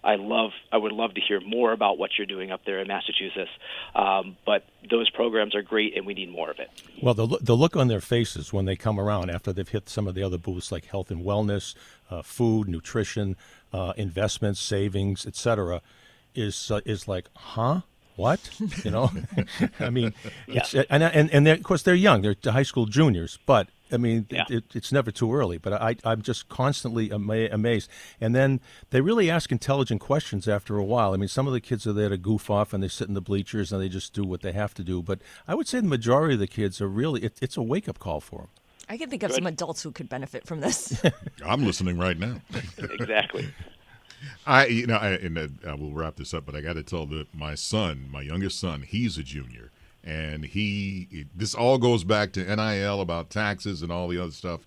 I 0.04 0.16
love. 0.16 0.50
I 0.72 0.76
would 0.76 0.92
love 0.92 1.14
to 1.14 1.20
hear 1.20 1.40
more 1.40 1.72
about 1.72 1.98
what 1.98 2.10
you're 2.16 2.26
doing 2.26 2.50
up 2.50 2.64
there 2.64 2.78
in 2.78 2.88
Massachusetts. 2.88 3.50
Um, 3.94 4.36
but 4.46 4.64
those 4.88 5.10
programs 5.10 5.54
are 5.54 5.62
great, 5.62 5.96
and 5.96 6.06
we 6.06 6.14
need 6.14 6.30
more 6.30 6.50
of 6.50 6.58
it. 6.58 6.70
Well, 7.02 7.14
the, 7.14 7.38
the 7.40 7.56
look 7.56 7.76
on 7.76 7.88
their 7.88 8.00
faces 8.00 8.52
when 8.52 8.64
they 8.64 8.76
come 8.76 9.00
around 9.00 9.30
after 9.30 9.52
they've 9.52 9.68
hit 9.68 9.88
some 9.88 10.06
of 10.06 10.14
the 10.14 10.22
other 10.22 10.38
booths 10.38 10.70
like 10.70 10.86
health 10.86 11.10
and 11.10 11.24
wellness, 11.24 11.74
uh, 12.10 12.22
food, 12.22 12.68
nutrition, 12.68 13.36
uh, 13.72 13.92
investments, 13.96 14.60
savings, 14.60 15.26
etc., 15.26 15.82
is 16.38 16.70
uh, 16.70 16.80
is 16.84 17.08
like, 17.08 17.28
huh? 17.34 17.82
What 18.16 18.50
you 18.84 18.90
know? 18.90 19.10
I 19.80 19.90
mean, 19.90 20.12
it's, 20.48 20.74
and 20.74 21.02
and 21.02 21.30
and 21.30 21.46
of 21.48 21.62
course 21.62 21.82
they're 21.82 21.94
young; 21.94 22.22
they're 22.22 22.36
high 22.52 22.64
school 22.64 22.86
juniors. 22.86 23.38
But 23.46 23.68
I 23.92 23.96
mean, 23.96 24.26
it, 24.30 24.50
it, 24.50 24.64
it's 24.74 24.90
never 24.90 25.10
too 25.10 25.32
early. 25.32 25.58
But 25.58 25.74
I 25.74 25.96
I'm 26.04 26.22
just 26.22 26.48
constantly 26.48 27.12
ama- 27.12 27.48
amazed. 27.52 27.88
And 28.20 28.34
then 28.34 28.60
they 28.90 29.00
really 29.00 29.30
ask 29.30 29.52
intelligent 29.52 30.00
questions 30.00 30.48
after 30.48 30.76
a 30.76 30.84
while. 30.84 31.14
I 31.14 31.16
mean, 31.16 31.28
some 31.28 31.46
of 31.46 31.52
the 31.52 31.60
kids 31.60 31.86
are 31.86 31.92
there 31.92 32.08
to 32.08 32.16
goof 32.16 32.50
off 32.50 32.72
and 32.72 32.82
they 32.82 32.88
sit 32.88 33.08
in 33.08 33.14
the 33.14 33.20
bleachers 33.20 33.72
and 33.72 33.80
they 33.80 33.88
just 33.88 34.12
do 34.12 34.24
what 34.24 34.42
they 34.42 34.52
have 34.52 34.74
to 34.74 34.82
do. 34.82 35.02
But 35.02 35.20
I 35.46 35.54
would 35.54 35.68
say 35.68 35.80
the 35.80 35.86
majority 35.86 36.34
of 36.34 36.40
the 36.40 36.48
kids 36.48 36.80
are 36.80 36.88
really 36.88 37.22
it, 37.22 37.38
it's 37.40 37.56
a 37.56 37.62
wake 37.62 37.88
up 37.88 37.98
call 37.98 38.20
for 38.20 38.40
them. 38.40 38.48
I 38.88 38.96
can 38.96 39.10
think 39.10 39.22
of 39.22 39.32
some 39.32 39.46
adults 39.46 39.82
who 39.82 39.92
could 39.92 40.08
benefit 40.08 40.46
from 40.46 40.60
this. 40.60 41.02
I'm 41.44 41.64
listening 41.64 41.98
right 41.98 42.18
now. 42.18 42.40
exactly. 42.78 43.48
I, 44.46 44.66
you 44.66 44.86
know, 44.86 44.96
I, 44.96 45.10
and 45.10 45.38
uh, 45.38 45.48
I 45.66 45.74
will 45.74 45.92
wrap 45.92 46.16
this 46.16 46.34
up, 46.34 46.46
but 46.46 46.54
I 46.54 46.60
got 46.60 46.74
to 46.74 46.82
tell 46.82 47.06
that 47.06 47.34
my 47.34 47.54
son, 47.54 48.08
my 48.10 48.22
youngest 48.22 48.58
son, 48.58 48.82
he's 48.82 49.18
a 49.18 49.22
junior, 49.22 49.70
and 50.04 50.44
he, 50.44 51.26
this 51.34 51.54
all 51.54 51.78
goes 51.78 52.04
back 52.04 52.32
to 52.32 52.44
NIL 52.44 53.00
about 53.00 53.30
taxes 53.30 53.82
and 53.82 53.92
all 53.92 54.08
the 54.08 54.22
other 54.22 54.32
stuff, 54.32 54.60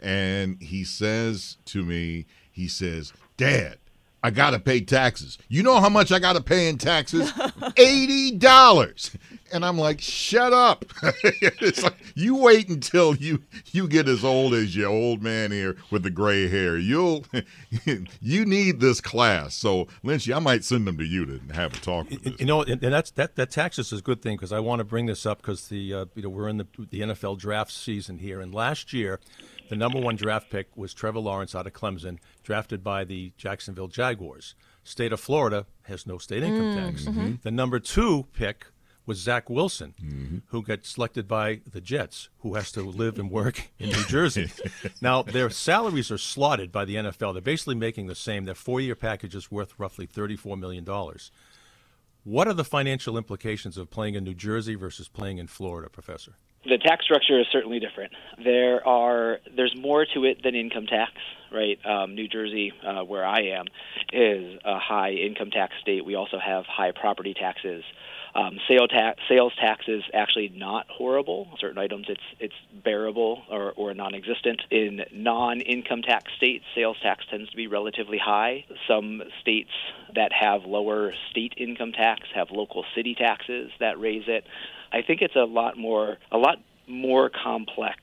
and 0.00 0.60
he 0.62 0.84
says 0.84 1.56
to 1.66 1.84
me, 1.84 2.26
he 2.50 2.68
says, 2.68 3.12
"Dad, 3.36 3.78
I 4.22 4.30
got 4.30 4.50
to 4.50 4.58
pay 4.58 4.80
taxes. 4.80 5.38
You 5.48 5.62
know 5.62 5.80
how 5.80 5.88
much 5.88 6.10
I 6.10 6.18
got 6.18 6.34
to 6.34 6.42
pay 6.42 6.68
in 6.68 6.78
taxes? 6.78 7.32
Eighty 7.76 8.32
dollars." 8.32 9.12
And 9.52 9.64
I'm 9.64 9.78
like, 9.78 10.00
"Shut 10.00 10.52
up!" 10.52 10.84
it's 11.02 11.82
like 11.82 11.94
you 12.14 12.36
wait 12.36 12.68
until 12.68 13.14
you 13.14 13.42
you 13.66 13.86
get 13.86 14.08
as 14.08 14.24
old 14.24 14.54
as 14.54 14.74
your 14.74 14.90
old 14.90 15.22
man 15.22 15.52
here 15.52 15.76
with 15.90 16.02
the 16.02 16.10
gray 16.10 16.48
hair. 16.48 16.76
You'll 16.76 17.24
you 18.20 18.44
need 18.44 18.80
this 18.80 19.00
class. 19.00 19.54
So, 19.54 19.86
Lynchy, 20.04 20.34
I 20.34 20.40
might 20.40 20.64
send 20.64 20.86
them 20.86 20.98
to 20.98 21.04
you 21.04 21.24
to 21.24 21.54
have 21.54 21.74
a 21.74 21.78
talk 21.78 22.10
with 22.10 22.24
this. 22.24 22.40
You 22.40 22.46
know, 22.46 22.62
and 22.62 22.82
and 22.82 22.92
that's 22.92 23.12
that. 23.12 23.36
That 23.36 23.50
taxes 23.50 23.92
is 23.92 24.00
a 24.00 24.02
good 24.02 24.20
thing 24.20 24.36
because 24.36 24.52
I 24.52 24.58
want 24.58 24.80
to 24.80 24.84
bring 24.84 25.06
this 25.06 25.24
up 25.26 25.38
because 25.38 25.68
the 25.68 25.94
uh, 25.94 26.04
you 26.16 26.22
know 26.22 26.28
we're 26.28 26.48
in 26.48 26.58
the 26.58 26.66
the 26.90 27.00
NFL 27.02 27.38
draft 27.38 27.70
season 27.70 28.18
here, 28.18 28.40
and 28.40 28.52
last 28.52 28.92
year, 28.92 29.20
the 29.68 29.76
number 29.76 30.00
one 30.00 30.16
draft 30.16 30.50
pick 30.50 30.76
was 30.76 30.94
Trevor 30.94 31.20
Lawrence 31.20 31.54
out 31.54 31.66
of 31.66 31.72
Clemson, 31.72 32.18
drafted 32.42 32.82
by 32.84 33.04
the 33.04 33.32
Jacksonville 33.36 33.88
Jaguars. 33.88 34.54
State 34.84 35.12
of 35.12 35.20
Florida 35.20 35.66
has 35.82 36.06
no 36.06 36.18
state 36.18 36.42
income 36.42 36.74
Mm, 36.74 36.84
tax. 36.86 37.04
mhm. 37.04 37.42
The 37.42 37.50
number 37.50 37.78
two 37.78 38.26
pick 38.32 38.66
was 39.04 39.18
Zach 39.18 39.48
Wilson, 39.48 39.94
Mm-hmm. 40.02 40.38
who 40.48 40.62
got 40.62 40.84
selected 40.84 41.26
by 41.26 41.60
the 41.70 41.80
Jets, 41.80 42.28
who 42.40 42.54
has 42.54 42.70
to 42.72 42.82
live 42.82 43.18
and 43.18 43.30
work 43.30 43.70
in 43.78 43.88
New 43.90 44.04
Jersey. 44.04 44.50
now, 45.00 45.22
their 45.22 45.48
salaries 45.50 46.10
are 46.10 46.18
slotted 46.18 46.70
by 46.70 46.84
the 46.84 46.96
NFL. 46.96 47.32
They're 47.32 47.40
basically 47.40 47.74
making 47.74 48.06
the 48.06 48.14
same. 48.14 48.44
Their 48.44 48.54
four 48.54 48.80
year 48.82 48.94
package 48.94 49.34
is 49.34 49.50
worth 49.50 49.72
roughly 49.78 50.06
$34 50.06 50.58
million. 50.58 50.84
What 52.24 52.48
are 52.48 52.52
the 52.54 52.64
financial 52.64 53.16
implications 53.16 53.78
of 53.78 53.90
playing 53.90 54.14
in 54.14 54.24
New 54.24 54.34
Jersey 54.34 54.74
versus 54.74 55.08
playing 55.08 55.38
in 55.38 55.46
Florida, 55.46 55.88
Professor? 55.88 56.32
The 56.68 56.78
tax 56.78 57.04
structure 57.04 57.40
is 57.40 57.46
certainly 57.50 57.80
different. 57.80 58.12
There 58.42 58.86
are 58.86 59.38
there's 59.54 59.74
more 59.76 60.06
to 60.14 60.24
it 60.24 60.42
than 60.42 60.54
income 60.54 60.86
tax, 60.86 61.12
right? 61.52 61.78
Um, 61.84 62.14
New 62.14 62.28
Jersey, 62.28 62.72
uh, 62.86 63.02
where 63.04 63.24
I 63.24 63.40
am, 63.58 63.66
is 64.12 64.58
a 64.64 64.78
high 64.78 65.12
income 65.12 65.50
tax 65.50 65.74
state. 65.80 66.04
We 66.04 66.14
also 66.14 66.38
have 66.38 66.64
high 66.66 66.92
property 66.92 67.34
taxes. 67.34 67.84
Um, 68.38 68.60
sale 68.68 68.86
tax, 68.86 69.20
sales 69.28 69.52
tax 69.60 69.86
is 69.88 70.04
actually 70.14 70.52
not 70.54 70.86
horrible. 70.88 71.48
Certain 71.58 71.78
items, 71.78 72.06
it's 72.08 72.22
it's 72.38 72.54
bearable 72.84 73.42
or, 73.50 73.72
or 73.72 73.94
non-existent. 73.94 74.62
In 74.70 75.04
non-income 75.12 76.02
tax 76.02 76.30
states, 76.36 76.64
sales 76.72 76.96
tax 77.02 77.24
tends 77.28 77.50
to 77.50 77.56
be 77.56 77.66
relatively 77.66 78.18
high. 78.18 78.64
Some 78.86 79.22
states 79.40 79.70
that 80.14 80.32
have 80.32 80.64
lower 80.64 81.14
state 81.30 81.54
income 81.56 81.90
tax 81.90 82.28
have 82.32 82.52
local 82.52 82.84
city 82.94 83.16
taxes 83.16 83.72
that 83.80 83.98
raise 83.98 84.28
it. 84.28 84.44
I 84.92 85.02
think 85.02 85.20
it's 85.20 85.36
a 85.36 85.44
lot 85.44 85.76
more 85.76 86.18
a 86.30 86.38
lot 86.38 86.58
more 86.86 87.30
complex 87.30 88.02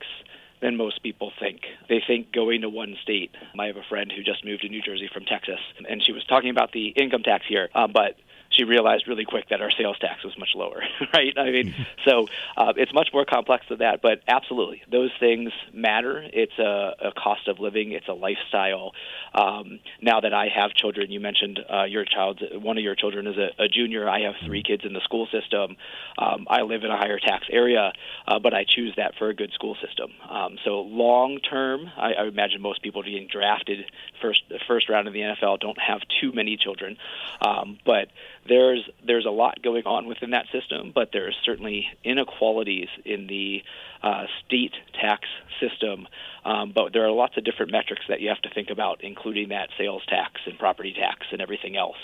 than 0.60 0.76
most 0.76 1.02
people 1.02 1.32
think. 1.40 1.60
They 1.88 2.02
think 2.06 2.32
going 2.32 2.60
to 2.60 2.68
one 2.68 2.96
state. 3.02 3.30
I 3.58 3.66
have 3.66 3.76
a 3.76 3.82
friend 3.88 4.12
who 4.14 4.22
just 4.22 4.44
moved 4.44 4.62
to 4.62 4.68
New 4.68 4.82
Jersey 4.82 5.08
from 5.12 5.24
Texas, 5.24 5.60
and 5.88 6.02
she 6.02 6.12
was 6.12 6.24
talking 6.24 6.50
about 6.50 6.72
the 6.72 6.88
income 6.88 7.22
tax 7.22 7.44
here, 7.48 7.70
uh, 7.74 7.86
but 7.86 8.16
she 8.56 8.64
realized 8.64 9.06
really 9.06 9.24
quick 9.24 9.48
that 9.50 9.60
our 9.60 9.70
sales 9.70 9.98
tax 9.98 10.24
was 10.24 10.36
much 10.38 10.50
lower, 10.54 10.82
right? 11.14 11.36
I 11.36 11.50
mean, 11.50 11.74
so 12.04 12.28
uh, 12.56 12.72
it's 12.76 12.92
much 12.92 13.10
more 13.12 13.24
complex 13.24 13.66
than 13.68 13.78
that, 13.78 14.00
but 14.02 14.22
absolutely, 14.28 14.82
those 14.90 15.10
things 15.20 15.52
matter. 15.72 16.24
It's 16.32 16.58
a, 16.58 16.94
a 17.08 17.12
cost 17.12 17.48
of 17.48 17.58
living, 17.58 17.92
it's 17.92 18.08
a 18.08 18.12
lifestyle. 18.12 18.92
Um, 19.34 19.80
now 20.00 20.20
that 20.20 20.32
I 20.32 20.48
have 20.54 20.72
children, 20.72 21.10
you 21.10 21.20
mentioned 21.20 21.60
uh, 21.72 21.84
your 21.84 22.04
child, 22.04 22.42
one 22.54 22.78
of 22.78 22.84
your 22.84 22.94
children 22.94 23.26
is 23.26 23.36
a, 23.36 23.64
a 23.64 23.68
junior. 23.68 24.08
I 24.08 24.20
have 24.20 24.34
three 24.44 24.62
kids 24.62 24.84
in 24.84 24.92
the 24.92 25.00
school 25.00 25.28
system. 25.30 25.76
Um, 26.18 26.46
I 26.48 26.62
live 26.62 26.84
in 26.84 26.90
a 26.90 26.96
higher 26.96 27.18
tax 27.18 27.46
area, 27.50 27.92
uh, 28.26 28.38
but 28.38 28.54
I 28.54 28.64
choose 28.64 28.94
that 28.96 29.14
for 29.18 29.28
a 29.28 29.34
good 29.34 29.52
school 29.52 29.76
system. 29.86 30.12
Um, 30.28 30.58
so 30.64 30.80
long 30.80 31.38
term, 31.38 31.90
I, 31.96 32.12
I 32.14 32.26
imagine 32.26 32.60
most 32.60 32.82
people 32.82 33.02
being 33.02 33.28
drafted 33.30 33.90
first 34.20 34.42
the 34.48 34.58
first 34.66 34.88
round 34.88 35.06
of 35.06 35.14
the 35.14 35.20
NFL 35.20 35.60
don't 35.60 35.80
have 35.80 36.00
too 36.20 36.32
many 36.32 36.56
children, 36.56 36.96
um, 37.40 37.78
but 37.84 38.08
there's 38.48 38.88
there's 39.06 39.26
a 39.26 39.30
lot 39.30 39.62
going 39.62 39.84
on 39.86 40.06
within 40.06 40.30
that 40.30 40.46
system, 40.52 40.92
but 40.94 41.10
there's 41.12 41.36
certainly 41.44 41.86
inequalities 42.04 42.88
in 43.04 43.26
the 43.26 43.62
uh, 44.02 44.24
state 44.44 44.74
tax 45.00 45.26
system. 45.60 46.08
Um, 46.44 46.72
but 46.74 46.92
there 46.92 47.04
are 47.04 47.10
lots 47.10 47.36
of 47.36 47.44
different 47.44 47.72
metrics 47.72 48.02
that 48.08 48.20
you 48.20 48.28
have 48.28 48.40
to 48.42 48.50
think 48.50 48.70
about, 48.70 49.02
including 49.02 49.48
that 49.48 49.68
sales 49.78 50.02
tax 50.08 50.40
and 50.46 50.58
property 50.58 50.92
tax 50.92 51.26
and 51.32 51.40
everything 51.40 51.76
else. 51.76 51.96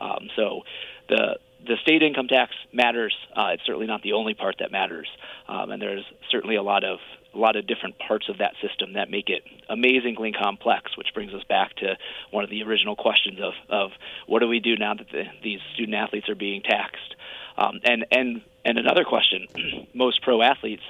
Um, 0.00 0.28
so 0.36 0.62
the 1.08 1.38
the 1.66 1.76
state 1.82 2.02
income 2.02 2.28
tax 2.28 2.52
matters. 2.72 3.14
Uh, 3.36 3.50
it's 3.54 3.64
certainly 3.66 3.86
not 3.86 4.02
the 4.02 4.12
only 4.12 4.34
part 4.34 4.56
that 4.60 4.70
matters, 4.70 5.08
um, 5.48 5.70
and 5.70 5.82
there's 5.82 6.04
certainly 6.30 6.56
a 6.56 6.62
lot 6.62 6.84
of 6.84 6.98
a 7.38 7.40
lot 7.40 7.56
of 7.56 7.66
different 7.66 7.98
parts 7.98 8.28
of 8.28 8.38
that 8.38 8.54
system 8.60 8.94
that 8.94 9.10
make 9.10 9.30
it 9.30 9.44
amazingly 9.68 10.32
complex. 10.32 10.96
Which 10.96 11.14
brings 11.14 11.32
us 11.32 11.44
back 11.44 11.74
to 11.76 11.96
one 12.30 12.44
of 12.44 12.50
the 12.50 12.62
original 12.64 12.96
questions 12.96 13.38
of 13.40 13.54
of 13.68 13.92
what 14.26 14.40
do 14.40 14.48
we 14.48 14.60
do 14.60 14.76
now 14.76 14.94
that 14.94 15.08
the, 15.10 15.24
these 15.42 15.60
student 15.74 15.96
athletes 15.96 16.28
are 16.28 16.34
being 16.34 16.62
taxed, 16.62 17.14
um, 17.56 17.80
and 17.84 18.04
and 18.10 18.42
and 18.64 18.78
another 18.78 19.04
question: 19.04 19.46
most 19.94 20.22
pro 20.22 20.42
athletes 20.42 20.82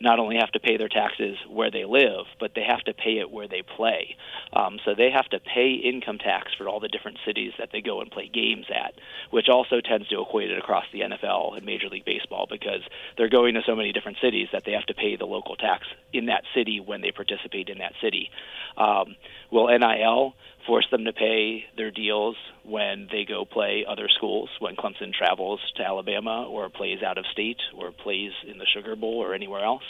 not 0.00 0.18
only 0.18 0.36
have 0.36 0.52
to 0.52 0.60
pay 0.60 0.76
their 0.76 0.88
taxes 0.88 1.36
where 1.48 1.70
they 1.70 1.84
live, 1.84 2.26
but 2.38 2.52
they 2.54 2.62
have 2.62 2.82
to 2.84 2.92
pay 2.92 3.18
it 3.18 3.30
where 3.30 3.48
they 3.48 3.62
play. 3.62 4.16
Um, 4.52 4.78
so 4.84 4.94
they 4.94 5.10
have 5.10 5.26
to 5.30 5.40
pay 5.40 5.72
income 5.72 6.18
tax 6.18 6.52
for 6.56 6.68
all 6.68 6.80
the 6.80 6.88
different 6.88 7.18
cities 7.24 7.52
that 7.58 7.70
they 7.72 7.80
go 7.80 8.00
and 8.00 8.10
play 8.10 8.28
games 8.32 8.66
at, 8.74 8.94
which 9.30 9.48
also 9.48 9.80
tends 9.80 10.08
to 10.08 10.20
equate 10.20 10.50
it 10.50 10.58
across 10.58 10.84
the 10.92 11.00
NFL 11.00 11.56
and 11.56 11.64
Major 11.64 11.88
League 11.88 12.04
Baseball 12.04 12.46
because 12.48 12.82
they're 13.16 13.30
going 13.30 13.54
to 13.54 13.62
so 13.66 13.74
many 13.74 13.92
different 13.92 14.18
cities 14.20 14.48
that 14.52 14.64
they 14.66 14.72
have 14.72 14.86
to 14.86 14.94
pay 14.94 15.16
the 15.16 15.24
local 15.24 15.56
tax 15.56 15.86
in 16.12 16.26
that 16.26 16.44
city 16.54 16.80
when 16.80 17.00
they 17.00 17.10
participate 17.10 17.68
in 17.68 17.78
that 17.78 17.92
city. 18.02 18.30
Um, 18.76 19.16
will 19.50 19.66
NIL 19.66 20.34
force 20.66 20.86
them 20.90 21.04
to 21.04 21.12
pay 21.12 21.64
their 21.76 21.90
deals 21.90 22.36
when 22.64 23.08
they 23.10 23.24
go 23.24 23.44
play 23.44 23.84
other 23.88 24.08
schools, 24.08 24.48
when 24.58 24.76
Clemson 24.76 25.12
travels 25.12 25.60
to 25.76 25.82
Alabama 25.84 26.46
or 26.48 26.68
plays 26.68 27.02
out 27.02 27.18
of 27.18 27.24
state 27.32 27.60
or 27.76 27.92
plays 27.92 28.32
in 28.46 28.58
the 28.58 28.66
Sugar 28.66 28.96
Bowl 28.96 29.22
or 29.22 29.34
anywhere 29.34 29.64
else? 29.64 29.84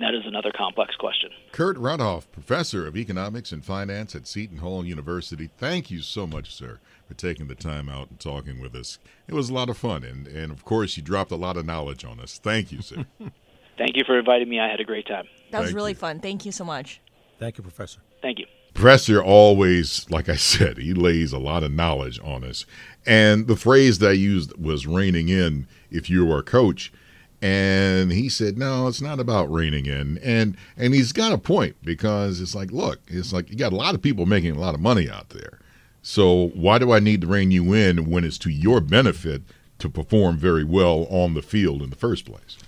That 0.00 0.14
is 0.14 0.22
another 0.24 0.52
complex 0.56 0.94
question. 0.96 1.30
Kurt 1.52 1.76
Rotthoff, 1.76 2.24
professor 2.32 2.86
of 2.86 2.96
economics 2.96 3.52
and 3.52 3.64
finance 3.64 4.14
at 4.14 4.26
Seton 4.26 4.58
Hall 4.58 4.84
University. 4.84 5.50
Thank 5.58 5.90
you 5.90 6.00
so 6.00 6.26
much, 6.26 6.54
sir, 6.54 6.80
for 7.06 7.14
taking 7.14 7.48
the 7.48 7.54
time 7.54 7.88
out 7.88 8.08
and 8.08 8.18
talking 8.18 8.60
with 8.60 8.74
us. 8.74 8.98
It 9.28 9.34
was 9.34 9.50
a 9.50 9.54
lot 9.54 9.68
of 9.68 9.76
fun, 9.76 10.02
and, 10.02 10.26
and 10.26 10.50
of 10.50 10.64
course, 10.64 10.96
you 10.96 11.02
dropped 11.02 11.30
a 11.30 11.36
lot 11.36 11.56
of 11.56 11.66
knowledge 11.66 12.04
on 12.04 12.20
us. 12.20 12.38
Thank 12.38 12.72
you, 12.72 12.80
sir. 12.80 13.04
Thank 13.78 13.96
you 13.96 14.04
for 14.06 14.18
inviting 14.18 14.48
me. 14.48 14.60
I 14.60 14.68
had 14.68 14.80
a 14.80 14.84
great 14.84 15.06
time. 15.06 15.26
That 15.50 15.60
was 15.60 15.68
Thank 15.68 15.76
really 15.76 15.92
you. 15.92 15.96
fun. 15.96 16.20
Thank 16.20 16.46
you 16.46 16.52
so 16.52 16.64
much. 16.64 17.00
Thank 17.38 17.58
you, 17.58 17.62
Professor. 17.62 18.00
Thank 18.22 18.38
you. 18.38 18.46
Professor 18.74 19.22
always, 19.22 20.08
like 20.10 20.28
I 20.28 20.36
said, 20.36 20.78
he 20.78 20.94
lays 20.94 21.32
a 21.32 21.38
lot 21.38 21.62
of 21.62 21.72
knowledge 21.72 22.20
on 22.22 22.44
us. 22.44 22.64
And 23.06 23.46
the 23.46 23.56
phrase 23.56 23.98
that 23.98 24.10
I 24.10 24.12
used 24.12 24.56
was 24.56 24.86
reining 24.86 25.28
in 25.28 25.66
if 25.90 26.08
you 26.08 26.24
were 26.24 26.38
a 26.38 26.44
coach. 26.44 26.92
And 27.40 28.12
he 28.12 28.28
said, 28.28 28.56
no, 28.56 28.86
it's 28.86 29.00
not 29.00 29.18
about 29.18 29.52
reining 29.52 29.86
in. 29.86 30.18
And 30.18 30.56
and 30.76 30.94
he's 30.94 31.12
got 31.12 31.32
a 31.32 31.38
point 31.38 31.74
because 31.82 32.40
it's 32.40 32.54
like, 32.54 32.70
look, 32.70 33.00
it's 33.08 33.32
like 33.32 33.50
you 33.50 33.56
got 33.56 33.72
a 33.72 33.76
lot 33.76 33.96
of 33.96 34.02
people 34.02 34.26
making 34.26 34.54
a 34.54 34.60
lot 34.60 34.76
of 34.76 34.80
money 34.80 35.10
out 35.10 35.30
there. 35.30 35.58
So 36.02 36.48
why 36.54 36.78
do 36.78 36.92
I 36.92 37.00
need 37.00 37.20
to 37.22 37.26
rein 37.26 37.50
you 37.50 37.72
in 37.72 38.08
when 38.10 38.24
it's 38.24 38.38
to 38.38 38.50
your 38.50 38.80
benefit 38.80 39.42
to 39.80 39.88
perform 39.88 40.36
very 40.36 40.62
well 40.64 41.06
on 41.10 41.34
the 41.34 41.42
field 41.42 41.82
in 41.82 41.90
the 41.90 41.96
first 41.96 42.24
place? 42.24 42.58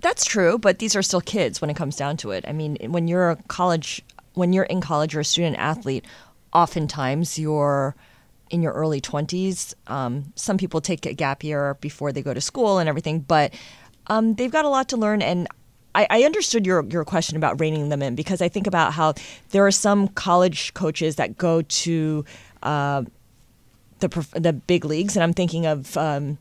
That's 0.00 0.24
true, 0.24 0.58
but 0.58 0.78
these 0.78 0.94
are 0.94 1.02
still 1.02 1.20
kids 1.20 1.60
when 1.60 1.70
it 1.70 1.74
comes 1.74 1.96
down 1.96 2.16
to 2.18 2.30
it. 2.32 2.44
I 2.46 2.52
mean, 2.52 2.76
when 2.90 3.08
you're 3.08 3.30
a 3.30 3.36
college, 3.48 4.04
when 4.36 4.52
you're 4.52 4.64
in 4.64 4.80
college, 4.80 5.14
you're 5.14 5.22
a 5.22 5.24
student 5.24 5.56
athlete. 5.56 6.04
Oftentimes, 6.52 7.38
you're 7.38 7.96
in 8.50 8.62
your 8.62 8.72
early 8.72 9.00
20s. 9.00 9.74
Um, 9.88 10.32
some 10.36 10.58
people 10.58 10.80
take 10.80 11.04
a 11.06 11.14
gap 11.14 11.42
year 11.42 11.74
before 11.80 12.12
they 12.12 12.22
go 12.22 12.32
to 12.32 12.40
school 12.40 12.78
and 12.78 12.88
everything, 12.88 13.20
but 13.20 13.52
um, 14.08 14.34
they've 14.34 14.52
got 14.52 14.64
a 14.64 14.68
lot 14.68 14.88
to 14.90 14.96
learn. 14.96 15.22
And 15.22 15.48
I, 15.94 16.06
I 16.10 16.22
understood 16.24 16.66
your 16.66 16.84
your 16.84 17.04
question 17.04 17.36
about 17.36 17.58
reining 17.60 17.88
them 17.88 18.02
in 18.02 18.14
because 18.14 18.42
I 18.42 18.48
think 18.48 18.66
about 18.66 18.92
how 18.92 19.14
there 19.50 19.66
are 19.66 19.72
some 19.72 20.08
college 20.08 20.74
coaches 20.74 21.16
that 21.16 21.38
go 21.38 21.62
to 21.62 22.24
uh, 22.62 23.04
the 24.00 24.28
the 24.34 24.52
big 24.52 24.84
leagues, 24.84 25.16
and 25.16 25.22
I'm 25.22 25.32
thinking 25.32 25.66
of. 25.66 25.96
Um, 25.96 26.38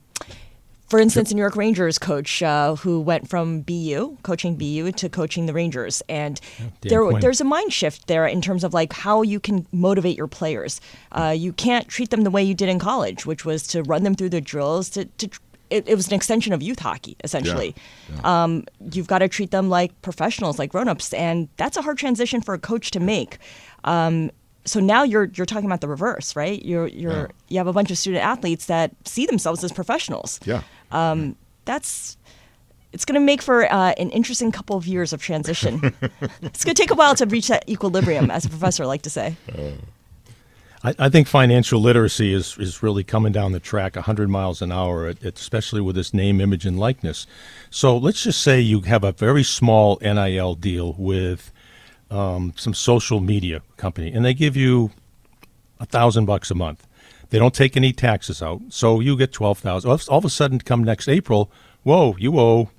for 0.88 1.00
instance, 1.00 1.30
the 1.30 1.36
New 1.36 1.42
York 1.42 1.56
Rangers 1.56 1.98
coach 1.98 2.44
uh, 2.44 2.76
who 2.76 3.02
went 3.02 3.28
from 3.28 3.62
BU, 3.62 4.18
coaching 4.24 4.56
BU, 4.56 4.92
to 4.94 5.10
coaching 5.10 5.46
the 5.46 5.54
Rangers, 5.54 6.04
and 6.08 6.40
Dan 6.60 6.72
there, 6.82 7.20
there's 7.20 7.42
a 7.42 7.44
mind 7.44 7.74
shift 7.74 8.08
there 8.08 8.28
in 8.28 8.42
terms 8.42 8.64
of 8.64 8.74
like 8.74 8.94
how 8.94 9.22
you 9.22 9.40
can 9.40 9.66
motivate 9.72 10.18
your 10.18 10.28
players. 10.28 10.80
Uh, 11.12 11.34
you 11.36 11.54
can't 11.54 11.88
treat 11.88 12.12
them 12.12 12.22
the 12.24 12.32
way 12.32 12.44
you 12.44 12.54
did 12.54 12.70
in 12.70 12.78
college, 12.80 13.26
which 13.26 13.46
was 13.46 13.66
to 13.68 13.84
run 13.84 14.04
them 14.04 14.16
through 14.16 14.30
the 14.30 14.42
drills. 14.42 14.90
To, 14.92 15.06
to 15.06 15.30
it, 15.72 15.88
it 15.88 15.96
was 15.96 16.08
an 16.08 16.14
extension 16.14 16.54
of 16.54 16.62
youth 16.62 16.80
hockey, 16.80 17.18
essentially. 17.24 17.76
Um, 18.24 18.66
you've 18.92 19.08
got 19.08 19.20
to 19.20 19.28
treat 19.28 19.50
them 19.50 19.70
like 19.70 20.00
professionals, 20.04 20.60
like 20.60 20.72
grown-ups, 20.72 21.14
and 21.14 21.50
that's 21.58 21.78
a 21.78 21.82
hard 21.82 21.98
transition 21.98 22.42
for 22.42 22.54
a 22.54 22.60
coach 22.60 22.92
to 22.92 23.00
make. 23.00 23.40
Um, 23.84 24.30
so 24.66 24.80
now 24.80 25.04
you're 25.04 25.26
you're 25.36 25.46
talking 25.46 25.66
about 25.66 25.82
the 25.82 25.88
reverse, 25.88 26.36
right? 26.36 26.64
You're 26.66 26.88
you're 26.88 27.12
Yeah. 27.14 27.28
you 27.50 27.58
have 27.60 27.68
a 27.68 27.74
bunch 27.74 27.92
of 27.92 27.98
student 27.98 28.24
athletes 28.24 28.66
that 28.66 28.92
see 29.06 29.26
themselves 29.26 29.64
as 29.64 29.72
professionals. 29.72 30.40
Yeah. 30.46 30.62
Um, 30.92 31.36
that's 31.66 32.18
it's 32.94 33.04
going 33.06 33.20
to 33.20 33.26
make 33.26 33.42
for 33.42 33.72
uh, 33.72 33.94
an 33.98 34.10
interesting 34.12 34.52
couple 34.52 34.76
of 34.78 34.88
years 34.88 35.12
of 35.14 35.22
transition. 35.22 35.82
it's 36.42 36.64
going 36.64 36.74
to 36.76 36.82
take 36.82 36.92
a 36.92 36.96
while 36.96 37.14
to 37.16 37.26
reach 37.26 37.48
that 37.50 37.68
equilibrium, 37.70 38.32
as 38.32 38.46
a 38.46 38.50
professor 38.50 38.86
like 38.86 39.02
to 39.02 39.10
say. 39.10 39.36
I, 40.84 40.94
I 41.00 41.10
think 41.10 41.28
financial 41.28 41.82
literacy 41.82 42.34
is, 42.34 42.58
is 42.58 42.82
really 42.84 43.04
coming 43.04 43.32
down 43.32 43.52
the 43.52 43.60
track 43.60 43.96
100 43.96 44.30
miles 44.30 44.62
an 44.62 44.72
hour, 44.72 45.10
it- 45.10 45.22
it- 45.24 45.38
especially 45.40 45.82
with 45.82 45.96
this 45.96 46.14
name, 46.14 46.40
image, 46.40 46.66
and 46.66 46.80
likeness. 46.80 47.28
So 47.70 47.98
let's 47.98 48.24
just 48.24 48.42
say 48.42 48.60
you 48.62 48.82
have 48.82 49.04
a 49.04 49.12
very 49.12 49.44
small 49.44 49.98
NIL 50.02 50.56
deal 50.56 50.94
with 50.98 51.52
um, 52.12 52.54
some 52.56 52.74
social 52.74 53.20
media 53.20 53.62
company, 53.78 54.12
and 54.12 54.24
they 54.24 54.34
give 54.34 54.56
you 54.56 54.92
a 55.80 55.86
thousand 55.86 56.26
bucks 56.26 56.52
a 56.52 56.56
month. 56.56 56.88
They 57.30 57.40
don't 57.40 57.54
take 57.54 57.76
any 57.76 57.92
taxes 57.92 58.42
out, 58.42 58.62
so 58.70 59.00
you 59.00 59.18
get 59.18 59.32
twelve 59.32 59.60
thousand. 59.60 59.90
All 59.90 60.18
of 60.18 60.26
a 60.26 60.30
sudden, 60.30 60.60
come 60.60 60.84
next 60.84 61.08
April, 61.08 61.52
whoa, 61.84 62.16
you 62.18 62.40
owe 62.40 62.70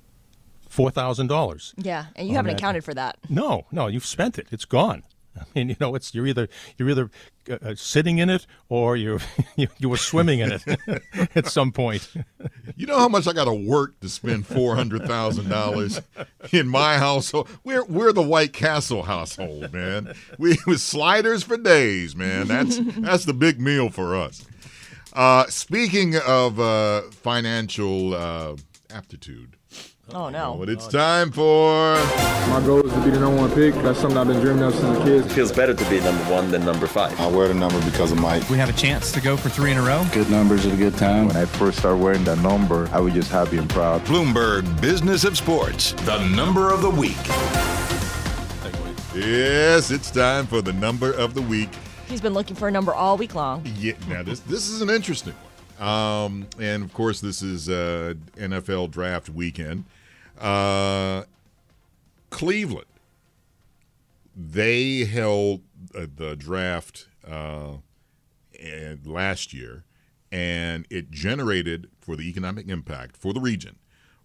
four 0.69 0.89
thousand 0.91 1.27
dollars. 1.27 1.73
Yeah, 1.77 2.05
and 2.15 2.27
you 2.27 2.35
haven't 2.35 2.51
that. 2.51 2.59
accounted 2.59 2.83
for 2.83 2.93
that. 2.93 3.17
No, 3.29 3.65
no, 3.71 3.87
you've 3.87 4.05
spent 4.05 4.37
it. 4.37 4.47
It's 4.51 4.65
gone. 4.65 5.03
I 5.39 5.45
mean, 5.55 5.69
you 5.69 5.75
know, 5.79 5.95
it's 5.95 6.13
you're 6.13 6.27
either 6.27 6.47
you're 6.77 6.89
either 6.89 7.09
uh, 7.49 7.57
uh, 7.61 7.75
sitting 7.75 8.17
in 8.17 8.29
it 8.29 8.45
or 8.69 8.95
you, 8.97 9.19
you 9.55 9.89
were 9.89 9.97
swimming 9.97 10.39
in 10.39 10.51
it 10.53 11.01
at 11.35 11.47
some 11.47 11.71
point. 11.71 12.09
You 12.75 12.85
know 12.85 12.97
how 12.97 13.09
much 13.09 13.27
I 13.27 13.33
got 13.33 13.45
to 13.45 13.53
work 13.53 13.99
to 14.01 14.09
spend 14.09 14.45
four 14.47 14.75
hundred 14.75 15.05
thousand 15.05 15.49
dollars 15.49 15.99
in 16.51 16.67
my 16.67 16.97
household. 16.97 17.49
We're 17.63 17.85
we're 17.85 18.13
the 18.13 18.21
White 18.21 18.53
Castle 18.53 19.03
household, 19.03 19.73
man. 19.73 20.13
We 20.37 20.57
with 20.67 20.81
sliders 20.81 21.43
for 21.43 21.57
days, 21.57 22.15
man. 22.15 22.47
That's 22.47 22.79
that's 22.97 23.25
the 23.25 23.33
big 23.33 23.59
meal 23.59 23.89
for 23.89 24.15
us. 24.15 24.45
Uh, 25.13 25.47
speaking 25.47 26.15
of 26.17 26.59
uh, 26.59 27.01
financial 27.09 28.13
uh, 28.13 28.55
aptitude, 28.89 29.56
Oh 30.13 30.29
no! 30.29 30.55
but 30.57 30.69
it's 30.69 30.87
time 30.87 31.31
for 31.31 31.95
My 32.47 32.61
goal 32.65 32.85
is 32.85 32.93
to 32.93 33.03
be 33.03 33.09
the 33.09 33.19
number 33.19 33.41
one 33.41 33.51
pick. 33.51 33.73
That's 33.75 33.99
something 33.99 34.17
I've 34.17 34.27
been 34.27 34.39
dreaming 34.39 34.63
of 34.63 34.73
since 34.73 34.97
a 34.97 35.03
kid. 35.03 35.25
It 35.25 35.29
feels 35.33 35.51
better 35.51 35.73
to 35.73 35.89
be 35.89 35.99
number 35.99 36.23
one 36.31 36.49
than 36.49 36.63
number 36.63 36.87
five. 36.87 37.19
I 37.19 37.27
wear 37.27 37.49
the 37.49 37.53
number 37.53 37.77
because 37.83 38.13
of 38.13 38.19
Mike. 38.21 38.49
We 38.49 38.57
have 38.57 38.69
a 38.69 38.73
chance 38.73 39.11
to 39.11 39.19
go 39.19 39.35
for 39.35 39.49
three 39.49 39.71
in 39.71 39.77
a 39.77 39.81
row. 39.81 40.05
Good 40.13 40.29
numbers 40.29 40.65
at 40.65 40.73
a 40.73 40.77
good 40.77 40.95
time. 40.95 41.27
When 41.27 41.35
I 41.35 41.43
first 41.43 41.79
started 41.79 42.01
wearing 42.01 42.23
that 42.23 42.37
number, 42.39 42.87
I 42.93 43.01
was 43.01 43.13
just 43.15 43.29
happy 43.29 43.57
and 43.57 43.69
proud. 43.69 44.01
Bloomberg 44.05 44.79
Business 44.81 45.25
of 45.25 45.35
Sports, 45.37 45.91
the 45.91 46.25
number 46.29 46.71
of 46.73 46.81
the 46.81 46.89
week. 46.89 47.17
yes, 49.13 49.91
it's 49.91 50.09
time 50.09 50.47
for 50.47 50.61
the 50.61 50.71
number 50.73 51.11
of 51.11 51.33
the 51.33 51.41
week. 51.41 51.69
He's 52.07 52.21
been 52.21 52.33
looking 52.33 52.55
for 52.55 52.69
a 52.69 52.71
number 52.71 52.93
all 52.93 53.17
week 53.17 53.35
long. 53.35 53.65
Yeah, 53.77 53.93
now 54.07 54.23
this 54.23 54.39
this 54.39 54.69
is 54.69 54.81
an 54.81 54.89
interesting 54.89 55.33
one, 55.77 55.85
um, 55.89 56.47
and 56.61 56.81
of 56.85 56.93
course 56.93 57.19
this 57.19 57.41
is 57.41 57.67
uh, 57.67 58.13
NFL 58.37 58.89
draft 58.91 59.27
weekend. 59.29 59.83
Uh, 60.39 61.23
Cleveland, 62.29 62.85
they 64.35 65.05
held 65.05 65.61
uh, 65.95 66.05
the 66.13 66.35
draft 66.35 67.07
uh, 67.27 67.77
last 69.05 69.53
year, 69.53 69.83
and 70.31 70.85
it 70.89 71.09
generated 71.09 71.89
for 71.99 72.15
the 72.15 72.29
economic 72.29 72.67
impact 72.69 73.17
for 73.17 73.33
the 73.33 73.39
region 73.41 73.77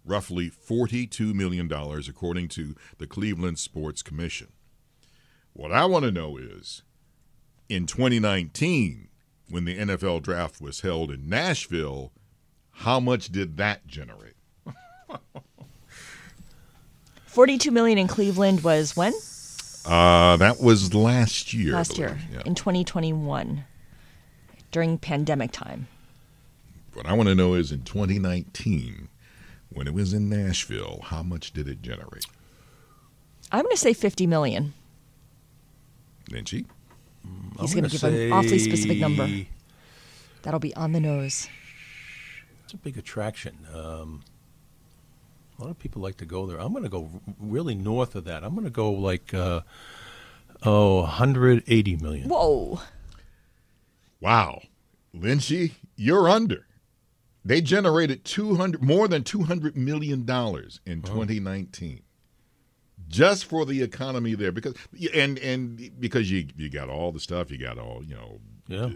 roughly 0.05 0.49
forty-two 0.49 1.33
million 1.33 1.69
dollars, 1.69 2.09
according 2.09 2.49
to 2.49 2.75
the 2.99 3.07
Cleveland 3.07 3.59
Sports 3.59 4.03
Commission. 4.03 4.49
What 5.53 5.73
I 5.73 5.85
want 5.85 6.05
to 6.05 6.11
know 6.11 6.37
is 6.37 6.83
in 7.69 7.87
2019, 7.87 9.09
when 9.49 9.65
the 9.65 9.79
NFL 9.79 10.23
draft 10.23 10.61
was 10.61 10.81
held 10.81 11.11
in 11.11 11.29
Nashville, 11.29 12.13
how 12.71 13.01
much 13.01 13.29
did 13.31 13.57
that 13.59 13.87
generate? 13.87 14.37
Forty-two 17.33 17.71
million 17.71 17.99
in 17.99 18.09
Cleveland 18.09 18.63
was 18.63 18.95
when 18.97 19.13
Uh, 19.87 20.37
that 20.37 20.61
was 20.61 20.95
last 20.95 21.53
year. 21.53 21.73
Last 21.73 21.99
year. 21.99 22.19
Yeah. 22.33 22.43
in 22.45 22.55
2021 22.55 23.65
during 24.71 24.99
pandemic 24.99 25.51
time. 25.51 25.89
What 26.95 27.07
I 27.07 27.15
want 27.15 27.29
to 27.31 27.35
know 27.35 27.55
is 27.55 27.73
in 27.73 27.83
2019, 27.83 29.09
when 29.71 29.87
it 29.87 29.95
was 29.95 30.13
in 30.13 30.29
Nashville, 30.29 31.01
how 31.05 31.23
much 31.23 31.53
did 31.53 31.67
it 31.69 31.81
generate? 31.83 32.27
I'm 33.51 33.63
going 33.65 33.75
to 33.75 33.81
say 33.81 33.93
50 33.95 34.27
million. 34.27 34.75
Lynchy? 36.31 36.67
He's 37.61 37.75
going 37.75 37.85
to 37.85 37.91
give 37.91 38.05
an 38.05 38.33
awfully 38.33 38.59
specific 38.59 38.99
number. 38.99 39.47
That'll 40.43 40.61
be 40.61 40.75
on 40.77 40.93
the 40.93 41.01
nose. 41.01 41.49
It's 42.65 42.75
a 42.75 42.77
big 42.77 42.99
attraction. 42.99 43.67
Um, 43.75 44.23
a 45.63 45.67
lot 45.67 45.71
of 45.71 45.79
people 45.79 46.03
like 46.03 46.17
to 46.17 46.27
go 46.27 46.47
there. 46.47 46.59
I'm 46.59 46.73
going 46.73 46.83
to 46.83 46.91
go 46.91 47.09
really 47.39 47.77
north 47.77 48.17
of 48.17 48.25
that. 48.25 48.43
I'm 48.43 48.55
going 48.55 48.65
to 48.65 48.71
go 48.71 48.91
like, 48.91 49.33
uh, 49.33 49.61
oh, 50.65 51.03
180 51.03 51.97
million. 51.97 52.29
Whoa. 52.29 52.81
Wow. 54.21 54.63
Lynchy, 55.15 55.73
you're 55.95 56.29
under. 56.29 56.67
They 57.45 57.61
generated 57.61 58.25
200 58.25 58.83
more 58.83 59.07
than 59.07 59.23
200 59.25 59.77
million 59.77 60.25
dollars 60.25 60.81
in 60.87 61.03
2019 61.03 62.03
just 63.09 63.45
for 63.45 63.67
the 63.67 63.83
economy 63.83 64.35
there 64.35 64.53
because 64.53 64.75
and 65.13 65.39
and 65.41 65.91
because 65.99 66.31
you 66.31 66.47
you 66.57 66.71
got 66.71 66.89
all 66.89 67.11
the 67.11 67.19
stuff 67.19 67.51
you 67.51 67.59
got 67.59 67.79
all 67.79 68.03
you 68.05 68.15
know 68.15 68.39
yeah 68.69 68.91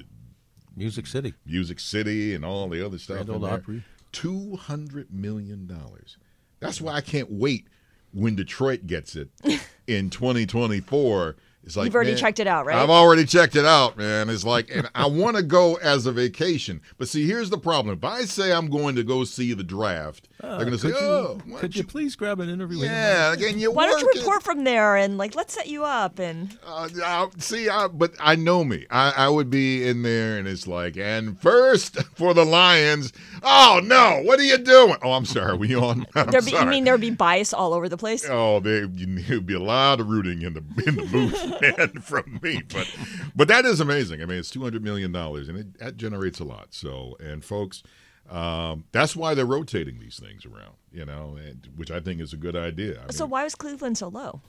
music 0.76 1.08
city 1.08 1.34
music 1.44 1.80
city 1.80 2.34
and 2.34 2.44
all 2.44 2.68
the 2.68 2.86
other 2.86 2.98
stuff 2.98 3.26
Grand 3.26 3.30
Ole 3.30 3.44
Opry. 3.46 3.82
200 4.12 5.12
million 5.12 5.66
dollars 5.66 6.16
that's 6.60 6.80
why 6.80 6.92
i 6.92 7.00
can't 7.00 7.30
wait 7.30 7.66
when 8.12 8.34
detroit 8.34 8.86
gets 8.86 9.16
it 9.16 9.28
in 9.86 10.10
2024 10.10 11.36
it's 11.66 11.76
like 11.76 11.86
You've 11.86 11.96
already 11.96 12.12
man, 12.12 12.18
checked 12.18 12.38
it 12.38 12.46
out, 12.46 12.64
right? 12.64 12.76
I've 12.76 12.90
already 12.90 13.24
checked 13.24 13.56
it 13.56 13.64
out, 13.64 13.98
man. 13.98 14.30
It's 14.30 14.44
like, 14.44 14.70
and 14.72 14.88
I 14.94 15.06
want 15.06 15.36
to 15.36 15.42
go 15.42 15.74
as 15.74 16.06
a 16.06 16.12
vacation. 16.12 16.80
But 16.96 17.08
see, 17.08 17.26
here's 17.26 17.50
the 17.50 17.58
problem. 17.58 17.98
If 17.98 18.04
I 18.04 18.24
say 18.24 18.52
I'm 18.52 18.70
going 18.70 18.94
to 18.94 19.02
go 19.02 19.24
see 19.24 19.52
the 19.52 19.64
draft, 19.64 20.28
Uh, 20.42 20.48
they're 20.58 20.66
going 20.66 20.72
to 20.72 20.78
say, 20.78 20.90
could 20.92 21.00
you, 21.00 21.06
"Oh, 21.06 21.40
why 21.46 21.60
could 21.60 21.72
don't 21.72 21.76
you 21.76 21.84
please 21.84 22.14
grab 22.14 22.40
an 22.40 22.50
interview? 22.50 22.78
with 22.78 22.88
him?" 22.88 22.92
yeah." 22.94 23.32
Again, 23.32 23.58
you 23.58 23.70
Why 23.72 23.86
don't 23.86 23.98
you 24.00 24.06
working. 24.06 24.20
report 24.20 24.42
from 24.42 24.64
there 24.64 24.94
and 24.96 25.16
like 25.16 25.34
let's 25.34 25.54
set 25.54 25.66
you 25.68 25.84
up 25.84 26.18
and 26.18 26.58
Uh, 26.66 26.88
I- 27.02 27.28
see, 27.38 27.68
I, 27.70 27.88
but 27.88 28.12
I 28.20 28.36
know 28.36 28.62
me. 28.62 28.84
I, 28.90 29.12
I 29.16 29.28
would 29.30 29.48
be 29.48 29.86
in 29.88 30.02
there, 30.02 30.36
and 30.38 30.46
it's 30.46 30.66
like, 30.66 30.98
and 30.98 31.40
first 31.40 31.96
for 32.16 32.34
the 32.34 32.44
Lions. 32.44 33.14
Oh 33.42 33.80
no, 33.82 34.20
what 34.24 34.38
are 34.38 34.44
you 34.44 34.58
doing? 34.58 34.96
Oh, 35.02 35.12
I'm 35.12 35.24
sorry. 35.24 35.56
We 35.56 35.74
on? 35.74 36.06
I'm 36.14 36.30
there'd 36.30 36.44
be, 36.44 36.50
you 36.52 36.66
mean 36.66 36.84
there'd 36.84 37.00
be 37.00 37.10
bias 37.10 37.54
all 37.54 37.72
over 37.72 37.88
the 37.88 37.96
place? 37.96 38.26
Oh, 38.28 38.60
there 38.60 38.82
would 38.82 39.46
be 39.46 39.54
a 39.54 39.58
lot 39.60 40.00
of 40.00 40.08
rooting 40.08 40.42
in 40.42 40.52
the 40.52 40.62
in 40.86 40.96
the 40.96 41.06
booth, 41.06 41.60
man, 41.78 42.02
from 42.02 42.40
me. 42.42 42.62
But 42.72 42.94
but 43.34 43.48
that 43.48 43.64
is 43.64 43.80
amazing. 43.80 44.20
I 44.20 44.26
mean, 44.26 44.38
it's 44.38 44.50
two 44.50 44.62
hundred 44.62 44.84
million 44.84 45.12
dollars, 45.12 45.48
and 45.48 45.56
it 45.56 45.78
that 45.78 45.96
generates 45.96 46.40
a 46.40 46.44
lot. 46.44 46.68
So, 46.74 47.16
and 47.20 47.42
folks, 47.42 47.82
um, 48.30 48.84
that's 48.92 49.14
why 49.14 49.34
they're 49.34 49.46
rotating 49.46 49.98
these 50.00 50.18
things 50.18 50.44
around. 50.44 50.74
You 50.92 51.04
know, 51.04 51.36
and, 51.36 51.68
which 51.76 51.90
I 51.90 52.00
think 52.00 52.20
is 52.20 52.32
a 52.32 52.36
good 52.36 52.56
idea. 52.56 53.02
I 53.08 53.12
so 53.12 53.26
why 53.26 53.44
was 53.44 53.54
Cleveland 53.54 53.98
so 53.98 54.08
low? 54.08 54.40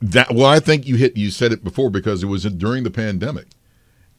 That 0.00 0.34
well, 0.34 0.46
I 0.46 0.60
think 0.60 0.86
you 0.86 0.96
hit 0.96 1.16
you 1.16 1.30
said 1.30 1.52
it 1.52 1.64
before 1.64 1.90
because 1.90 2.22
it 2.22 2.26
was 2.26 2.44
during 2.44 2.84
the 2.84 2.90
pandemic, 2.90 3.46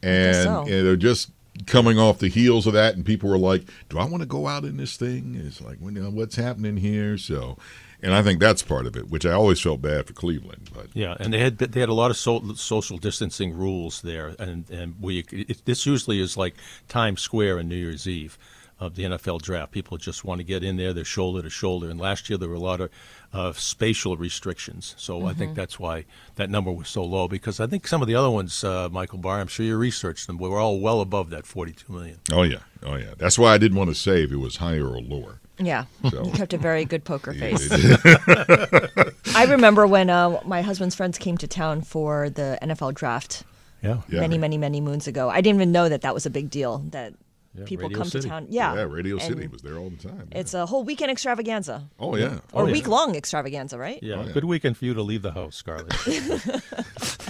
and, 0.02 0.36
so. 0.36 0.60
and 0.62 0.86
they're 0.86 0.96
just 0.96 1.30
coming 1.66 1.98
off 1.98 2.18
the 2.18 2.28
heels 2.28 2.66
of 2.66 2.72
that, 2.74 2.96
and 2.96 3.04
people 3.04 3.30
were 3.30 3.38
like, 3.38 3.64
"Do 3.88 3.98
I 3.98 4.04
want 4.04 4.22
to 4.22 4.26
go 4.26 4.46
out 4.46 4.64
in 4.64 4.76
this 4.76 4.96
thing?" 4.96 5.40
It's 5.46 5.60
like, 5.60 5.78
well, 5.80 5.92
you 5.92 6.02
know, 6.02 6.10
what's 6.10 6.36
happening 6.36 6.76
here? 6.76 7.16
So, 7.18 7.56
and 8.02 8.14
I 8.14 8.22
think 8.22 8.40
that's 8.40 8.62
part 8.62 8.86
of 8.86 8.96
it, 8.96 9.08
which 9.10 9.24
I 9.26 9.32
always 9.32 9.60
felt 9.60 9.82
bad 9.82 10.06
for 10.06 10.12
Cleveland, 10.12 10.70
but 10.74 10.86
Yeah, 10.94 11.16
and 11.20 11.32
they 11.32 11.38
had 11.40 11.58
they 11.58 11.80
had 11.80 11.88
a 11.88 11.94
lot 11.94 12.10
of 12.10 12.16
so, 12.16 12.54
social 12.54 12.98
distancing 12.98 13.56
rules 13.56 14.02
there, 14.02 14.34
and 14.38 14.68
and 14.70 14.94
we 15.00 15.24
it, 15.30 15.64
this 15.64 15.86
usually 15.86 16.20
is 16.20 16.36
like 16.36 16.54
Times 16.88 17.20
Square 17.20 17.58
on 17.58 17.68
New 17.68 17.76
Year's 17.76 18.06
Eve 18.08 18.38
of 18.78 18.94
the 18.94 19.02
NFL 19.04 19.42
draft. 19.42 19.72
People 19.72 19.98
just 19.98 20.24
want 20.24 20.38
to 20.38 20.44
get 20.44 20.64
in 20.64 20.78
there, 20.78 20.94
they're 20.94 21.04
shoulder 21.04 21.42
to 21.42 21.50
shoulder. 21.50 21.90
And 21.90 22.00
last 22.00 22.30
year 22.30 22.38
there 22.38 22.48
were 22.48 22.54
a 22.54 22.58
lot 22.58 22.80
of 22.80 22.88
uh, 23.30 23.52
spatial 23.52 24.16
restrictions, 24.16 24.94
so 24.96 25.26
I 25.26 25.34
think 25.34 25.52
Mhm. 25.52 25.54
that's 25.56 25.78
why 25.78 26.06
that 26.36 26.48
number 26.48 26.72
was 26.72 26.88
so 26.88 27.04
low. 27.04 27.28
Because 27.28 27.60
I 27.60 27.66
think 27.66 27.86
some 27.86 28.00
of 28.00 28.08
the 28.08 28.14
other 28.14 28.30
ones, 28.30 28.64
uh, 28.64 28.88
Michael 28.90 29.18
Barr, 29.18 29.38
I'm 29.38 29.48
sure 29.48 29.66
you 29.66 29.76
researched 29.76 30.26
them, 30.26 30.38
we 30.38 30.48
were 30.48 30.58
all 30.58 30.80
well 30.80 31.02
above 31.02 31.28
that 31.28 31.44
42 31.44 31.92
million. 31.92 32.20
oh 32.32 32.42
yeah, 32.42 32.60
oh 32.82 32.96
yeah. 32.96 33.12
That's 33.18 33.38
why 33.38 33.52
I 33.52 33.58
didn't 33.58 33.76
want 33.76 33.90
to 33.90 33.94
say 33.94 34.22
if 34.24 34.32
it 34.32 34.36
was 34.38 34.56
higher 34.56 34.86
or 34.86 34.98
lower. 35.02 35.40
Yeah, 35.60 35.84
So- 36.10 36.24
you 36.24 36.30
kept 36.32 36.52
a 36.54 36.58
very 36.58 36.84
good 36.84 37.04
poker 37.04 37.32
face. 37.42 37.68
I 39.36 39.44
remember 39.48 39.86
when 39.86 40.10
uh, 40.10 40.40
my 40.44 40.62
husband's 40.62 40.94
friends 40.94 41.18
came 41.18 41.36
to 41.38 41.46
town 41.46 41.82
for 41.82 42.30
the 42.30 42.58
NFL 42.62 42.94
draft. 42.94 43.44
Yeah. 43.82 43.98
Yeah. 44.08 44.20
many, 44.20 44.36
many, 44.38 44.58
many 44.58 44.80
moons 44.80 45.06
ago. 45.06 45.28
I 45.30 45.40
didn't 45.40 45.56
even 45.60 45.72
know 45.72 45.88
that 45.88 46.02
that 46.02 46.12
was 46.14 46.26
a 46.26 46.30
big 46.30 46.50
deal. 46.50 46.78
That 46.90 47.14
Yeah, 47.54 47.64
people 47.64 47.88
Radio 47.88 47.98
come 47.98 48.08
City. 48.08 48.22
to 48.22 48.28
town. 48.28 48.46
Yeah, 48.48 48.74
Yeah, 48.74 48.82
Radio 48.82 49.16
And 49.16 49.24
City 49.24 49.48
was 49.48 49.62
there 49.62 49.76
all 49.76 49.90
the 49.90 49.96
time. 49.96 50.28
It's 50.30 50.54
a 50.54 50.66
whole 50.66 50.84
weekend 50.84 51.10
extravaganza. 51.10 51.88
Oh, 51.98 52.14
yeah. 52.16 52.38
or 52.52 52.62
Oh, 52.62 52.66
yeah. 52.66 52.72
week 52.72 52.86
long 52.86 53.16
extravaganza, 53.16 53.76
right? 53.76 53.98
Oh, 54.02 54.06
yeah, 54.06 54.28
good 54.32 54.44
weekend 54.44 54.76
for 54.76 54.84
you 54.84 54.94
to 54.94 55.02
leave 55.02 55.22
the 55.22 55.32
house, 55.32 55.56
Scarlet. 55.56 55.92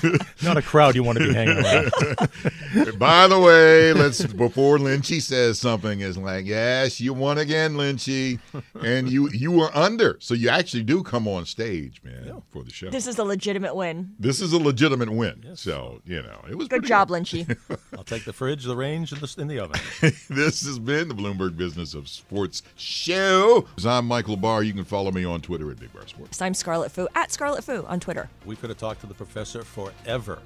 Not 0.42 0.56
a 0.56 0.62
crowd 0.62 0.94
you 0.94 1.02
want 1.02 1.18
to 1.18 1.26
be 1.28 1.34
hanging 1.34 1.58
around. 1.58 1.90
By 2.98 3.28
the 3.28 3.38
way, 3.38 3.92
let's 3.92 4.24
before 4.24 4.78
Lynchy 4.78 5.20
says 5.20 5.58
something 5.58 6.00
is 6.00 6.16
like, 6.16 6.46
yes, 6.46 7.00
you 7.00 7.12
won 7.12 7.38
again, 7.38 7.74
Lynchy, 7.74 8.38
and 8.82 9.10
you 9.10 9.28
you 9.30 9.50
were 9.52 9.70
under, 9.76 10.16
so 10.20 10.34
you 10.34 10.48
actually 10.48 10.82
do 10.84 11.02
come 11.02 11.26
on 11.28 11.44
stage, 11.44 12.02
man, 12.02 12.42
for 12.50 12.62
the 12.62 12.70
show. 12.70 12.90
This 12.90 13.06
is 13.06 13.18
a 13.18 13.24
legitimate 13.24 13.74
win. 13.74 14.14
This 14.18 14.40
is 14.40 14.52
a 14.52 14.58
legitimate 14.58 15.10
win. 15.12 15.50
So 15.54 16.00
you 16.04 16.22
know 16.22 16.40
it 16.48 16.56
was 16.56 16.68
Good 16.68 16.80
pretty 16.80 16.88
job, 16.88 17.08
Lynchy. 17.08 17.56
I'll 17.96 18.04
take 18.04 18.24
the 18.24 18.32
fridge, 18.32 18.64
the 18.64 18.76
range, 18.76 19.12
and 19.12 19.20
the, 19.20 19.40
in 19.40 19.48
the 19.48 19.58
oven. 19.60 19.80
this 20.28 20.64
has 20.64 20.78
been 20.78 21.08
the 21.08 21.14
Bloomberg 21.14 21.56
Business 21.56 21.94
of 21.94 22.08
Sports 22.08 22.62
show. 22.76 23.66
I'm 23.84 24.06
Michael 24.06 24.36
Barr. 24.36 24.62
You 24.62 24.72
can 24.72 24.84
follow 24.84 25.10
me 25.10 25.24
on 25.24 25.40
Twitter 25.40 25.70
at 25.70 25.78
Big 25.78 25.92
Bar 25.92 26.06
Sports. 26.06 26.40
I'm 26.40 26.54
Scarlet 26.54 26.90
Fu 26.90 27.08
at 27.14 27.32
Scarlet 27.32 27.64
Fu 27.64 27.84
on 27.86 28.00
Twitter. 28.00 28.28
We 28.44 28.56
could 28.56 28.70
have 28.70 28.78
talked 28.78 29.00
to 29.02 29.06
the 29.06 29.14
professor 29.14 29.62
forever. 29.62 30.38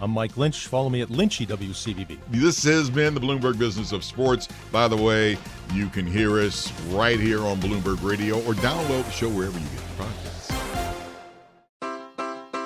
I'm 0.00 0.10
Mike 0.10 0.36
Lynch. 0.36 0.66
Follow 0.66 0.88
me 0.88 1.02
at 1.02 1.08
Lynchy 1.08 1.46
WCVB. 1.46 2.18
This 2.30 2.64
has 2.64 2.90
been 2.90 3.14
the 3.14 3.20
Bloomberg 3.20 3.58
Business 3.58 3.92
of 3.92 4.02
Sports. 4.02 4.48
By 4.72 4.88
the 4.88 4.96
way, 4.96 5.38
you 5.72 5.88
can 5.88 6.06
hear 6.06 6.40
us 6.40 6.72
right 6.88 7.20
here 7.20 7.40
on 7.44 7.60
Bloomberg 7.60 8.02
Radio 8.02 8.38
or 8.38 8.54
download 8.54 9.04
the 9.04 9.10
show 9.10 9.28
wherever 9.28 9.58
you 9.58 9.64
get 9.64 9.74
your 9.74 10.06
podcasts. 10.06 10.32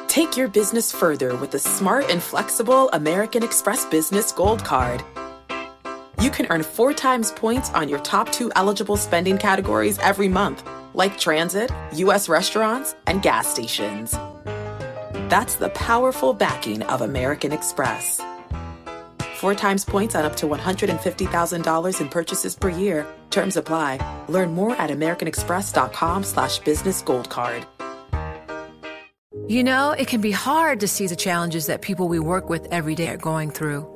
Take 0.09 0.37
your 0.37 0.49
business 0.49 0.91
further 0.91 1.37
with 1.37 1.51
the 1.51 1.59
smart 1.59 2.11
and 2.11 2.23
flexible 2.23 2.89
American 2.95 3.43
Express 3.43 3.85
Business 3.85 4.33
Gold 4.33 4.65
Card. 4.65 5.03
You 6.21 6.31
can 6.31 6.47
earn 6.49 6.62
four 6.62 6.95
times 6.95 7.31
points 7.33 7.71
on 7.71 7.89
your 7.89 7.99
top 7.99 8.33
two 8.33 8.51
eligible 8.57 8.97
spending 8.97 9.37
categories 9.37 9.99
every 9.99 10.29
month, 10.29 10.67
like 10.95 11.19
transit, 11.19 11.71
U.S. 11.95 12.29
restaurants, 12.29 12.95
and 13.07 13.21
gas 13.21 13.47
stations. 13.47 14.12
That's 15.29 15.57
the 15.57 15.69
powerful 15.71 16.33
backing 16.33 16.83
of 16.85 17.03
American 17.03 17.53
Express. 17.53 18.21
Four 19.37 19.55
times 19.55 19.85
points 19.85 20.14
on 20.14 20.25
up 20.25 20.37
to 20.37 20.47
$150,000 20.47 22.01
in 22.01 22.09
purchases 22.09 22.55
per 22.55 22.71
year. 22.71 23.07
Terms 23.31 23.59
apply. 23.59 23.99
Learn 24.29 24.55
more 24.55 24.75
at 24.77 24.89
americanexpress.com 24.91 26.25
slash 26.25 26.59
business 26.61 27.03
gold 27.03 27.29
card. 27.29 27.67
You 29.49 29.62
know, 29.62 29.93
it 29.93 30.09
can 30.09 30.23
be 30.23 30.33
hard 30.33 30.81
to 30.81 30.89
see 30.89 31.07
the 31.07 31.14
challenges 31.14 31.67
that 31.67 31.83
people 31.83 32.09
we 32.09 32.19
work 32.19 32.49
with 32.49 32.67
every 32.73 32.95
day 32.95 33.09
are 33.11 33.17
going 33.17 33.51
through. 33.51 33.95